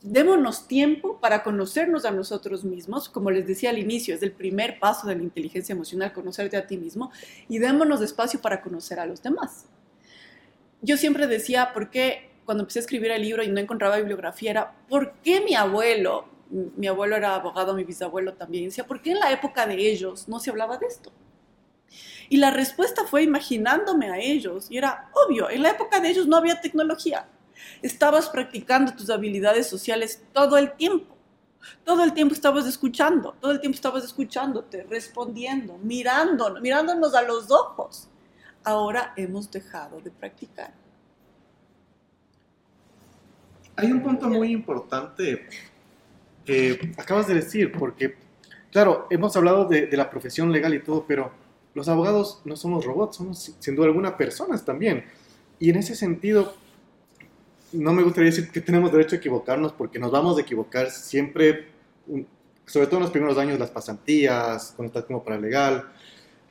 démonos 0.00 0.68
tiempo 0.68 1.18
para 1.18 1.42
conocernos 1.42 2.04
a 2.04 2.10
nosotros 2.10 2.62
mismos, 2.62 3.08
como 3.08 3.30
les 3.30 3.46
decía 3.46 3.70
al 3.70 3.78
inicio, 3.78 4.14
es 4.14 4.22
el 4.22 4.32
primer 4.32 4.78
paso 4.78 5.08
de 5.08 5.16
la 5.16 5.22
inteligencia 5.22 5.72
emocional, 5.72 6.12
conocerte 6.12 6.58
a 6.58 6.66
ti 6.66 6.76
mismo, 6.76 7.10
y 7.48 7.58
démonos 7.58 8.02
espacio 8.02 8.38
para 8.42 8.60
conocer 8.60 9.00
a 9.00 9.06
los 9.06 9.22
demás. 9.22 9.64
Yo 10.82 10.98
siempre 10.98 11.26
decía, 11.26 11.72
¿por 11.72 11.88
qué 11.88 12.30
cuando 12.44 12.64
empecé 12.64 12.80
a 12.80 12.82
escribir 12.82 13.12
el 13.12 13.22
libro 13.22 13.42
y 13.42 13.48
no 13.48 13.58
encontraba 13.60 13.96
bibliografía 13.96 14.50
era, 14.50 14.74
¿por 14.90 15.14
qué 15.22 15.40
mi 15.40 15.54
abuelo, 15.54 16.28
mi 16.50 16.86
abuelo 16.86 17.16
era 17.16 17.34
abogado, 17.34 17.72
mi 17.72 17.84
bisabuelo 17.84 18.34
también, 18.34 18.66
decía, 18.66 18.86
¿por 18.86 19.00
qué 19.00 19.12
en 19.12 19.20
la 19.20 19.32
época 19.32 19.66
de 19.66 19.90
ellos 19.90 20.28
no 20.28 20.38
se 20.38 20.50
hablaba 20.50 20.76
de 20.76 20.86
esto? 20.86 21.12
Y 22.28 22.38
la 22.38 22.50
respuesta 22.50 23.04
fue 23.04 23.22
imaginándome 23.22 24.10
a 24.10 24.18
ellos, 24.18 24.70
y 24.70 24.78
era 24.78 25.10
obvio, 25.12 25.50
en 25.50 25.62
la 25.62 25.70
época 25.70 26.00
de 26.00 26.08
ellos 26.08 26.26
no 26.26 26.36
había 26.36 26.60
tecnología, 26.60 27.28
estabas 27.82 28.28
practicando 28.28 28.94
tus 28.94 29.10
habilidades 29.10 29.66
sociales 29.66 30.22
todo 30.32 30.56
el 30.56 30.72
tiempo. 30.72 31.14
Todo 31.82 32.04
el 32.04 32.12
tiempo 32.12 32.34
estabas 32.34 32.66
escuchando, 32.66 33.34
todo 33.40 33.52
el 33.52 33.60
tiempo 33.60 33.74
estabas 33.74 34.04
escuchándote, 34.04 34.84
respondiendo, 34.84 35.78
mirándonos, 35.78 36.60
mirándonos 36.60 37.14
a 37.14 37.22
los 37.22 37.50
ojos. 37.50 38.08
Ahora 38.64 39.14
hemos 39.16 39.50
dejado 39.50 40.00
de 40.00 40.10
practicar. 40.10 40.72
Hay 43.76 43.90
un 43.90 44.02
punto 44.02 44.28
muy 44.28 44.52
importante 44.52 45.48
que 46.44 46.92
acabas 46.98 47.26
de 47.28 47.34
decir, 47.34 47.72
porque, 47.72 48.14
claro, 48.70 49.06
hemos 49.10 49.34
hablado 49.34 49.66
de, 49.66 49.86
de 49.86 49.96
la 49.96 50.10
profesión 50.10 50.52
legal 50.52 50.74
y 50.74 50.82
todo, 50.82 51.04
pero 51.06 51.32
los 51.74 51.88
abogados 51.88 52.40
no 52.44 52.56
somos 52.56 52.84
robots, 52.84 53.16
somos 53.16 53.54
sin 53.58 53.76
duda 53.76 53.86
alguna 53.86 54.16
personas 54.16 54.64
también. 54.64 55.04
Y 55.58 55.70
en 55.70 55.76
ese 55.76 55.94
sentido, 55.94 56.54
no 57.72 57.92
me 57.92 58.02
gustaría 58.02 58.30
decir 58.30 58.50
que 58.50 58.60
tenemos 58.60 58.92
derecho 58.92 59.16
a 59.16 59.18
equivocarnos 59.18 59.72
porque 59.72 59.98
nos 59.98 60.12
vamos 60.12 60.38
a 60.38 60.42
equivocar 60.42 60.90
siempre, 60.90 61.66
sobre 62.64 62.86
todo 62.86 62.98
en 62.98 63.02
los 63.02 63.10
primeros 63.10 63.36
años, 63.38 63.58
las 63.58 63.70
pasantías, 63.70 64.72
cuando 64.76 64.90
estás 64.90 65.04
como 65.04 65.24
paralegal. 65.24 65.90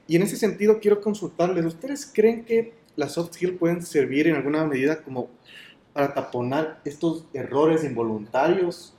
Y 0.08 0.18
en 0.18 0.24
ese 0.24 0.36
sentido 0.36 0.80
quiero 0.80 1.00
consultarles, 1.00 1.66
¿ustedes 1.66 2.12
creen 2.14 2.44
que 2.44 2.74
las 2.96 3.14
soft 3.14 3.34
skills 3.34 3.58
pueden 3.58 3.82
servir 3.82 4.28
en 4.28 4.36
alguna 4.36 4.66
medida 4.66 5.02
como 5.02 5.30
para 5.94 6.14
taponar 6.14 6.82
estos 6.84 7.26
errores 7.34 7.86
involuntarios? 7.86 8.94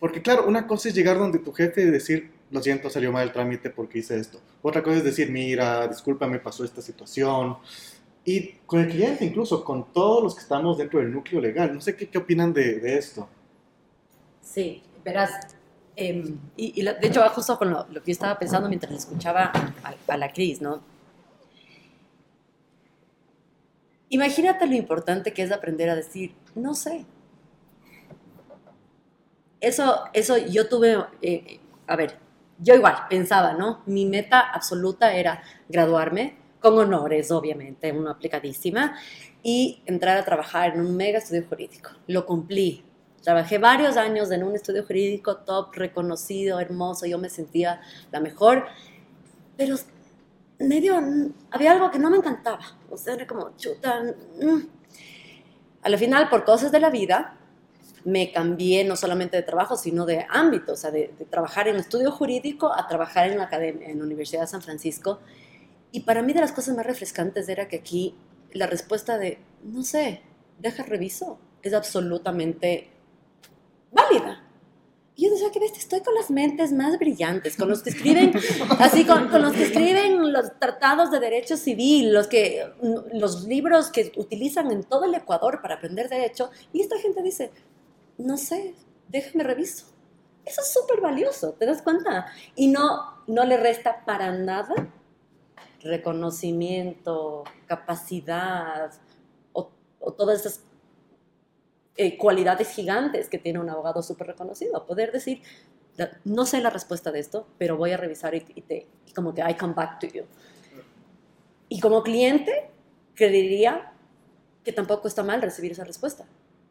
Porque 0.00 0.22
claro, 0.22 0.46
una 0.46 0.66
cosa 0.66 0.88
es 0.88 0.94
llegar 0.94 1.18
donde 1.18 1.38
tu 1.38 1.52
jefe 1.52 1.82
y 1.82 1.86
decir, 1.86 2.30
lo 2.50 2.62
siento, 2.62 2.90
salió 2.90 3.12
mal 3.12 3.26
el 3.26 3.32
trámite 3.32 3.70
porque 3.70 3.98
hice 3.98 4.18
esto. 4.18 4.40
Otra 4.62 4.82
cosa 4.82 4.98
es 4.98 5.04
decir, 5.04 5.30
mira, 5.30 5.86
disculpa, 5.86 6.26
me 6.26 6.38
pasó 6.38 6.64
esta 6.64 6.82
situación. 6.82 7.58
Y 8.24 8.52
con 8.66 8.80
el 8.80 8.88
cliente, 8.88 9.24
incluso 9.24 9.64
con 9.64 9.92
todos 9.92 10.22
los 10.22 10.34
que 10.34 10.42
estamos 10.42 10.78
dentro 10.78 11.00
del 11.00 11.12
núcleo 11.12 11.40
legal. 11.40 11.74
No 11.74 11.80
sé 11.80 11.96
qué, 11.96 12.08
qué 12.08 12.18
opinan 12.18 12.52
de, 12.52 12.80
de, 12.80 12.98
esto. 12.98 13.28
Sí, 14.42 14.82
verás. 15.04 15.30
Eh, 15.96 16.34
y, 16.56 16.82
de 16.82 16.96
hecho, 17.02 17.20
va 17.20 17.30
justo 17.30 17.58
con 17.58 17.70
lo, 17.70 17.86
que 17.86 18.06
yo 18.06 18.12
estaba 18.12 18.38
pensando 18.38 18.68
mientras 18.68 18.92
escuchaba 18.92 19.52
a, 19.82 19.94
a 20.06 20.16
la 20.16 20.32
Cris, 20.32 20.60
¿no? 20.60 20.82
Imagínate 24.10 24.66
lo 24.66 24.74
importante 24.74 25.32
que 25.32 25.42
es 25.42 25.52
aprender 25.52 25.90
a 25.90 25.94
decir, 25.94 26.34
no 26.54 26.74
sé. 26.74 27.04
Eso, 29.60 30.04
eso 30.12 30.36
yo 30.38 30.68
tuve, 30.68 30.96
eh, 31.20 31.58
a 31.86 31.96
ver, 31.96 32.16
yo 32.58 32.74
igual 32.74 32.96
pensaba, 33.08 33.54
¿no? 33.54 33.82
Mi 33.86 34.06
meta 34.06 34.40
absoluta 34.40 35.14
era 35.14 35.42
graduarme, 35.68 36.36
con 36.60 36.78
honores, 36.78 37.30
obviamente, 37.30 37.92
una 37.92 38.12
aplicadísima, 38.12 38.96
y 39.42 39.82
entrar 39.86 40.16
a 40.18 40.24
trabajar 40.24 40.74
en 40.74 40.80
un 40.80 40.96
mega 40.96 41.18
estudio 41.18 41.44
jurídico. 41.48 41.90
Lo 42.06 42.26
cumplí. 42.26 42.84
Trabajé 43.22 43.58
varios 43.58 43.96
años 43.96 44.30
en 44.30 44.42
un 44.42 44.54
estudio 44.54 44.84
jurídico 44.84 45.38
top, 45.38 45.74
reconocido, 45.74 46.58
hermoso, 46.60 47.06
yo 47.06 47.18
me 47.18 47.28
sentía 47.28 47.80
la 48.10 48.20
mejor, 48.20 48.66
pero 49.56 49.76
medio, 50.58 51.00
había 51.50 51.72
algo 51.72 51.90
que 51.90 51.98
no 51.98 52.10
me 52.10 52.16
encantaba, 52.16 52.64
o 52.90 52.96
sea, 52.96 53.14
era 53.14 53.26
como 53.26 53.56
chuta. 53.56 54.02
Mm. 54.40 54.66
A 55.82 55.88
la 55.88 55.98
final, 55.98 56.28
por 56.28 56.44
cosas 56.44 56.72
de 56.72 56.80
la 56.80 56.90
vida, 56.90 57.37
me 58.04 58.32
cambié 58.32 58.84
no 58.84 58.96
solamente 58.96 59.36
de 59.36 59.42
trabajo, 59.42 59.76
sino 59.76 60.06
de 60.06 60.26
ámbito, 60.30 60.72
o 60.72 60.76
sea, 60.76 60.90
de, 60.90 61.12
de 61.18 61.24
trabajar 61.24 61.68
en 61.68 61.76
estudio 61.76 62.10
jurídico 62.10 62.72
a 62.72 62.86
trabajar 62.86 63.30
en 63.30 63.38
la, 63.38 63.44
academia, 63.44 63.88
en 63.88 63.98
la 63.98 64.04
Universidad 64.04 64.42
de 64.42 64.46
San 64.46 64.62
Francisco, 64.62 65.20
y 65.90 66.00
para 66.00 66.22
mí 66.22 66.32
de 66.32 66.40
las 66.40 66.52
cosas 66.52 66.76
más 66.76 66.86
refrescantes 66.86 67.48
era 67.48 67.68
que 67.68 67.76
aquí 67.76 68.14
la 68.52 68.66
respuesta 68.66 69.18
de, 69.18 69.38
no 69.64 69.82
sé, 69.82 70.22
deja 70.58 70.82
reviso, 70.82 71.38
es 71.62 71.74
absolutamente 71.74 72.90
válida. 73.90 74.44
Y 75.16 75.28
yo 75.28 75.36
sea, 75.36 75.50
que 75.50 75.58
ves, 75.58 75.72
estoy 75.76 76.00
con 76.00 76.14
las 76.14 76.30
mentes 76.30 76.72
más 76.72 76.96
brillantes, 76.96 77.56
con 77.56 77.68
los 77.68 77.82
que 77.82 77.90
escriben, 77.90 78.32
así, 78.78 79.04
con, 79.04 79.28
con 79.28 79.42
los 79.42 79.52
que 79.52 79.64
escriben 79.64 80.32
los 80.32 80.60
tratados 80.60 81.10
de 81.10 81.18
derecho 81.18 81.56
civil, 81.56 82.12
los, 82.12 82.28
que, 82.28 82.64
los 83.12 83.44
libros 83.44 83.90
que 83.90 84.12
utilizan 84.16 84.70
en 84.70 84.84
todo 84.84 85.06
el 85.06 85.14
Ecuador 85.14 85.60
para 85.60 85.76
aprender 85.76 86.08
derecho, 86.08 86.50
y 86.72 86.82
esta 86.82 86.96
gente 86.98 87.20
dice, 87.22 87.50
no 88.18 88.36
sé, 88.36 88.74
déjame 89.08 89.44
reviso. 89.44 89.86
Eso 90.44 90.60
es 90.60 90.72
súper 90.72 91.00
valioso, 91.00 91.52
¿te 91.52 91.66
das 91.66 91.82
cuenta? 91.82 92.26
Y 92.54 92.68
no, 92.68 93.22
no 93.26 93.44
le 93.44 93.56
resta 93.56 94.04
para 94.04 94.32
nada 94.32 94.74
reconocimiento, 95.82 97.44
capacidad 97.66 98.92
o, 99.52 99.70
todas 100.16 100.40
esas 100.40 100.64
eh, 101.96 102.16
cualidades 102.16 102.70
gigantes 102.70 103.28
que 103.28 103.38
tiene 103.38 103.58
un 103.58 103.68
abogado 103.68 104.02
súper 104.02 104.28
reconocido. 104.28 104.86
Poder 104.86 105.12
decir, 105.12 105.42
no 106.24 106.46
sé 106.46 106.60
la 106.60 106.70
respuesta 106.70 107.10
de 107.10 107.18
esto, 107.18 107.46
pero 107.58 107.76
voy 107.76 107.92
a 107.92 107.96
revisar 107.96 108.34
y, 108.34 108.40
te, 108.40 108.86
como 109.14 109.34
que 109.34 109.42
I 109.42 109.54
come 109.54 109.74
back 109.74 109.98
to 110.00 110.06
you. 110.06 110.24
Y 111.68 111.80
como 111.80 112.02
cliente, 112.02 112.70
creería 113.14 113.92
que 114.64 114.72
tampoco 114.72 115.08
está 115.08 115.22
mal 115.22 115.42
recibir 115.42 115.72
esa 115.72 115.84
respuesta. 115.84 116.26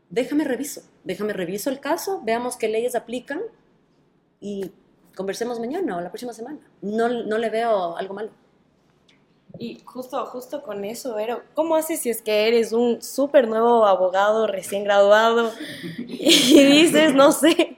Déjame 0.10 0.46
reviso, 0.46 0.82
déjame 1.04 1.34
reviso 1.34 1.70
el 1.70 1.80
caso, 1.80 2.22
veamos 2.24 2.56
qué 2.56 2.70
leyes 2.70 2.96
aplican 2.96 3.42
y 4.40 4.72
conversemos 5.16 5.60
mañana 5.60 5.98
o 5.98 6.02
la 6.02 6.10
próxima 6.10 6.32
semana. 6.32 6.60
No, 6.82 7.10
no 7.10 7.38
le 7.38 7.50
veo 7.50 7.98
algo 7.98 8.14
malo. 8.14 8.30
Y 9.60 9.82
justo, 9.86 10.24
justo 10.28 10.62
con 10.62 10.86
eso, 10.86 11.16
Vero, 11.16 11.42
¿cómo 11.56 11.76
haces 11.76 12.02
si 12.02 12.10
es 12.10 12.22
que 12.22 12.48
eres 12.48 12.74
un 12.74 13.02
súper 13.02 13.48
nuevo 13.48 13.86
abogado 13.86 14.46
recién 14.46 14.84
graduado 14.84 15.52
y 15.98 16.64
dices, 16.64 17.16
no 17.16 17.32
sé, 17.32 17.78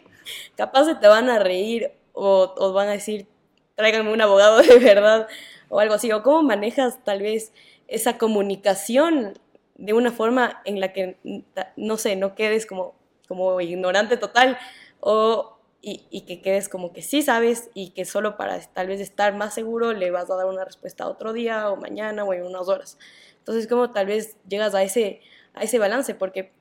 capaz 0.56 0.86
se 0.86 0.96
te 0.96 1.08
van 1.08 1.30
a 1.30 1.40
reír 1.40 1.92
o, 2.14 2.54
o 2.58 2.74
van 2.74 2.90
a 2.90 2.94
decir, 2.94 3.28
tráiganme 3.76 4.12
un 4.12 4.22
abogado 4.22 4.62
de 4.62 4.78
verdad 4.78 5.28
o 5.70 5.80
algo 5.80 5.94
así? 5.94 6.12
¿O 6.12 6.22
cómo 6.22 6.44
manejas 6.44 7.04
tal 7.04 7.22
vez 7.22 7.54
esa 7.88 8.18
comunicación 8.18 9.40
de 9.80 9.94
una 9.94 10.12
forma 10.12 10.62
en 10.66 10.80
la 10.80 10.94
que, 10.94 11.18
no 11.76 11.98
sé, 11.98 12.16
no 12.16 12.36
quedes 12.36 12.66
como, 12.66 12.96
como 13.28 13.60
ignorante 13.62 14.18
total 14.18 14.58
o 15.00 15.60
y, 15.82 16.22
que 16.22 16.42
quedes 16.42 16.68
como 16.68 16.92
que 16.92 17.02
sí 17.02 17.22
sabes 17.22 17.70
y 17.74 17.92
que 17.92 18.04
solo 18.04 18.36
para 18.36 18.60
tal 18.60 18.88
vez 18.88 19.00
estar 19.00 19.34
más 19.36 19.54
seguro 19.54 19.94
le 19.94 20.12
vas 20.12 20.30
a 20.30 20.36
dar 20.36 20.46
una 20.46 20.66
respuesta 20.66 21.08
otro 21.08 21.32
día 21.32 21.70
o 21.70 21.78
mañana 21.78 22.24
o 22.26 22.34
en 22.34 22.46
unas 22.46 22.68
horas. 22.68 22.98
Entonces, 23.38 23.68
como 23.68 23.92
tal 23.92 24.08
vez 24.08 24.36
llegas 24.48 24.76
a 24.76 24.84
ese, 24.84 25.22
a 25.54 25.64
ese 25.64 25.80
balance, 25.80 26.14
porque, 26.16 26.52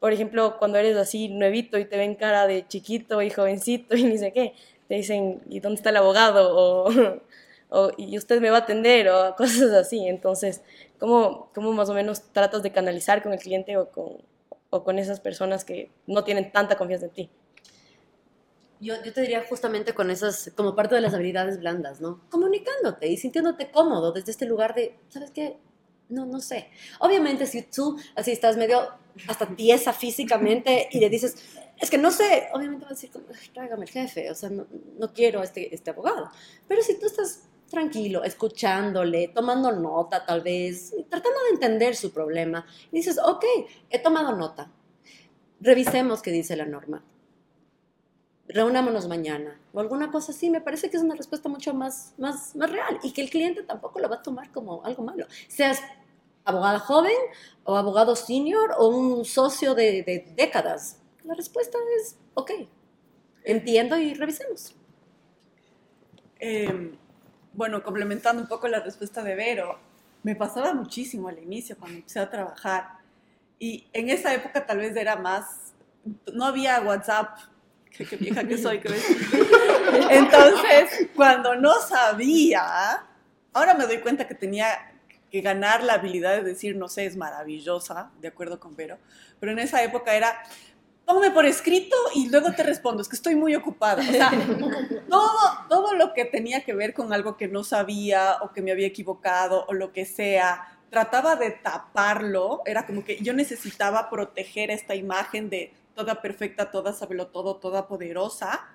por 0.00 0.12
ejemplo, 0.12 0.56
cuando 0.58 0.78
eres 0.78 0.96
así 0.96 1.28
nuevito 1.28 1.78
y 1.78 1.84
te 1.84 1.96
ven 1.96 2.16
cara 2.16 2.46
de 2.48 2.66
chiquito 2.66 3.22
y 3.22 3.30
jovencito 3.30 3.96
y 3.96 4.04
ni 4.04 4.18
sé 4.18 4.32
qué, 4.32 4.54
te 4.88 4.96
dicen, 4.96 5.40
¿y 5.48 5.60
dónde 5.60 5.76
está 5.76 5.90
el 5.90 5.96
abogado? 5.98 6.56
O, 6.56 6.90
o 7.70 7.92
¿y 7.96 8.18
usted 8.18 8.40
me 8.40 8.50
va 8.50 8.58
a 8.58 8.60
atender? 8.60 9.08
O 9.08 9.36
cosas 9.36 9.70
así. 9.72 10.06
Entonces, 10.08 10.62
¿cómo, 10.98 11.50
¿cómo 11.54 11.72
más 11.72 11.88
o 11.88 11.94
menos 11.94 12.32
tratas 12.32 12.62
de 12.62 12.72
canalizar 12.72 13.22
con 13.22 13.32
el 13.32 13.38
cliente 13.38 13.76
o 13.76 13.90
con, 13.90 14.18
o 14.70 14.84
con 14.84 14.98
esas 14.98 15.20
personas 15.20 15.64
que 15.64 15.90
no 16.06 16.24
tienen 16.24 16.52
tanta 16.52 16.76
confianza 16.76 17.06
en 17.06 17.12
ti? 17.12 17.30
Yo, 18.80 18.94
yo, 19.02 19.12
te 19.12 19.22
diría 19.22 19.44
justamente 19.48 19.94
con 19.94 20.10
esas, 20.10 20.50
como 20.56 20.74
parte 20.74 20.94
de 20.94 21.00
las 21.00 21.14
habilidades 21.14 21.58
blandas, 21.60 22.00
¿no? 22.00 22.20
Comunicándote 22.28 23.08
y 23.08 23.16
sintiéndote 23.16 23.70
cómodo 23.70 24.12
desde 24.12 24.32
este 24.32 24.46
lugar 24.46 24.74
de, 24.74 24.98
¿sabes 25.08 25.30
qué? 25.30 25.58
No, 26.08 26.26
no 26.26 26.40
sé. 26.40 26.70
Obviamente, 27.00 27.46
si 27.46 27.62
tú 27.62 27.98
así 28.14 28.32
estás 28.32 28.56
medio 28.56 28.90
hasta 29.28 29.46
tiesa 29.46 29.92
físicamente 29.92 30.88
y 30.90 31.00
le 31.00 31.08
dices, 31.08 31.36
es 31.80 31.90
que 31.90 31.98
no 31.98 32.10
sé, 32.10 32.48
obviamente 32.52 32.84
va 32.84 32.90
a 32.90 32.94
decir, 32.94 33.10
tráigame 33.52 33.84
el 33.84 33.90
jefe, 33.90 34.30
o 34.30 34.34
sea, 34.34 34.50
no, 34.50 34.66
no 34.98 35.12
quiero 35.12 35.42
este, 35.42 35.74
este 35.74 35.90
abogado. 35.90 36.30
Pero 36.68 36.82
si 36.82 36.98
tú 36.98 37.06
estás 37.06 37.44
tranquilo, 37.74 38.22
escuchándole, 38.22 39.28
tomando 39.28 39.72
nota 39.72 40.24
tal 40.24 40.40
vez, 40.40 40.94
tratando 41.10 41.38
de 41.44 41.50
entender 41.50 41.96
su 41.96 42.12
problema, 42.12 42.64
y 42.90 42.96
dices, 42.96 43.18
ok, 43.18 43.44
he 43.90 43.98
tomado 43.98 44.36
nota, 44.36 44.70
revisemos 45.60 46.22
qué 46.22 46.30
dice 46.30 46.56
la 46.56 46.64
norma. 46.64 47.04
Reunámonos 48.46 49.08
mañana. 49.08 49.58
O 49.72 49.80
alguna 49.80 50.10
cosa 50.10 50.30
así, 50.32 50.50
me 50.50 50.60
parece 50.60 50.90
que 50.90 50.98
es 50.98 51.02
una 51.02 51.14
respuesta 51.14 51.48
mucho 51.48 51.72
más, 51.72 52.14
más, 52.18 52.54
más 52.54 52.70
real 52.70 53.00
y 53.02 53.12
que 53.12 53.22
el 53.22 53.30
cliente 53.30 53.62
tampoco 53.62 54.00
lo 54.00 54.08
va 54.08 54.16
a 54.16 54.22
tomar 54.22 54.52
como 54.52 54.84
algo 54.84 55.02
malo. 55.02 55.26
Seas 55.48 55.80
abogada 56.44 56.78
joven 56.78 57.16
o 57.64 57.76
abogado 57.76 58.14
senior 58.14 58.74
o 58.78 58.88
un 58.88 59.24
socio 59.24 59.74
de, 59.74 60.32
décadas, 60.36 61.00
la 61.24 61.34
respuesta 61.34 61.78
es, 61.98 62.18
ok, 62.34 62.50
entiendo 63.44 63.96
y 63.96 64.12
revisemos. 64.12 64.74
Em, 66.38 66.98
bueno, 67.56 67.82
complementando 67.82 68.42
un 68.42 68.48
poco 68.48 68.68
la 68.68 68.80
respuesta 68.80 69.22
de 69.22 69.34
Vero, 69.34 69.78
me 70.22 70.34
pasaba 70.34 70.72
muchísimo 70.72 71.28
al 71.28 71.38
inicio 71.38 71.76
cuando 71.78 71.98
empecé 71.98 72.18
a 72.18 72.30
trabajar. 72.30 72.88
Y 73.58 73.86
en 73.92 74.10
esa 74.10 74.34
época 74.34 74.66
tal 74.66 74.78
vez 74.78 74.96
era 74.96 75.16
más, 75.16 75.74
no 76.32 76.44
había 76.44 76.80
WhatsApp. 76.80 77.38
Qué, 77.90 78.04
vieja 78.16 78.42
que 78.42 78.58
soy, 78.58 78.80
¿crees? 78.80 79.04
Entonces, 80.10 81.08
cuando 81.14 81.54
no 81.54 81.74
sabía, 81.80 83.06
ahora 83.52 83.74
me 83.74 83.86
doy 83.86 83.98
cuenta 83.98 84.26
que 84.26 84.34
tenía 84.34 84.94
que 85.30 85.40
ganar 85.40 85.84
la 85.84 85.94
habilidad 85.94 86.36
de 86.36 86.42
decir, 86.42 86.76
no 86.76 86.88
sé, 86.88 87.06
es 87.06 87.16
maravillosa, 87.16 88.10
de 88.20 88.28
acuerdo 88.28 88.58
con 88.58 88.76
Vero, 88.76 88.98
pero 89.40 89.52
en 89.52 89.58
esa 89.58 89.82
época 89.82 90.14
era, 90.14 90.42
póngame 91.04 91.30
por 91.30 91.46
escrito 91.46 91.96
y 92.14 92.28
luego 92.28 92.52
te 92.52 92.62
respondo, 92.62 93.02
es 93.02 93.08
que 93.08 93.16
estoy 93.16 93.34
muy 93.34 93.54
ocupada. 93.54 94.02
O 94.02 94.12
sea, 94.12 94.30
todo, 95.08 95.28
todo 95.68 95.94
lo 95.94 96.12
que 96.14 96.24
tenía 96.24 96.64
que 96.64 96.74
ver 96.74 96.94
con 96.94 97.12
algo 97.12 97.36
que 97.36 97.48
no 97.48 97.64
sabía 97.64 98.38
o 98.42 98.52
que 98.52 98.62
me 98.62 98.72
había 98.72 98.86
equivocado 98.86 99.64
o 99.68 99.74
lo 99.74 99.92
que 99.92 100.06
sea, 100.06 100.78
trataba 100.90 101.36
de 101.36 101.50
taparlo, 101.50 102.62
era 102.66 102.86
como 102.86 103.04
que 103.04 103.18
yo 103.20 103.32
necesitaba 103.32 104.08
proteger 104.10 104.70
esta 104.70 104.94
imagen 104.94 105.50
de 105.50 105.72
toda 105.94 106.20
perfecta, 106.20 106.70
toda 106.70 106.92
sabelo 106.92 107.28
todo, 107.28 107.56
toda 107.56 107.86
poderosa. 107.86 108.68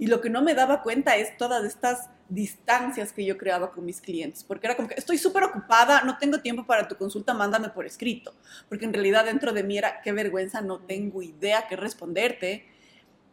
Y 0.00 0.06
lo 0.06 0.22
que 0.22 0.30
no 0.30 0.40
me 0.40 0.54
daba 0.54 0.82
cuenta 0.82 1.16
es 1.16 1.36
todas 1.36 1.62
estas 1.62 2.08
distancias 2.30 3.12
que 3.12 3.22
yo 3.22 3.36
creaba 3.36 3.70
con 3.70 3.84
mis 3.84 4.00
clientes, 4.00 4.42
porque 4.42 4.66
era 4.66 4.74
como 4.74 4.88
que 4.88 4.94
estoy 4.94 5.18
súper 5.18 5.42
ocupada, 5.44 6.04
no 6.04 6.16
tengo 6.16 6.40
tiempo 6.40 6.64
para 6.64 6.88
tu 6.88 6.96
consulta, 6.96 7.34
mándame 7.34 7.68
por 7.68 7.84
escrito, 7.84 8.32
porque 8.70 8.86
en 8.86 8.94
realidad 8.94 9.26
dentro 9.26 9.52
de 9.52 9.62
mí 9.62 9.76
era, 9.76 10.00
qué 10.00 10.12
vergüenza, 10.12 10.62
no 10.62 10.78
tengo 10.78 11.20
idea 11.20 11.66
qué 11.68 11.76
responderte, 11.76 12.66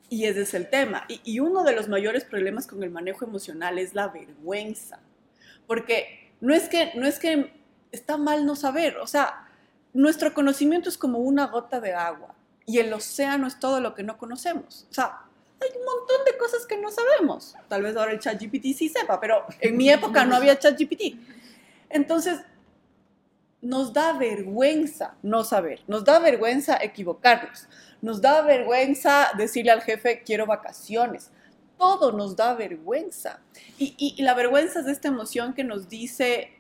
y 0.10 0.26
ese 0.26 0.42
es 0.42 0.54
el 0.54 0.70
tema. 0.70 1.06
Y, 1.08 1.22
y 1.24 1.40
uno 1.40 1.64
de 1.64 1.74
los 1.74 1.88
mayores 1.88 2.26
problemas 2.26 2.68
con 2.68 2.84
el 2.84 2.92
manejo 2.92 3.24
emocional 3.24 3.80
es 3.80 3.96
la 3.96 4.10
vergüenza, 4.10 5.00
porque 5.68 6.34
no 6.42 6.54
es 6.54 6.68
que, 6.68 6.92
no 6.96 7.08
es 7.08 7.18
que 7.18 7.54
está 7.94 8.18
mal 8.18 8.46
no 8.46 8.58
saber, 8.58 8.98
o 8.98 9.08
sea, 9.08 9.48
nuestro 9.94 10.34
conocimiento 10.34 10.90
es 10.90 10.98
como 10.98 11.20
una 11.20 11.48
gota 11.48 11.80
de 11.80 11.94
agua 11.94 12.36
y 12.66 12.80
el 12.80 12.92
océano 12.92 13.48
es 13.48 13.58
todo 13.58 13.80
lo 13.80 13.96
que 13.96 14.04
no 14.04 14.18
conocemos. 14.18 14.86
O 14.92 14.94
sea, 14.94 15.27
hay 15.60 15.70
un 15.78 15.86
montón 15.86 16.26
de 16.26 16.38
cosas 16.38 16.66
que 16.66 16.78
no 16.78 16.92
sabemos. 16.92 17.56
Tal 17.68 17.84
vez 17.84 17.96
ahora 17.96 18.12
el 18.12 18.20
ChatGPT 18.20 18.76
sí 18.76 18.90
sepa, 18.90 19.20
pero 19.20 19.46
en 19.60 19.78
mi 19.78 19.90
época 19.92 20.26
no 20.26 20.36
había 20.36 20.58
ChatGPT. 20.58 21.16
Entonces, 21.90 22.40
nos 23.62 23.92
da 23.94 24.14
vergüenza 24.14 25.16
no 25.24 25.44
saber, 25.44 25.82
nos 25.88 26.06
da 26.06 26.20
vergüenza 26.20 26.78
equivocarnos, 26.82 27.68
nos 28.02 28.22
da 28.22 28.42
vergüenza 28.42 29.32
decirle 29.36 29.72
al 29.72 29.82
jefe 29.82 30.22
quiero 30.24 30.46
vacaciones. 30.46 31.32
Todo 31.78 32.12
nos 32.12 32.36
da 32.36 32.56
vergüenza. 32.56 33.40
Y, 33.78 33.96
y 33.98 34.22
la 34.24 34.34
vergüenza 34.34 34.80
es 34.80 34.88
esta 34.88 35.10
emoción 35.10 35.54
que 35.54 35.64
nos 35.64 35.88
dice, 35.88 36.58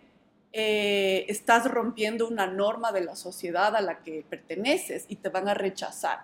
eh, 0.53 1.25
estás 1.27 1.65
rompiendo 1.65 2.27
una 2.27 2.47
norma 2.47 2.91
de 2.91 3.01
la 3.01 3.15
sociedad 3.15 3.75
a 3.75 3.81
la 3.81 3.99
que 3.99 4.25
perteneces 4.27 5.05
y 5.07 5.17
te 5.17 5.29
van 5.29 5.47
a 5.47 5.53
rechazar. 5.53 6.21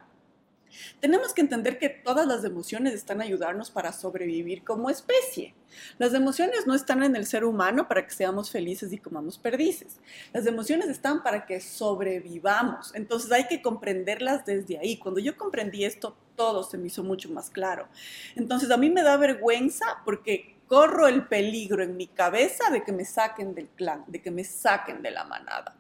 Tenemos 1.00 1.34
que 1.34 1.42
entender 1.42 1.78
que 1.80 1.90
todas 1.90 2.28
las 2.28 2.44
emociones 2.44 2.94
están 2.94 3.22
a 3.22 3.24
ayudarnos 3.24 3.72
para 3.72 3.92
sobrevivir 3.92 4.64
como 4.64 4.90
especie. 4.90 5.54
Las 5.98 6.14
emociones 6.14 6.68
no 6.68 6.76
están 6.76 7.04
en 7.04 7.16
el 7.16 7.26
ser 7.26 7.44
humano 7.46 7.88
para 7.88 8.06
que 8.06 8.14
seamos 8.14 8.52
felices 8.52 8.94
y 8.94 8.98
comamos 8.98 9.38
perdices. 9.38 10.00
Las 10.32 10.46
emociones 10.46 10.90
están 10.90 11.24
para 11.24 11.46
que 11.46 11.60
sobrevivamos. 11.60 12.94
Entonces 12.96 13.32
hay 13.32 13.48
que 13.48 13.62
comprenderlas 13.62 14.46
desde 14.46 14.78
ahí. 14.78 14.98
Cuando 14.98 15.20
yo 15.20 15.38
comprendí 15.38 15.84
esto, 15.84 16.16
todo 16.36 16.64
se 16.64 16.78
me 16.78 16.88
hizo 16.88 17.04
mucho 17.04 17.30
más 17.30 17.50
claro. 17.50 17.88
Entonces 18.36 18.72
a 18.72 18.78
mí 18.78 18.90
me 18.90 19.04
da 19.04 19.18
vergüenza 19.18 19.86
porque 20.06 20.56
corro 20.68 21.08
el 21.08 21.28
peligro 21.28 21.84
en 21.84 21.98
mi 21.98 22.08
cabeza 22.08 22.70
de 22.72 22.84
que 22.84 22.92
me 22.92 23.06
saquen 23.06 23.54
del 23.54 23.70
clan, 23.70 24.04
de 24.08 24.22
que 24.22 24.32
me 24.32 24.44
saquen 24.44 25.02
de 25.02 25.12
la 25.12 25.24
manada. 25.24 25.76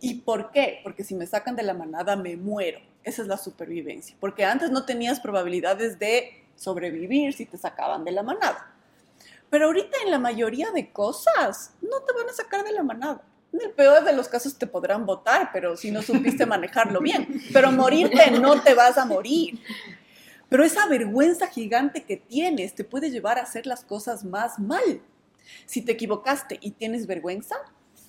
¿Y 0.00 0.20
por 0.20 0.50
qué? 0.50 0.80
Porque 0.82 1.04
si 1.04 1.14
me 1.14 1.26
sacan 1.26 1.56
de 1.56 1.62
la 1.62 1.74
manada 1.74 2.16
me 2.16 2.36
muero. 2.36 2.89
Esa 3.02 3.22
es 3.22 3.28
la 3.28 3.36
supervivencia. 3.36 4.16
Porque 4.20 4.44
antes 4.44 4.70
no 4.70 4.84
tenías 4.84 5.20
probabilidades 5.20 5.98
de 5.98 6.44
sobrevivir 6.56 7.32
si 7.32 7.46
te 7.46 7.56
sacaban 7.56 8.04
de 8.04 8.12
la 8.12 8.22
manada. 8.22 8.74
Pero 9.48 9.66
ahorita 9.66 9.98
en 10.04 10.10
la 10.10 10.18
mayoría 10.18 10.70
de 10.70 10.92
cosas 10.92 11.72
no 11.80 12.00
te 12.02 12.12
van 12.12 12.28
a 12.28 12.32
sacar 12.32 12.64
de 12.64 12.72
la 12.72 12.82
manada. 12.82 13.22
En 13.52 13.60
el 13.62 13.72
peor 13.72 14.04
de 14.04 14.12
los 14.12 14.28
casos 14.28 14.56
te 14.56 14.66
podrán 14.66 15.06
votar, 15.06 15.50
pero 15.52 15.76
si 15.76 15.90
no 15.90 16.02
supiste 16.02 16.46
manejarlo 16.46 17.00
bien. 17.00 17.42
Pero 17.52 17.72
morirte 17.72 18.30
no 18.30 18.60
te 18.62 18.74
vas 18.74 18.96
a 18.96 19.04
morir. 19.04 19.58
Pero 20.48 20.64
esa 20.64 20.86
vergüenza 20.86 21.46
gigante 21.48 22.04
que 22.04 22.16
tienes 22.16 22.74
te 22.74 22.84
puede 22.84 23.10
llevar 23.10 23.38
a 23.38 23.42
hacer 23.42 23.66
las 23.66 23.84
cosas 23.84 24.24
más 24.24 24.58
mal. 24.58 25.00
Si 25.66 25.82
te 25.82 25.92
equivocaste 25.92 26.58
y 26.60 26.72
tienes 26.72 27.06
vergüenza, 27.06 27.56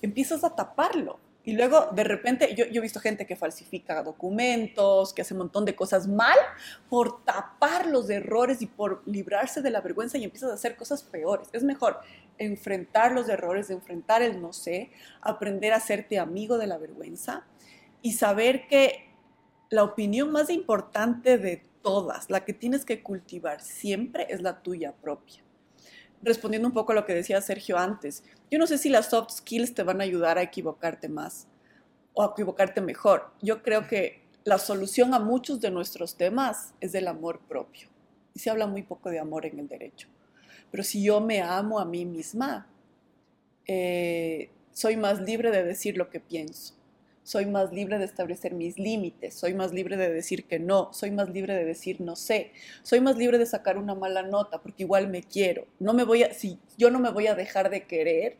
empiezas 0.00 0.44
a 0.44 0.54
taparlo. 0.54 1.18
Y 1.44 1.54
luego, 1.54 1.88
de 1.92 2.04
repente, 2.04 2.54
yo, 2.54 2.64
he 2.64 2.80
visto 2.80 3.00
gente 3.00 3.26
que 3.26 3.34
falsifica 3.34 4.02
documentos, 4.02 5.12
que 5.12 5.22
hace 5.22 5.34
un 5.34 5.38
montón 5.38 5.64
de 5.64 5.74
cosas 5.74 6.06
mal 6.06 6.38
por 6.88 7.24
tapar 7.24 7.86
los 7.86 8.08
errores 8.10 8.62
y 8.62 8.66
por 8.66 9.02
librarse 9.06 9.60
de 9.60 9.70
la 9.70 9.80
vergüenza 9.80 10.18
y 10.18 10.24
empiezas 10.24 10.50
a 10.50 10.54
hacer 10.54 10.76
cosas 10.76 11.02
peores. 11.02 11.48
Es 11.52 11.64
mejor 11.64 12.00
enfrentar 12.38 13.12
los 13.12 13.28
errores, 13.28 13.70
enfrentar 13.70 14.22
el 14.22 14.40
no 14.40 14.52
sé, 14.52 14.92
aprender 15.20 15.72
a 15.72 15.76
hacerte 15.76 16.20
amigo 16.20 16.58
de 16.58 16.68
la 16.68 16.78
vergüenza 16.78 17.44
y 18.02 18.12
saber 18.12 18.68
que 18.68 19.08
la 19.68 19.82
opinión 19.82 20.30
más 20.30 20.48
importante 20.48 21.38
de 21.38 21.64
todas, 21.82 22.30
la 22.30 22.44
que 22.44 22.52
tienes 22.52 22.84
que 22.84 23.02
cultivar 23.02 23.60
siempre 23.60 24.26
es 24.28 24.42
la 24.42 24.62
tuya 24.62 24.92
propia 24.92 25.42
respondiendo 26.22 26.68
un 26.68 26.74
poco 26.74 26.92
a 26.92 26.94
lo 26.94 27.04
que 27.04 27.14
decía 27.14 27.40
Sergio 27.40 27.78
antes, 27.78 28.24
yo 28.50 28.58
no 28.58 28.66
sé 28.66 28.78
si 28.78 28.88
las 28.88 29.10
soft 29.10 29.30
skills 29.30 29.74
te 29.74 29.82
van 29.82 30.00
a 30.00 30.04
ayudar 30.04 30.38
a 30.38 30.42
equivocarte 30.42 31.08
más 31.08 31.46
o 32.14 32.22
a 32.22 32.32
equivocarte 32.32 32.80
mejor. 32.80 33.30
Yo 33.40 33.62
creo 33.62 33.86
que 33.86 34.22
la 34.44 34.58
solución 34.58 35.14
a 35.14 35.18
muchos 35.18 35.60
de 35.60 35.70
nuestros 35.70 36.16
temas 36.16 36.74
es 36.80 36.94
el 36.94 37.08
amor 37.08 37.40
propio. 37.48 37.88
Y 38.34 38.40
se 38.40 38.50
habla 38.50 38.66
muy 38.66 38.82
poco 38.82 39.10
de 39.10 39.18
amor 39.18 39.46
en 39.46 39.58
el 39.58 39.68
derecho. 39.68 40.08
Pero 40.70 40.82
si 40.82 41.02
yo 41.02 41.20
me 41.20 41.42
amo 41.42 41.78
a 41.78 41.84
mí 41.84 42.04
misma, 42.04 42.66
eh, 43.66 44.50
soy 44.72 44.96
más 44.96 45.20
libre 45.20 45.50
de 45.50 45.62
decir 45.64 45.96
lo 45.96 46.08
que 46.08 46.20
pienso 46.20 46.74
soy 47.22 47.46
más 47.46 47.72
libre 47.72 47.98
de 47.98 48.04
establecer 48.04 48.54
mis 48.54 48.78
límites, 48.78 49.34
soy 49.34 49.54
más 49.54 49.72
libre 49.72 49.96
de 49.96 50.12
decir 50.12 50.44
que 50.44 50.58
no, 50.58 50.92
soy 50.92 51.10
más 51.10 51.28
libre 51.28 51.54
de 51.54 51.64
decir 51.64 52.00
no 52.00 52.16
sé, 52.16 52.52
soy 52.82 53.00
más 53.00 53.16
libre 53.16 53.38
de 53.38 53.46
sacar 53.46 53.78
una 53.78 53.94
mala 53.94 54.22
nota 54.22 54.60
porque 54.60 54.82
igual 54.82 55.08
me 55.08 55.22
quiero. 55.22 55.66
No 55.78 55.92
me 55.94 56.04
voy 56.04 56.24
a, 56.24 56.34
si 56.34 56.58
yo 56.76 56.90
no 56.90 56.98
me 56.98 57.10
voy 57.10 57.28
a 57.28 57.34
dejar 57.34 57.70
de 57.70 57.86
querer 57.86 58.36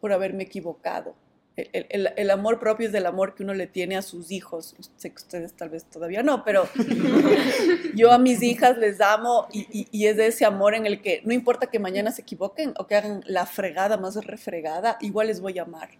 por 0.00 0.12
haberme 0.12 0.44
equivocado. 0.44 1.14
El, 1.56 1.86
el, 1.90 2.12
el, 2.16 2.30
amor 2.30 2.58
propio 2.58 2.86
es 2.86 2.92
del 2.92 3.04
amor 3.04 3.34
que 3.34 3.42
uno 3.42 3.52
le 3.52 3.66
tiene 3.66 3.96
a 3.96 4.02
sus 4.02 4.30
hijos. 4.30 4.76
Sé 4.96 5.10
que 5.10 5.16
ustedes 5.16 5.52
tal 5.52 5.68
vez 5.68 5.84
todavía 5.84 6.22
no, 6.22 6.42
pero 6.42 6.66
yo 7.94 8.12
a 8.12 8.18
mis 8.18 8.42
hijas 8.42 8.78
les 8.78 9.00
amo 9.00 9.46
y, 9.52 9.66
y, 9.70 9.88
y, 9.90 10.06
es 10.06 10.16
de 10.16 10.28
ese 10.28 10.46
amor 10.46 10.74
en 10.74 10.86
el 10.86 11.02
que 11.02 11.20
no 11.24 11.34
importa 11.34 11.66
que 11.66 11.78
mañana 11.78 12.12
se 12.12 12.22
equivoquen 12.22 12.72
o 12.78 12.86
que 12.86 12.94
hagan 12.94 13.22
la 13.26 13.44
fregada 13.44 13.98
más 13.98 14.14
refregada, 14.24 14.96
igual 15.00 15.26
les 15.26 15.40
voy 15.40 15.58
a 15.58 15.62
amar. 15.62 15.90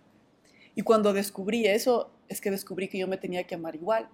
Y 0.74 0.82
cuando 0.82 1.12
descubrí 1.12 1.66
eso, 1.66 2.10
es 2.28 2.40
que 2.40 2.50
descubrí 2.50 2.88
que 2.88 2.98
yo 2.98 3.08
me 3.08 3.16
tenía 3.16 3.44
que 3.44 3.54
amar 3.54 3.74
igual. 3.74 4.08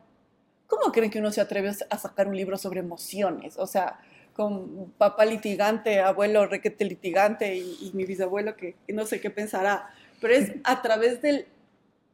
¿Cómo 0.67 0.93
creen 0.93 1.11
que 1.11 1.19
uno 1.19 1.31
se 1.31 1.41
atreve 1.41 1.73
a 1.91 1.99
sacar 1.99 2.29
un 2.29 2.37
libro 2.37 2.57
sobre 2.57 2.81
emociones? 2.81 3.57
O 3.59 3.67
sea, 3.67 4.01
con 4.35 4.93
papá 4.99 5.25
litigante, 5.25 6.01
abuelo 6.01 6.47
requete 6.47 6.85
litigante 6.85 7.57
y, 7.57 7.91
mi 7.95 8.05
bisabuelo 8.05 8.57
que 8.57 8.75
no 8.89 9.07
sé 9.07 9.21
qué 9.21 9.31
pensará, 9.31 9.91
pero 10.21 10.35
es 10.35 10.53
a 10.65 10.83
través 10.83 11.23
del 11.23 11.47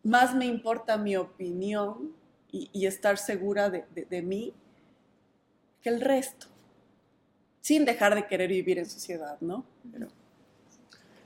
más 0.02 0.34
me 0.34 0.46
importa 0.46 0.96
mi 0.96 1.16
opinión 1.16 2.12
y, 2.50 2.86
estar 2.86 3.16
segura 3.16 3.70
de, 3.70 3.84
de, 3.94 4.22
mí 4.22 4.52
que 5.80 5.88
el 5.88 6.02
resto, 6.02 6.48
sin 7.62 7.86
dejar 7.86 8.14
de 8.14 8.26
querer 8.26 8.50
vivir 8.50 8.78
en 8.78 8.84
sociedad, 8.84 9.38
¿no? 9.40 9.64
Pero, 9.90 10.08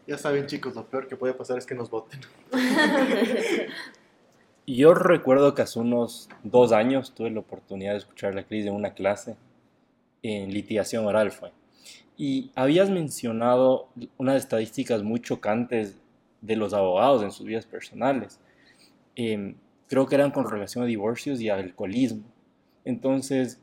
ya 0.07 0.19
saben, 0.19 0.47
chicos, 0.47 0.75
lo 0.75 0.87
peor 0.87 1.09
que 1.09 1.17
puede 1.17 1.35
pasar 1.35 1.59
es 1.59 1.67
que 1.67 1.75
nos 1.75 1.91
voten. 1.91 2.21
Yo 4.67 4.95
recuerdo 4.95 5.55
que 5.55 5.63
hace 5.63 5.79
unos 5.79 6.29
dos 6.43 6.73
años 6.73 7.15
tuve 7.15 7.31
la 7.31 7.41
oportunidad 7.41 7.93
de 7.93 7.99
escuchar 7.99 8.35
la 8.35 8.45
crisis 8.45 8.67
en 8.67 8.75
una 8.75 8.95
clase 8.95 9.37
en 10.23 10.53
litigación 10.53 11.07
oral 11.07 11.31
fue. 11.31 11.53
Y 12.17 12.51
habías 12.55 12.91
mencionado 12.91 13.89
unas 14.17 14.37
estadísticas 14.37 15.03
muy 15.03 15.21
chocantes 15.21 15.99
de 16.41 16.57
los 16.57 16.73
abogados 16.73 17.23
en 17.23 17.31
sus 17.31 17.47
vidas 17.47 17.67
personales. 17.67 18.41
Em, 19.15 19.55
creo 19.89 20.07
que 20.07 20.15
eran 20.15 20.31
con 20.31 20.51
relación 20.51 20.85
a 20.85 20.87
divorcios 20.87 21.41
y 21.41 21.49
alcoholismo. 21.49 22.25
Entonces, 22.85 23.61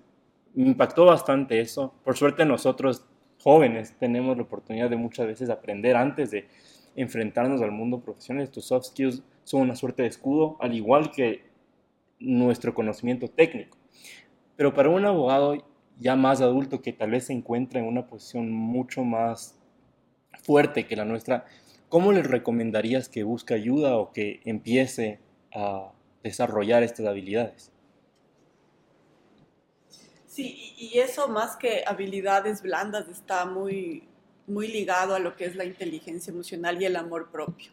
me 0.54 0.68
impactó 0.68 1.06
bastante 1.06 1.60
eso. 1.60 1.94
Por 2.04 2.16
suerte 2.16 2.46
nosotros 2.46 3.06
jóvenes 3.44 3.96
tenemos 4.00 4.38
la 4.38 4.44
oportunidad 4.44 4.90
de 4.90 4.96
muchas 4.96 5.28
veces 5.28 5.50
aprender 5.50 5.96
antes 5.96 6.32
de 6.32 6.48
enfrentarnos 6.96 7.62
al 7.62 7.72
mundo 7.72 8.00
profesional. 8.00 8.44
Estos 8.44 8.66
soft 8.66 8.86
skills 8.86 9.24
son 9.44 9.62
una 9.62 9.76
suerte 9.76 10.04
de 10.04 10.08
escudo, 10.08 10.58
al 10.62 10.74
igual 10.74 11.12
que 11.12 11.44
nuestro 12.20 12.74
conocimiento 12.74 13.28
técnico. 13.28 13.78
Pero 14.56 14.74
para 14.74 14.90
un 14.90 15.06
abogado 15.06 15.58
ya 16.00 16.16
más 16.16 16.42
adulto 16.42 16.82
que 16.82 16.94
tal 16.94 17.12
vez 17.12 17.26
se 17.26 17.34
encuentra 17.34 17.80
en 17.80 17.88
una 17.88 18.08
posición 18.08 18.52
mucho 18.52 19.04
más 19.04 19.60
fuerte 20.42 20.88
que 20.88 20.96
la 20.96 21.06
nuestra, 21.06 21.46
¿cómo 21.90 22.12
le 22.14 22.24
recomendarías 22.24 23.10
que 23.10 23.24
busque 23.24 23.54
ayuda 23.54 23.98
o 23.98 24.14
que 24.14 24.40
empiece 24.46 25.20
a 25.54 25.92
desarrollar 26.24 26.82
estas 26.84 27.06
habilidades? 27.06 27.73
Sí, 30.34 30.74
y 30.80 30.98
eso 30.98 31.28
más 31.28 31.56
que 31.58 31.84
habilidades 31.86 32.64
blandas 32.64 33.08
está 33.08 33.46
muy, 33.46 34.08
muy 34.48 34.68
ligado 34.68 35.14
a 35.14 35.20
lo 35.20 35.36
que 35.36 35.46
es 35.46 35.56
la 35.56 35.64
inteligencia 35.64 36.32
emocional 36.32 36.82
y 36.82 36.86
el 36.86 36.96
amor 36.96 37.30
propio. 37.30 37.72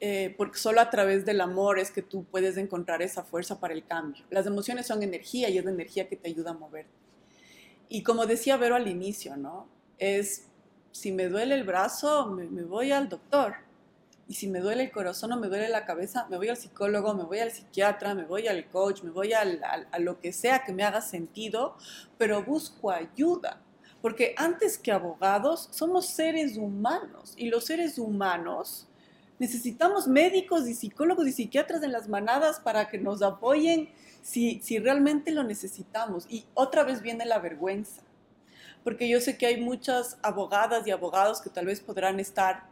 Eh, 0.00 0.34
porque 0.36 0.58
solo 0.58 0.80
a 0.80 0.90
través 0.90 1.24
del 1.24 1.40
amor 1.40 1.78
es 1.78 1.92
que 1.92 2.02
tú 2.02 2.24
puedes 2.24 2.56
encontrar 2.56 3.02
esa 3.02 3.22
fuerza 3.22 3.60
para 3.60 3.72
el 3.72 3.86
cambio. 3.86 4.24
Las 4.30 4.46
emociones 4.46 4.88
son 4.88 5.00
energía 5.04 5.48
y 5.48 5.58
es 5.58 5.64
la 5.64 5.70
energía 5.70 6.08
que 6.08 6.16
te 6.16 6.28
ayuda 6.28 6.50
a 6.50 6.54
moverte. 6.54 6.90
Y 7.88 8.02
como 8.02 8.26
decía 8.26 8.56
Vero 8.56 8.74
al 8.74 8.88
inicio, 8.88 9.36
¿no? 9.36 9.68
Es, 9.98 10.48
si 10.90 11.12
me 11.12 11.28
duele 11.28 11.54
el 11.54 11.62
brazo, 11.62 12.26
me 12.26 12.64
voy 12.64 12.90
al 12.90 13.08
doctor 13.08 13.65
y 14.28 14.34
si 14.34 14.48
me 14.48 14.58
duele 14.58 14.84
el 14.84 14.90
corazón 14.90 15.32
o 15.32 15.36
me 15.36 15.46
duele 15.46 15.68
la 15.68 15.84
cabeza, 15.84 16.26
me 16.28 16.36
voy 16.36 16.48
al 16.48 16.56
psicólogo, 16.56 17.14
me 17.14 17.22
voy 17.22 17.38
al 17.38 17.52
psiquiatra, 17.52 18.14
me 18.14 18.24
voy 18.24 18.48
al 18.48 18.68
coach, 18.68 19.02
me 19.02 19.10
voy 19.10 19.32
al, 19.32 19.62
a 19.64 19.98
lo 20.00 20.20
que 20.20 20.32
sea 20.32 20.64
que 20.64 20.72
me 20.72 20.82
haga 20.82 21.00
sentido, 21.00 21.76
pero 22.18 22.42
busco 22.42 22.90
ayuda. 22.90 23.62
Porque 24.02 24.34
antes 24.36 24.78
que 24.78 24.90
abogados, 24.90 25.68
somos 25.70 26.06
seres 26.06 26.56
humanos 26.56 27.34
y 27.36 27.48
los 27.48 27.66
seres 27.66 27.98
humanos 27.98 28.88
necesitamos 29.38 30.08
médicos 30.08 30.66
y 30.66 30.74
psicólogos 30.74 31.28
y 31.28 31.32
psiquiatras 31.32 31.82
en 31.82 31.92
las 31.92 32.08
manadas 32.08 32.58
para 32.58 32.88
que 32.88 32.98
nos 32.98 33.22
apoyen 33.22 33.90
si, 34.22 34.60
si 34.60 34.78
realmente 34.80 35.30
lo 35.30 35.44
necesitamos. 35.44 36.26
Y 36.28 36.46
otra 36.54 36.82
vez 36.82 37.00
viene 37.00 37.26
la 37.26 37.38
vergüenza, 37.38 38.02
porque 38.82 39.08
yo 39.08 39.20
sé 39.20 39.38
que 39.38 39.46
hay 39.46 39.60
muchas 39.60 40.18
abogadas 40.22 40.84
y 40.86 40.90
abogados 40.90 41.40
que 41.40 41.50
tal 41.50 41.66
vez 41.66 41.80
podrán 41.80 42.18
estar... 42.18 42.64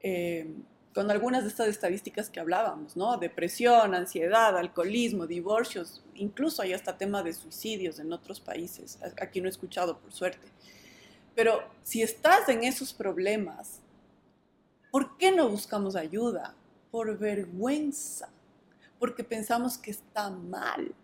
Eh, 0.00 0.54
con 0.94 1.10
algunas 1.10 1.42
de 1.42 1.48
estas 1.48 1.68
estadísticas 1.68 2.28
que 2.28 2.40
hablábamos, 2.40 2.96
¿no? 2.96 3.16
Depresión, 3.16 3.94
ansiedad, 3.94 4.56
alcoholismo, 4.56 5.26
divorcios, 5.26 6.04
incluso 6.14 6.62
hay 6.62 6.74
hasta 6.74 6.98
tema 6.98 7.22
de 7.22 7.32
suicidios 7.32 7.98
en 7.98 8.12
otros 8.12 8.40
países. 8.40 8.98
Aquí 9.20 9.40
no 9.40 9.46
he 9.46 9.50
escuchado, 9.50 9.98
por 9.98 10.12
suerte. 10.12 10.48
Pero 11.34 11.62
si 11.82 12.02
estás 12.02 12.48
en 12.48 12.64
esos 12.64 12.92
problemas, 12.92 13.80
¿por 14.90 15.16
qué 15.16 15.32
no 15.32 15.48
buscamos 15.48 15.96
ayuda? 15.96 16.54
Por 16.90 17.18
vergüenza, 17.18 18.28
porque 18.98 19.24
pensamos 19.24 19.78
que 19.78 19.92
está 19.92 20.28
mal, 20.28 20.94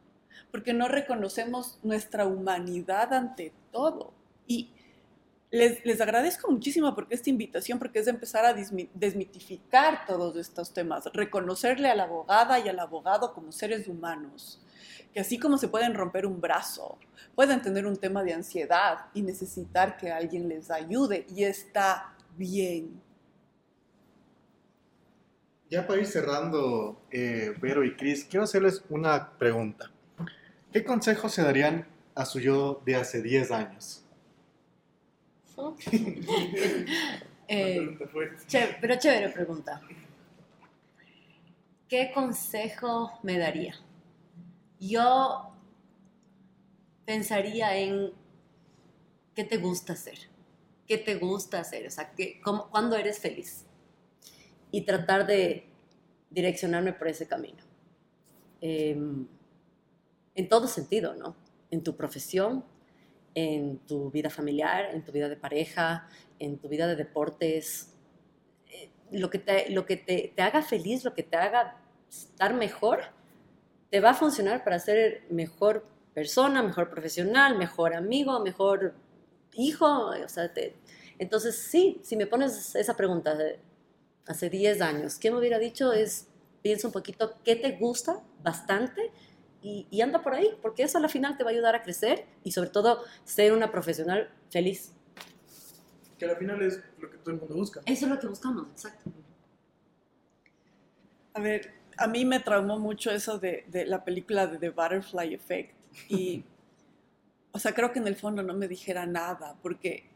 porque 0.51 0.74
no 0.74 0.86
reconocemos 0.86 1.78
nuestra 1.82 2.26
humanidad 2.26 3.14
ante 3.14 3.55
todo. 3.72 4.12
Y 4.47 4.70
les, 5.51 6.01
agradezco 6.01 6.51
muchísimo 6.51 6.94
porque 6.94 7.14
esta 7.14 7.30
invitación, 7.30 7.78
porque 7.78 8.01
es 8.01 8.05
de 8.05 8.11
empezar 8.11 8.44
a 8.44 8.53
desmitificar 8.53 10.05
todos 10.07 10.36
estos 10.36 10.72
temas, 10.72 11.05
reconocerle 11.14 11.88
a 11.88 11.94
la 11.94 12.05
abogada 12.05 12.59
y 12.59 12.68
al 12.68 12.78
abogado 12.78 13.32
como 13.32 13.53
seres 13.53 13.88
humanos, 13.88 14.61
que 15.12 15.20
así 15.20 15.38
como 15.38 15.57
se 15.57 15.68
pueden 15.68 15.94
romper 15.94 16.26
un 16.26 16.40
brazo, 16.40 16.99
pueden 17.34 17.62
tener 17.62 17.86
un 17.86 17.96
tema 17.96 18.22
de 18.22 18.34
ansiedad 18.34 19.07
y 19.14 19.22
necesitar 19.22 19.96
que 19.96 20.11
alguien 20.11 20.49
les 20.49 20.70
ayude 20.70 21.26
y 21.34 21.44
está 21.44 22.14
bien. 22.36 23.01
Ya 25.70 25.86
para 25.86 26.01
ir 26.01 26.07
cerrando, 26.07 27.03
eh, 27.11 27.55
Vero 27.61 27.84
y 27.84 27.94
Cris, 27.94 28.24
quiero 28.24 28.44
hacerles 28.44 28.82
una 28.88 29.32
pregunta. 29.38 29.90
¿Qué 30.72 30.84
consejos 30.84 31.32
se 31.32 31.42
darían 31.42 31.86
a 32.14 32.24
su 32.24 32.40
yo 32.40 32.82
de 32.84 32.96
hace 32.96 33.22
10 33.22 33.51
años? 33.51 34.08
Eh, 37.51 37.97
pero 38.79 38.99
chévere 38.99 39.31
pregunta. 39.31 39.81
¿Qué 41.89 42.11
consejo 42.13 43.19
me 43.23 43.39
daría? 43.39 43.75
Yo 44.79 45.51
pensaría 47.07 47.75
en 47.79 48.13
qué 49.35 49.45
te 49.45 49.57
gusta 49.57 49.95
hacer, 49.95 50.19
qué 50.87 50.99
te 50.99 51.15
gusta 51.15 51.61
hacer, 51.61 51.87
o 51.87 51.91
sea, 51.91 52.13
cuándo 52.71 52.97
eres 52.97 53.19
feliz 53.19 53.65
y 54.71 54.83
tratar 54.83 55.27
de 55.27 55.65
direccionarme 56.29 56.93
por 56.93 57.09
ese 57.09 57.27
camino. 57.27 57.65
Em, 58.61 59.27
en 60.35 60.49
todo 60.51 60.67
sentido, 60.67 61.15
¿no? 61.15 61.35
en 61.71 61.83
tu 61.83 61.97
profesión, 61.97 62.65
en 63.35 63.79
tu 63.87 64.11
vida 64.11 64.31
familiar, 64.31 64.91
en 64.93 65.05
tu 65.05 65.12
vida 65.12 65.29
de 65.29 65.37
pareja, 65.37 66.09
en 66.39 66.59
tu 66.59 66.68
vida 66.68 66.87
de 66.87 66.97
deportes, 66.97 67.95
eh, 68.70 68.91
lo 69.11 69.31
que, 69.31 69.39
te, 69.39 69.70
lo 69.70 69.87
que 69.87 69.97
te, 69.97 70.33
haga 70.43 70.62
feliz, 70.62 71.05
lo 71.05 71.14
que 71.14 71.22
te 71.22 71.37
haga 71.37 71.76
estar 72.09 72.55
mejor, 72.55 73.01
te 73.91 74.01
va 74.01 74.11
a 74.11 74.14
funcionar 74.14 74.64
para 74.64 74.79
ser 74.79 75.24
mejor 75.31 75.87
persona, 76.14 76.62
mejor 76.62 76.91
profesional, 76.91 77.57
mejor 77.57 77.95
amigo, 77.95 78.41
mejor 78.41 78.95
hijo. 79.55 80.09
O 80.09 80.29
sea, 80.29 80.51
entonces, 81.18 81.57
sí, 81.57 82.01
si 82.03 82.16
me 82.16 82.26
pones 82.26 82.74
esa 82.74 82.97
pregunta 82.97 83.35
de 83.35 83.59
hace 84.26 84.51
10 84.51 84.81
años, 84.81 85.18
¿qué 85.18 85.31
me 85.31 85.39
hubiera 85.39 85.59
dicho? 85.59 85.93
Es, 85.93 86.29
piensa 86.62 86.87
un 86.87 86.93
poquito 86.93 87.35
qué 87.45 87.57
te 87.57 87.72
gusta 87.72 88.20
bastante 88.43 89.11
y, 89.63 89.87
y 89.91 90.01
anda 90.01 90.23
por 90.23 90.35
ahí, 90.35 90.57
porque 90.63 90.83
eso 90.83 90.99
a 90.99 91.01
la 91.01 91.09
final 91.09 91.37
te 91.37 91.45
va 91.45 91.51
a 91.51 91.53
ayudar 91.53 91.75
a 91.75 91.83
crecer 91.83 92.27
y 92.45 92.53
sobre 92.53 92.71
todo 92.71 93.05
ser 93.25 93.53
una 93.53 93.71
profesional 93.71 94.31
feliz. 94.51 94.93
Que 96.19 96.27
al 96.27 96.37
final 96.37 96.63
es 96.63 96.81
lo 96.99 97.11
que 97.11 97.19
todo 97.19 97.35
el 97.35 97.41
mundo 97.41 97.55
busca. 97.55 97.81
Eso 97.87 98.07
es 98.07 98.11
lo 98.11 98.19
que 98.19 98.27
buscamos, 98.27 98.67
exacto. 98.71 99.11
A 101.35 101.41
ver, 101.41 101.73
a 101.97 102.07
mí 102.07 102.25
me 102.25 102.41
traumó 102.41 102.79
mucho 102.79 103.11
eso 103.11 103.39
de, 103.39 103.65
de 103.69 103.87
la 103.87 104.05
película 104.05 104.47
de 104.47 104.59
The 104.59 104.71
Butterfly 104.71 105.35
Effect. 105.35 105.75
Y, 106.09 106.45
o 107.53 107.59
sea, 107.59 107.73
creo 107.75 107.93
que 107.93 107.99
en 107.99 108.07
el 108.07 108.17
fondo 108.17 108.43
no 108.43 108.55
me 108.55 108.69
dijera 108.69 109.07
nada, 109.07 109.57
porque 109.63 110.09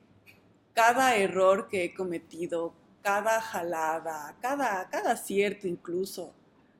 cada 0.75 1.17
error 1.17 1.69
que 1.69 1.85
he 1.85 1.95
cometido, 1.95 2.73
cada 3.03 3.41
jalada, 3.41 4.37
cada, 4.41 4.89
cada 4.89 5.13
acierto 5.13 5.67
incluso, 5.67 6.33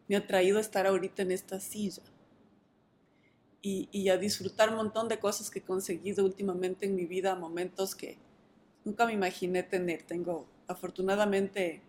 me 0.09 0.17
ha 0.17 0.27
traído 0.27 0.59
a 0.59 0.61
estar 0.61 0.87
ahorita 0.87 1.23
en 1.23 1.33
esta 1.33 1.61
silla. 1.61 2.03
Y, 3.65 3.89
y 3.93 4.09
a 4.09 4.17
disfrutar 4.19 4.71
un 4.71 4.77
montón 4.77 5.09
de 5.09 5.21
cosas 5.21 5.49
que 5.49 5.61
he 5.61 5.63
conseguido 5.63 6.25
últimamente 6.25 6.85
en 6.87 6.97
mi 6.97 7.07
vida, 7.07 7.37
momentos 7.37 7.95
que 7.95 8.19
nunca 8.85 9.07
me 9.07 9.13
imaginé 9.13 9.63
tener. 9.63 10.03
Tengo, 10.03 10.47
afortunadamente, 10.67 11.81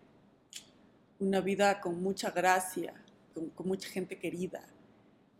una 1.18 1.40
vida 1.40 1.80
con 1.80 2.00
mucha 2.00 2.30
gracia, 2.30 2.94
con, 3.34 3.50
con 3.50 3.66
mucha 3.66 3.88
gente 3.88 4.18
querida. 4.18 4.62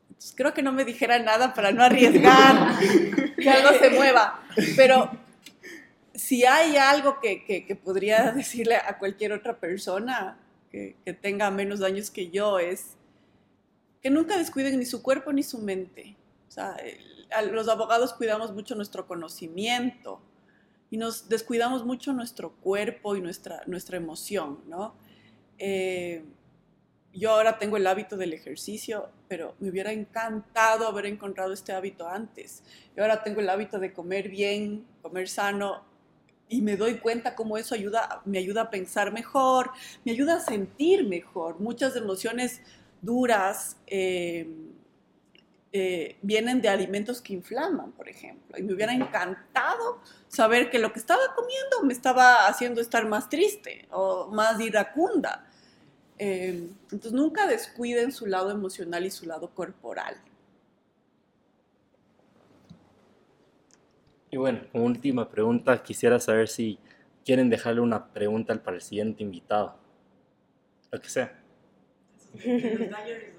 Entonces, 0.09 0.35
creo 0.37 0.53
que 0.53 0.63
no 0.63 0.73
me 0.73 0.85
dijera 0.85 1.19
nada 1.21 1.55
para 1.55 1.71
no 1.71 1.83
arriesgar 1.85 2.79
que 3.37 3.49
algo 3.51 3.79
se 3.79 3.91
mueva. 3.91 4.43
Pero 4.77 5.11
si 6.15 6.45
hay 6.45 6.77
algo 6.77 7.21
que, 7.21 7.45
que- 7.45 7.65
que 7.65 7.77
podría 7.77 8.33
decirle 8.33 8.75
a 8.77 8.99
cualquier 8.99 9.33
otra 9.33 9.59
persona 9.61 10.39
que, 10.71 10.97
que 11.05 11.13
tenga 11.13 11.49
menos 11.53 11.81
años 11.83 12.11
que 12.11 12.31
yo 12.31 12.59
es 12.59 12.97
que 14.03 14.11
nunca 14.11 14.37
descuiden 14.37 14.79
ni 14.81 14.85
su 14.85 15.01
cuerpo 15.03 15.33
ni 15.33 15.43
su 15.45 15.59
mente. 15.59 16.17
Sea, 16.55 16.77
los 17.51 17.67
abogados 17.67 18.15
cuidamos 18.15 18.53
mucho 18.53 18.77
nuestro 18.77 19.09
conocimiento 19.09 20.21
y 20.89 20.99
nos 20.99 21.29
descuidamos 21.29 21.85
mucho 21.85 22.13
nuestro 22.13 22.53
cuerpo 22.53 23.17
y 23.17 23.21
nuestra, 23.21 23.63
nuestra 23.67 23.97
emoción, 23.97 24.61
¿no? 24.69 24.95
Eh, 25.59 26.25
yo 27.13 27.33
ahora 27.33 27.59
tengo 27.59 27.77
el 27.77 27.85
hábito 27.89 28.17
del 28.17 28.33
ejercicio, 28.33 29.11
pero 29.27 29.57
me 29.59 29.69
hubiera 29.69 29.91
encantado 29.91 30.87
haber 30.87 31.07
encontrado 31.07 31.53
este 31.53 31.73
hábito 31.73 32.07
antes. 32.07 32.63
Yo 32.97 33.03
ahora 33.03 33.25
tengo 33.25 33.41
el 33.41 33.49
hábito 33.49 33.81
de 33.81 33.93
comer 33.93 34.29
bien, 34.29 34.87
comer 35.03 35.29
sano, 35.29 35.83
y 36.49 36.63
me 36.63 36.77
doy 36.77 36.99
cuenta 36.99 37.35
cómo 37.35 37.59
eso 37.59 37.75
ayuda, 37.75 38.23
me 38.25 38.39
ayuda 38.39 38.63
a 38.63 38.71
pensar 38.71 39.13
mejor, 39.13 39.73
me 40.05 40.13
ayuda 40.13 40.37
a 40.37 40.41
sentir 40.41 41.05
mejor. 41.05 41.59
Muchas 41.59 41.97
emociones 41.97 42.61
duras 43.03 43.77
eh, 43.89 44.49
eh, 45.77 46.19
vienen 46.23 46.63
de 46.63 46.69
alimentos 46.69 47.21
que 47.21 47.33
inflaman, 47.33 47.91
por 47.91 48.09
ejemplo. 48.09 48.57
Y 48.57 48.63
me 48.63 48.75
hubiera 48.75 48.95
encantado 48.95 50.01
saber 50.29 50.71
que 50.71 50.79
lo 50.79 50.93
que 50.93 51.01
estaba 51.01 51.35
comiendo 51.35 51.83
me 51.83 51.93
estaba 51.93 52.47
haciendo 52.47 52.81
estar 52.81 53.09
más 53.09 53.29
triste 53.29 53.89
o 53.91 54.29
más 54.29 54.61
iracunda. 54.61 55.49
Eh, 56.17 56.69
entonces 56.93 57.11
nunca 57.11 57.49
descuiden 57.49 58.13
su 58.13 58.27
lado 58.27 58.53
emocional 58.53 59.05
y 59.05 59.11
su 59.11 59.27
lado 59.27 59.51
corporal. 59.53 60.15
Y 64.31 64.37
bueno, 64.37 64.61
como 64.71 64.85
última 64.85 65.29
pregunta, 65.29 65.83
quisiera 65.83 66.21
saber 66.21 66.47
si 66.47 66.79
quieren 67.25 67.51
dejarle 67.51 67.81
una 67.81 68.13
pregunta 68.13 68.55
para 68.63 68.77
el 68.77 68.83
siguiente 68.83 69.25
invitado. 69.25 69.77
Lo 70.93 71.01
que 71.01 71.09
sea. 71.09 71.37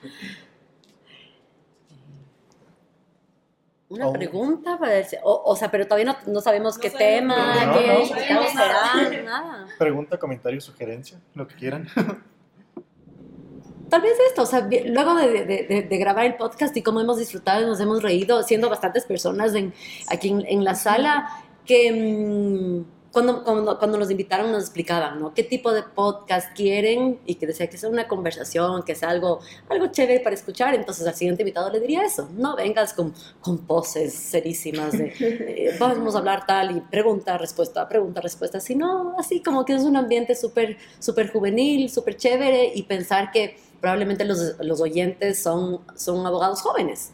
Una 3.89 4.07
Oh. 4.07 4.13
pregunta 4.13 4.77
para 4.77 4.99
el- 4.99 5.05
o, 5.23 5.41
o 5.45 5.55
sea, 5.55 5.71
pero 5.71 5.85
todavía 5.85 6.05
no, 6.05 6.15
no 6.31 6.41
sabemos 6.41 6.75
No 6.75 6.81
qué 6.81 6.91
sabemos. 6.91 7.35
tema, 7.35 7.65
No, 7.65 7.73
qué 7.73 7.87
no. 7.87 7.99
invitados 8.01 8.49
serán, 8.51 9.25
nada. 9.25 9.67
Pregunta, 9.79 10.19
comentario, 10.19 10.61
sugerencia, 10.61 11.19
lo 11.33 11.47
que 11.47 11.55
quieran. 11.55 11.87
Tal 13.89 14.01
vez 14.03 14.13
esto, 14.27 14.43
o 14.43 14.45
sea, 14.45 14.69
luego 14.85 15.15
de, 15.15 15.29
de- 15.45 15.65
de- 15.67 15.81
de 15.89 15.97
grabar 15.97 16.27
el 16.27 16.35
podcast 16.35 16.77
y 16.77 16.83
cómo 16.83 17.01
hemos 17.01 17.17
disfrutado 17.17 17.63
y 17.63 17.65
nos 17.65 17.79
hemos 17.79 18.03
reído, 18.03 18.43
siendo 18.43 18.69
bastantes 18.69 19.05
personas 19.05 19.55
en, 19.55 19.73
aquí 20.11 20.29
en, 20.29 20.45
en 20.47 20.63
la 20.63 20.75
sala, 20.75 21.27
que 21.65 21.91
mm, 21.91 22.83
cuando, 23.11 23.43
cuando, 23.43 23.79
cuando 23.79 23.97
nos 23.97 24.11
invitaron 24.11 24.51
nos 24.51 24.63
explicaban, 24.63 25.19
¿no? 25.19 25.33
¿Qué 25.33 25.43
tipo 25.43 25.71
de 25.71 25.83
podcast 25.83 26.55
quieren? 26.55 27.19
Y 27.25 27.35
que 27.35 27.47
decía 27.47 27.67
que 27.67 27.77
sea 27.77 27.89
una 27.89 28.07
conversación, 28.07 28.83
que 28.83 28.95
sea 28.95 29.09
algo, 29.09 29.39
algo 29.67 29.87
chévere 29.87 30.19
para 30.19 30.35
escuchar. 30.35 30.75
Entonces 30.75 31.07
al 31.07 31.15
siguiente 31.15 31.41
invitado 31.41 31.71
le 31.71 31.79
diría 31.79 32.03
eso, 32.03 32.29
no 32.33 32.55
vengas 32.55 32.93
con, 32.93 33.13
con 33.41 33.59
poses 33.59 34.13
serísimas 34.13 34.91
de 34.91 35.13
eh, 35.19 35.75
vamos 35.79 36.15
a 36.15 36.19
hablar 36.19 36.45
tal 36.45 36.77
y 36.77 36.81
pregunta, 36.81 37.37
respuesta, 37.37 37.87
pregunta, 37.89 38.21
respuesta, 38.21 38.59
sino 38.59 39.15
así 39.17 39.41
como 39.41 39.65
que 39.65 39.73
es 39.73 39.83
un 39.83 39.95
ambiente 39.95 40.35
súper 40.35 40.77
súper 40.99 41.31
juvenil, 41.31 41.89
súper 41.89 42.15
chévere 42.17 42.71
y 42.73 42.83
pensar 42.83 43.31
que 43.31 43.57
probablemente 43.81 44.25
los, 44.25 44.55
los 44.59 44.81
oyentes 44.81 45.41
son, 45.41 45.81
son 45.95 46.25
abogados 46.25 46.61
jóvenes 46.61 47.11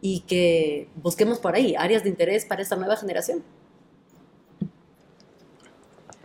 y 0.00 0.20
que 0.20 0.88
busquemos 0.96 1.38
por 1.38 1.54
ahí 1.54 1.74
áreas 1.76 2.02
de 2.02 2.10
interés 2.10 2.44
para 2.44 2.62
esta 2.62 2.76
nueva 2.76 2.96
generación. 2.96 3.42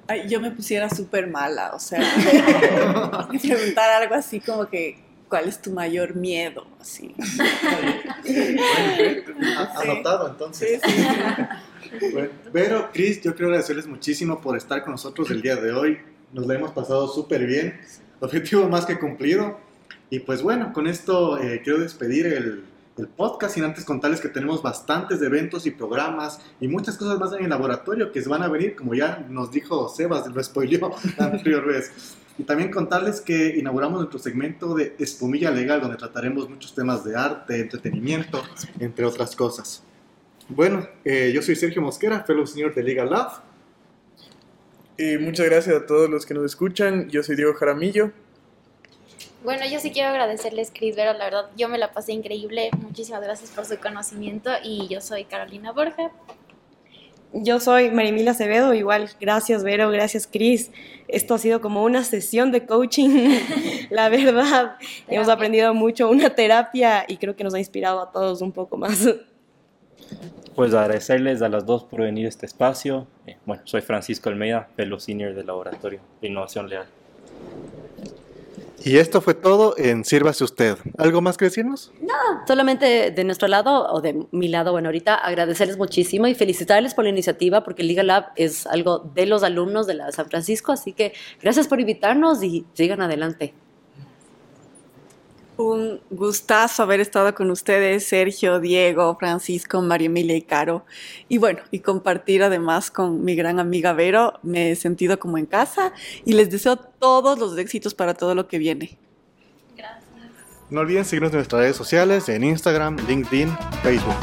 Ay, 0.08 0.28
yo 0.30 0.40
me 0.40 0.52
pusiera 0.52 0.90
súper 0.90 1.28
mala, 1.28 1.72
o 1.74 1.80
sea, 1.80 2.00
preguntar 3.42 3.90
algo 4.02 4.16
así 4.16 4.40
como 4.40 4.68
que, 4.70 4.98
¿cuál 5.28 5.48
es 5.50 5.62
tu 5.62 5.72
mayor 5.72 6.16
miedo? 6.16 6.66
Así. 6.80 7.14
A- 9.58 9.82
Anotado, 9.82 10.30
entonces. 10.30 10.82
Sí, 10.84 10.92
sí. 12.00 12.10
Bueno, 12.14 12.30
Vero, 12.52 12.90
Cris, 12.94 13.22
yo 13.22 13.34
quiero 13.34 13.48
agradecerles 13.48 13.88
muchísimo 13.88 14.42
por 14.42 14.58
estar 14.58 14.82
con 14.84 14.92
nosotros 14.92 15.30
el 15.32 15.42
día 15.42 15.56
de 15.56 15.72
hoy. 15.74 15.98
Nos 16.34 16.46
la 16.48 16.56
hemos 16.56 16.72
pasado 16.72 17.08
súper 17.08 17.46
bien. 17.46 17.80
Objetivo 18.20 18.68
más 18.68 18.86
que 18.86 19.00
cumplido. 19.00 19.60
Y 20.10 20.20
pues 20.20 20.42
bueno, 20.42 20.74
con 20.74 20.88
esto 20.88 21.38
eh, 21.42 21.62
quiero 21.64 21.80
despedir 21.80 22.28
el, 22.28 22.64
el 22.98 23.08
podcast 23.08 23.56
sin 23.56 23.64
antes 23.64 23.86
contarles 23.86 24.22
que 24.22 24.30
tenemos 24.30 24.62
bastantes 24.62 25.22
eventos 25.22 25.66
y 25.66 25.72
programas 25.72 26.40
y 26.60 26.68
muchas 26.68 26.98
cosas 26.98 27.20
más 27.20 27.34
en 27.34 27.44
el 27.44 27.50
laboratorio 27.50 28.12
que 28.12 28.22
se 28.22 28.30
van 28.30 28.44
a 28.44 28.48
venir, 28.48 28.76
como 28.76 28.96
ya 28.96 29.26
nos 29.30 29.52
dijo 29.52 29.88
Sebas, 29.90 30.28
lo 30.28 30.44
spoileó 30.44 30.92
la 31.18 31.26
anterior 31.26 31.66
vez. 31.66 32.18
Y 32.40 32.44
también 32.44 32.70
contarles 32.72 33.22
que 33.22 33.58
inauguramos 33.58 34.00
nuestro 34.00 34.20
segmento 34.20 34.76
de 34.76 34.96
Espumilla 35.00 35.50
Legal, 35.50 35.82
donde 35.82 35.98
trataremos 35.98 36.48
muchos 36.50 36.76
temas 36.76 37.04
de 37.04 37.16
arte, 37.16 37.60
entretenimiento, 37.60 38.44
entre 38.80 39.06
otras 39.06 39.36
cosas. 39.36 39.84
Bueno, 40.50 40.88
eh, 41.04 41.32
yo 41.34 41.42
soy 41.42 41.56
Sergio 41.56 41.82
Mosquera, 41.82 42.24
fellow 42.24 42.46
senior 42.46 42.74
de 42.74 42.84
Legal 42.84 43.10
Lab. 43.10 43.42
Y 44.98 45.18
muchas 45.18 45.48
gracias 45.48 45.76
a 45.76 45.86
todos 45.86 46.10
los 46.10 46.26
que 46.26 46.34
nos 46.34 46.46
escuchan. 46.46 47.10
Yo 47.10 47.24
soy 47.24 47.36
Diego 47.36 47.54
Jaramillo. 47.54 48.12
Bueno, 49.48 49.64
yo 49.66 49.80
sí 49.80 49.92
quiero 49.92 50.10
agradecerles, 50.10 50.74
Cris 50.76 50.98
Vero, 50.98 51.14
la 51.14 51.24
verdad, 51.24 51.46
yo 51.56 51.70
me 51.70 51.78
la 51.78 51.94
pasé 51.94 52.12
increíble. 52.12 52.70
Muchísimas 52.82 53.22
gracias 53.22 53.50
por 53.52 53.64
su 53.64 53.78
conocimiento 53.78 54.50
y 54.62 54.90
yo 54.90 55.00
soy 55.00 55.24
Carolina 55.24 55.72
Borja. 55.72 56.12
Yo 57.32 57.62
soy 57.62 57.90
Marimila 57.90 58.32
Acevedo, 58.32 58.74
igual, 58.74 59.10
gracias 59.22 59.64
Vero, 59.64 59.90
gracias 59.90 60.28
Cris. 60.28 60.70
Esto 61.08 61.36
ha 61.36 61.38
sido 61.38 61.62
como 61.62 61.86
una 61.86 62.04
sesión 62.04 62.52
de 62.52 62.66
coaching, 62.66 63.38
la 63.90 64.10
verdad. 64.10 64.76
Hemos 65.08 65.28
Terapia. 65.28 65.34
aprendido 65.34 65.74
mucho, 65.74 66.10
una 66.10 66.30
terapia 66.36 67.06
y 67.08 67.16
creo 67.16 67.38
que 67.38 67.46
nos 67.46 67.54
ha 67.54 67.60
inspirado 67.60 68.02
a 68.02 68.12
todos 68.12 68.42
un 68.42 68.52
poco 68.52 68.76
más. 68.76 69.08
Pues 70.58 70.74
agradecerles 70.74 71.42
a 71.42 71.48
las 71.48 71.66
dos 71.66 71.86
por 71.86 72.02
venir 72.02 72.26
a 72.26 72.30
este 72.30 72.46
espacio. 72.46 73.08
Eh, 73.26 73.38
bueno, 73.46 73.62
soy 73.64 73.80
Francisco 73.80 74.28
Almeida, 74.28 74.68
fellow 74.76 75.00
senior 75.00 75.34
del 75.34 75.48
Laboratorio 75.48 76.02
de 76.20 76.28
Innovación 76.28 76.68
Legal. 76.68 76.88
Y 78.88 79.00
esto 79.00 79.20
fue 79.20 79.34
todo 79.34 79.76
en 79.78 80.06
Sírvase 80.06 80.46
Usted. 80.46 80.78
¿Algo 80.98 81.20
más 81.20 81.36
que 81.36 81.44
decirnos? 81.44 81.92
Solamente 82.48 83.12
de 83.12 83.24
nuestro 83.26 83.50
lado, 83.50 83.92
o 83.92 84.00
de 84.00 84.26
mi 84.32 84.48
lado, 84.48 84.72
bueno, 84.72 84.88
ahorita 84.88 85.14
agradecerles 85.14 85.78
muchísimo 85.78 86.26
y 86.28 86.36
felicitarles 86.36 86.94
por 86.94 87.04
la 87.04 87.10
iniciativa, 87.10 87.66
porque 87.66 87.84
Liga 87.84 88.04
Lab 88.04 88.28
es 88.38 88.66
algo 88.66 89.00
de 89.00 89.26
los 89.26 89.44
alumnos 89.44 89.88
de 89.88 89.96
la 89.96 90.14
San 90.14 90.30
Francisco, 90.30 90.72
así 90.72 90.94
que 90.94 91.12
gracias 91.42 91.68
por 91.68 91.82
invitarnos 91.82 92.42
y 92.42 92.66
sigan 92.76 93.02
adelante. 93.02 93.54
Un 95.58 96.00
gustazo 96.12 96.84
haber 96.84 97.00
estado 97.00 97.34
con 97.34 97.50
ustedes, 97.50 98.08
Sergio, 98.08 98.60
Diego, 98.60 99.18
Francisco, 99.20 99.82
María 99.82 100.06
Emilia 100.06 100.36
y 100.36 100.44
Caro. 100.44 100.86
Y 101.30 101.40
bueno, 101.40 101.62
y 101.72 101.80
compartir 101.80 102.44
además 102.44 102.92
con 102.92 103.26
mi 103.26 103.36
gran 103.36 103.60
amiga 103.60 103.94
Vero. 103.94 104.40
Me 104.44 104.72
he 104.72 104.76
sentido 104.76 105.18
como 105.18 105.40
en 105.40 105.48
casa 105.48 105.94
y 106.26 106.34
les 106.34 106.52
deseo 106.52 106.78
todos 106.78 107.40
los 107.40 107.58
éxitos 107.58 107.96
para 107.96 108.14
todo 108.14 108.36
lo 108.36 108.48
que 108.48 108.60
viene. 108.60 109.00
Gracias. 109.76 110.04
No 110.70 110.82
olviden 110.82 111.06
seguirnos 111.06 111.32
en 111.32 111.38
nuestras 111.38 111.62
redes 111.62 111.76
sociales, 111.76 112.30
en 112.30 112.44
Instagram, 112.44 112.98
LinkedIn, 113.08 113.58
Facebook. 113.82 114.16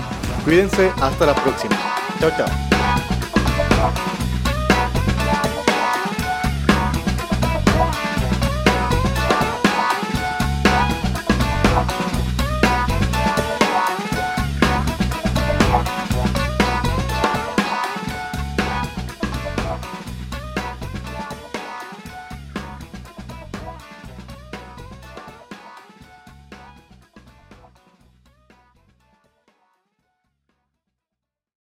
Cuídense, 0.45 0.93
hasta 1.01 1.27
la 1.27 1.35
próxima. 1.35 1.77
Chao, 2.21 2.31
chao. 2.37 4.24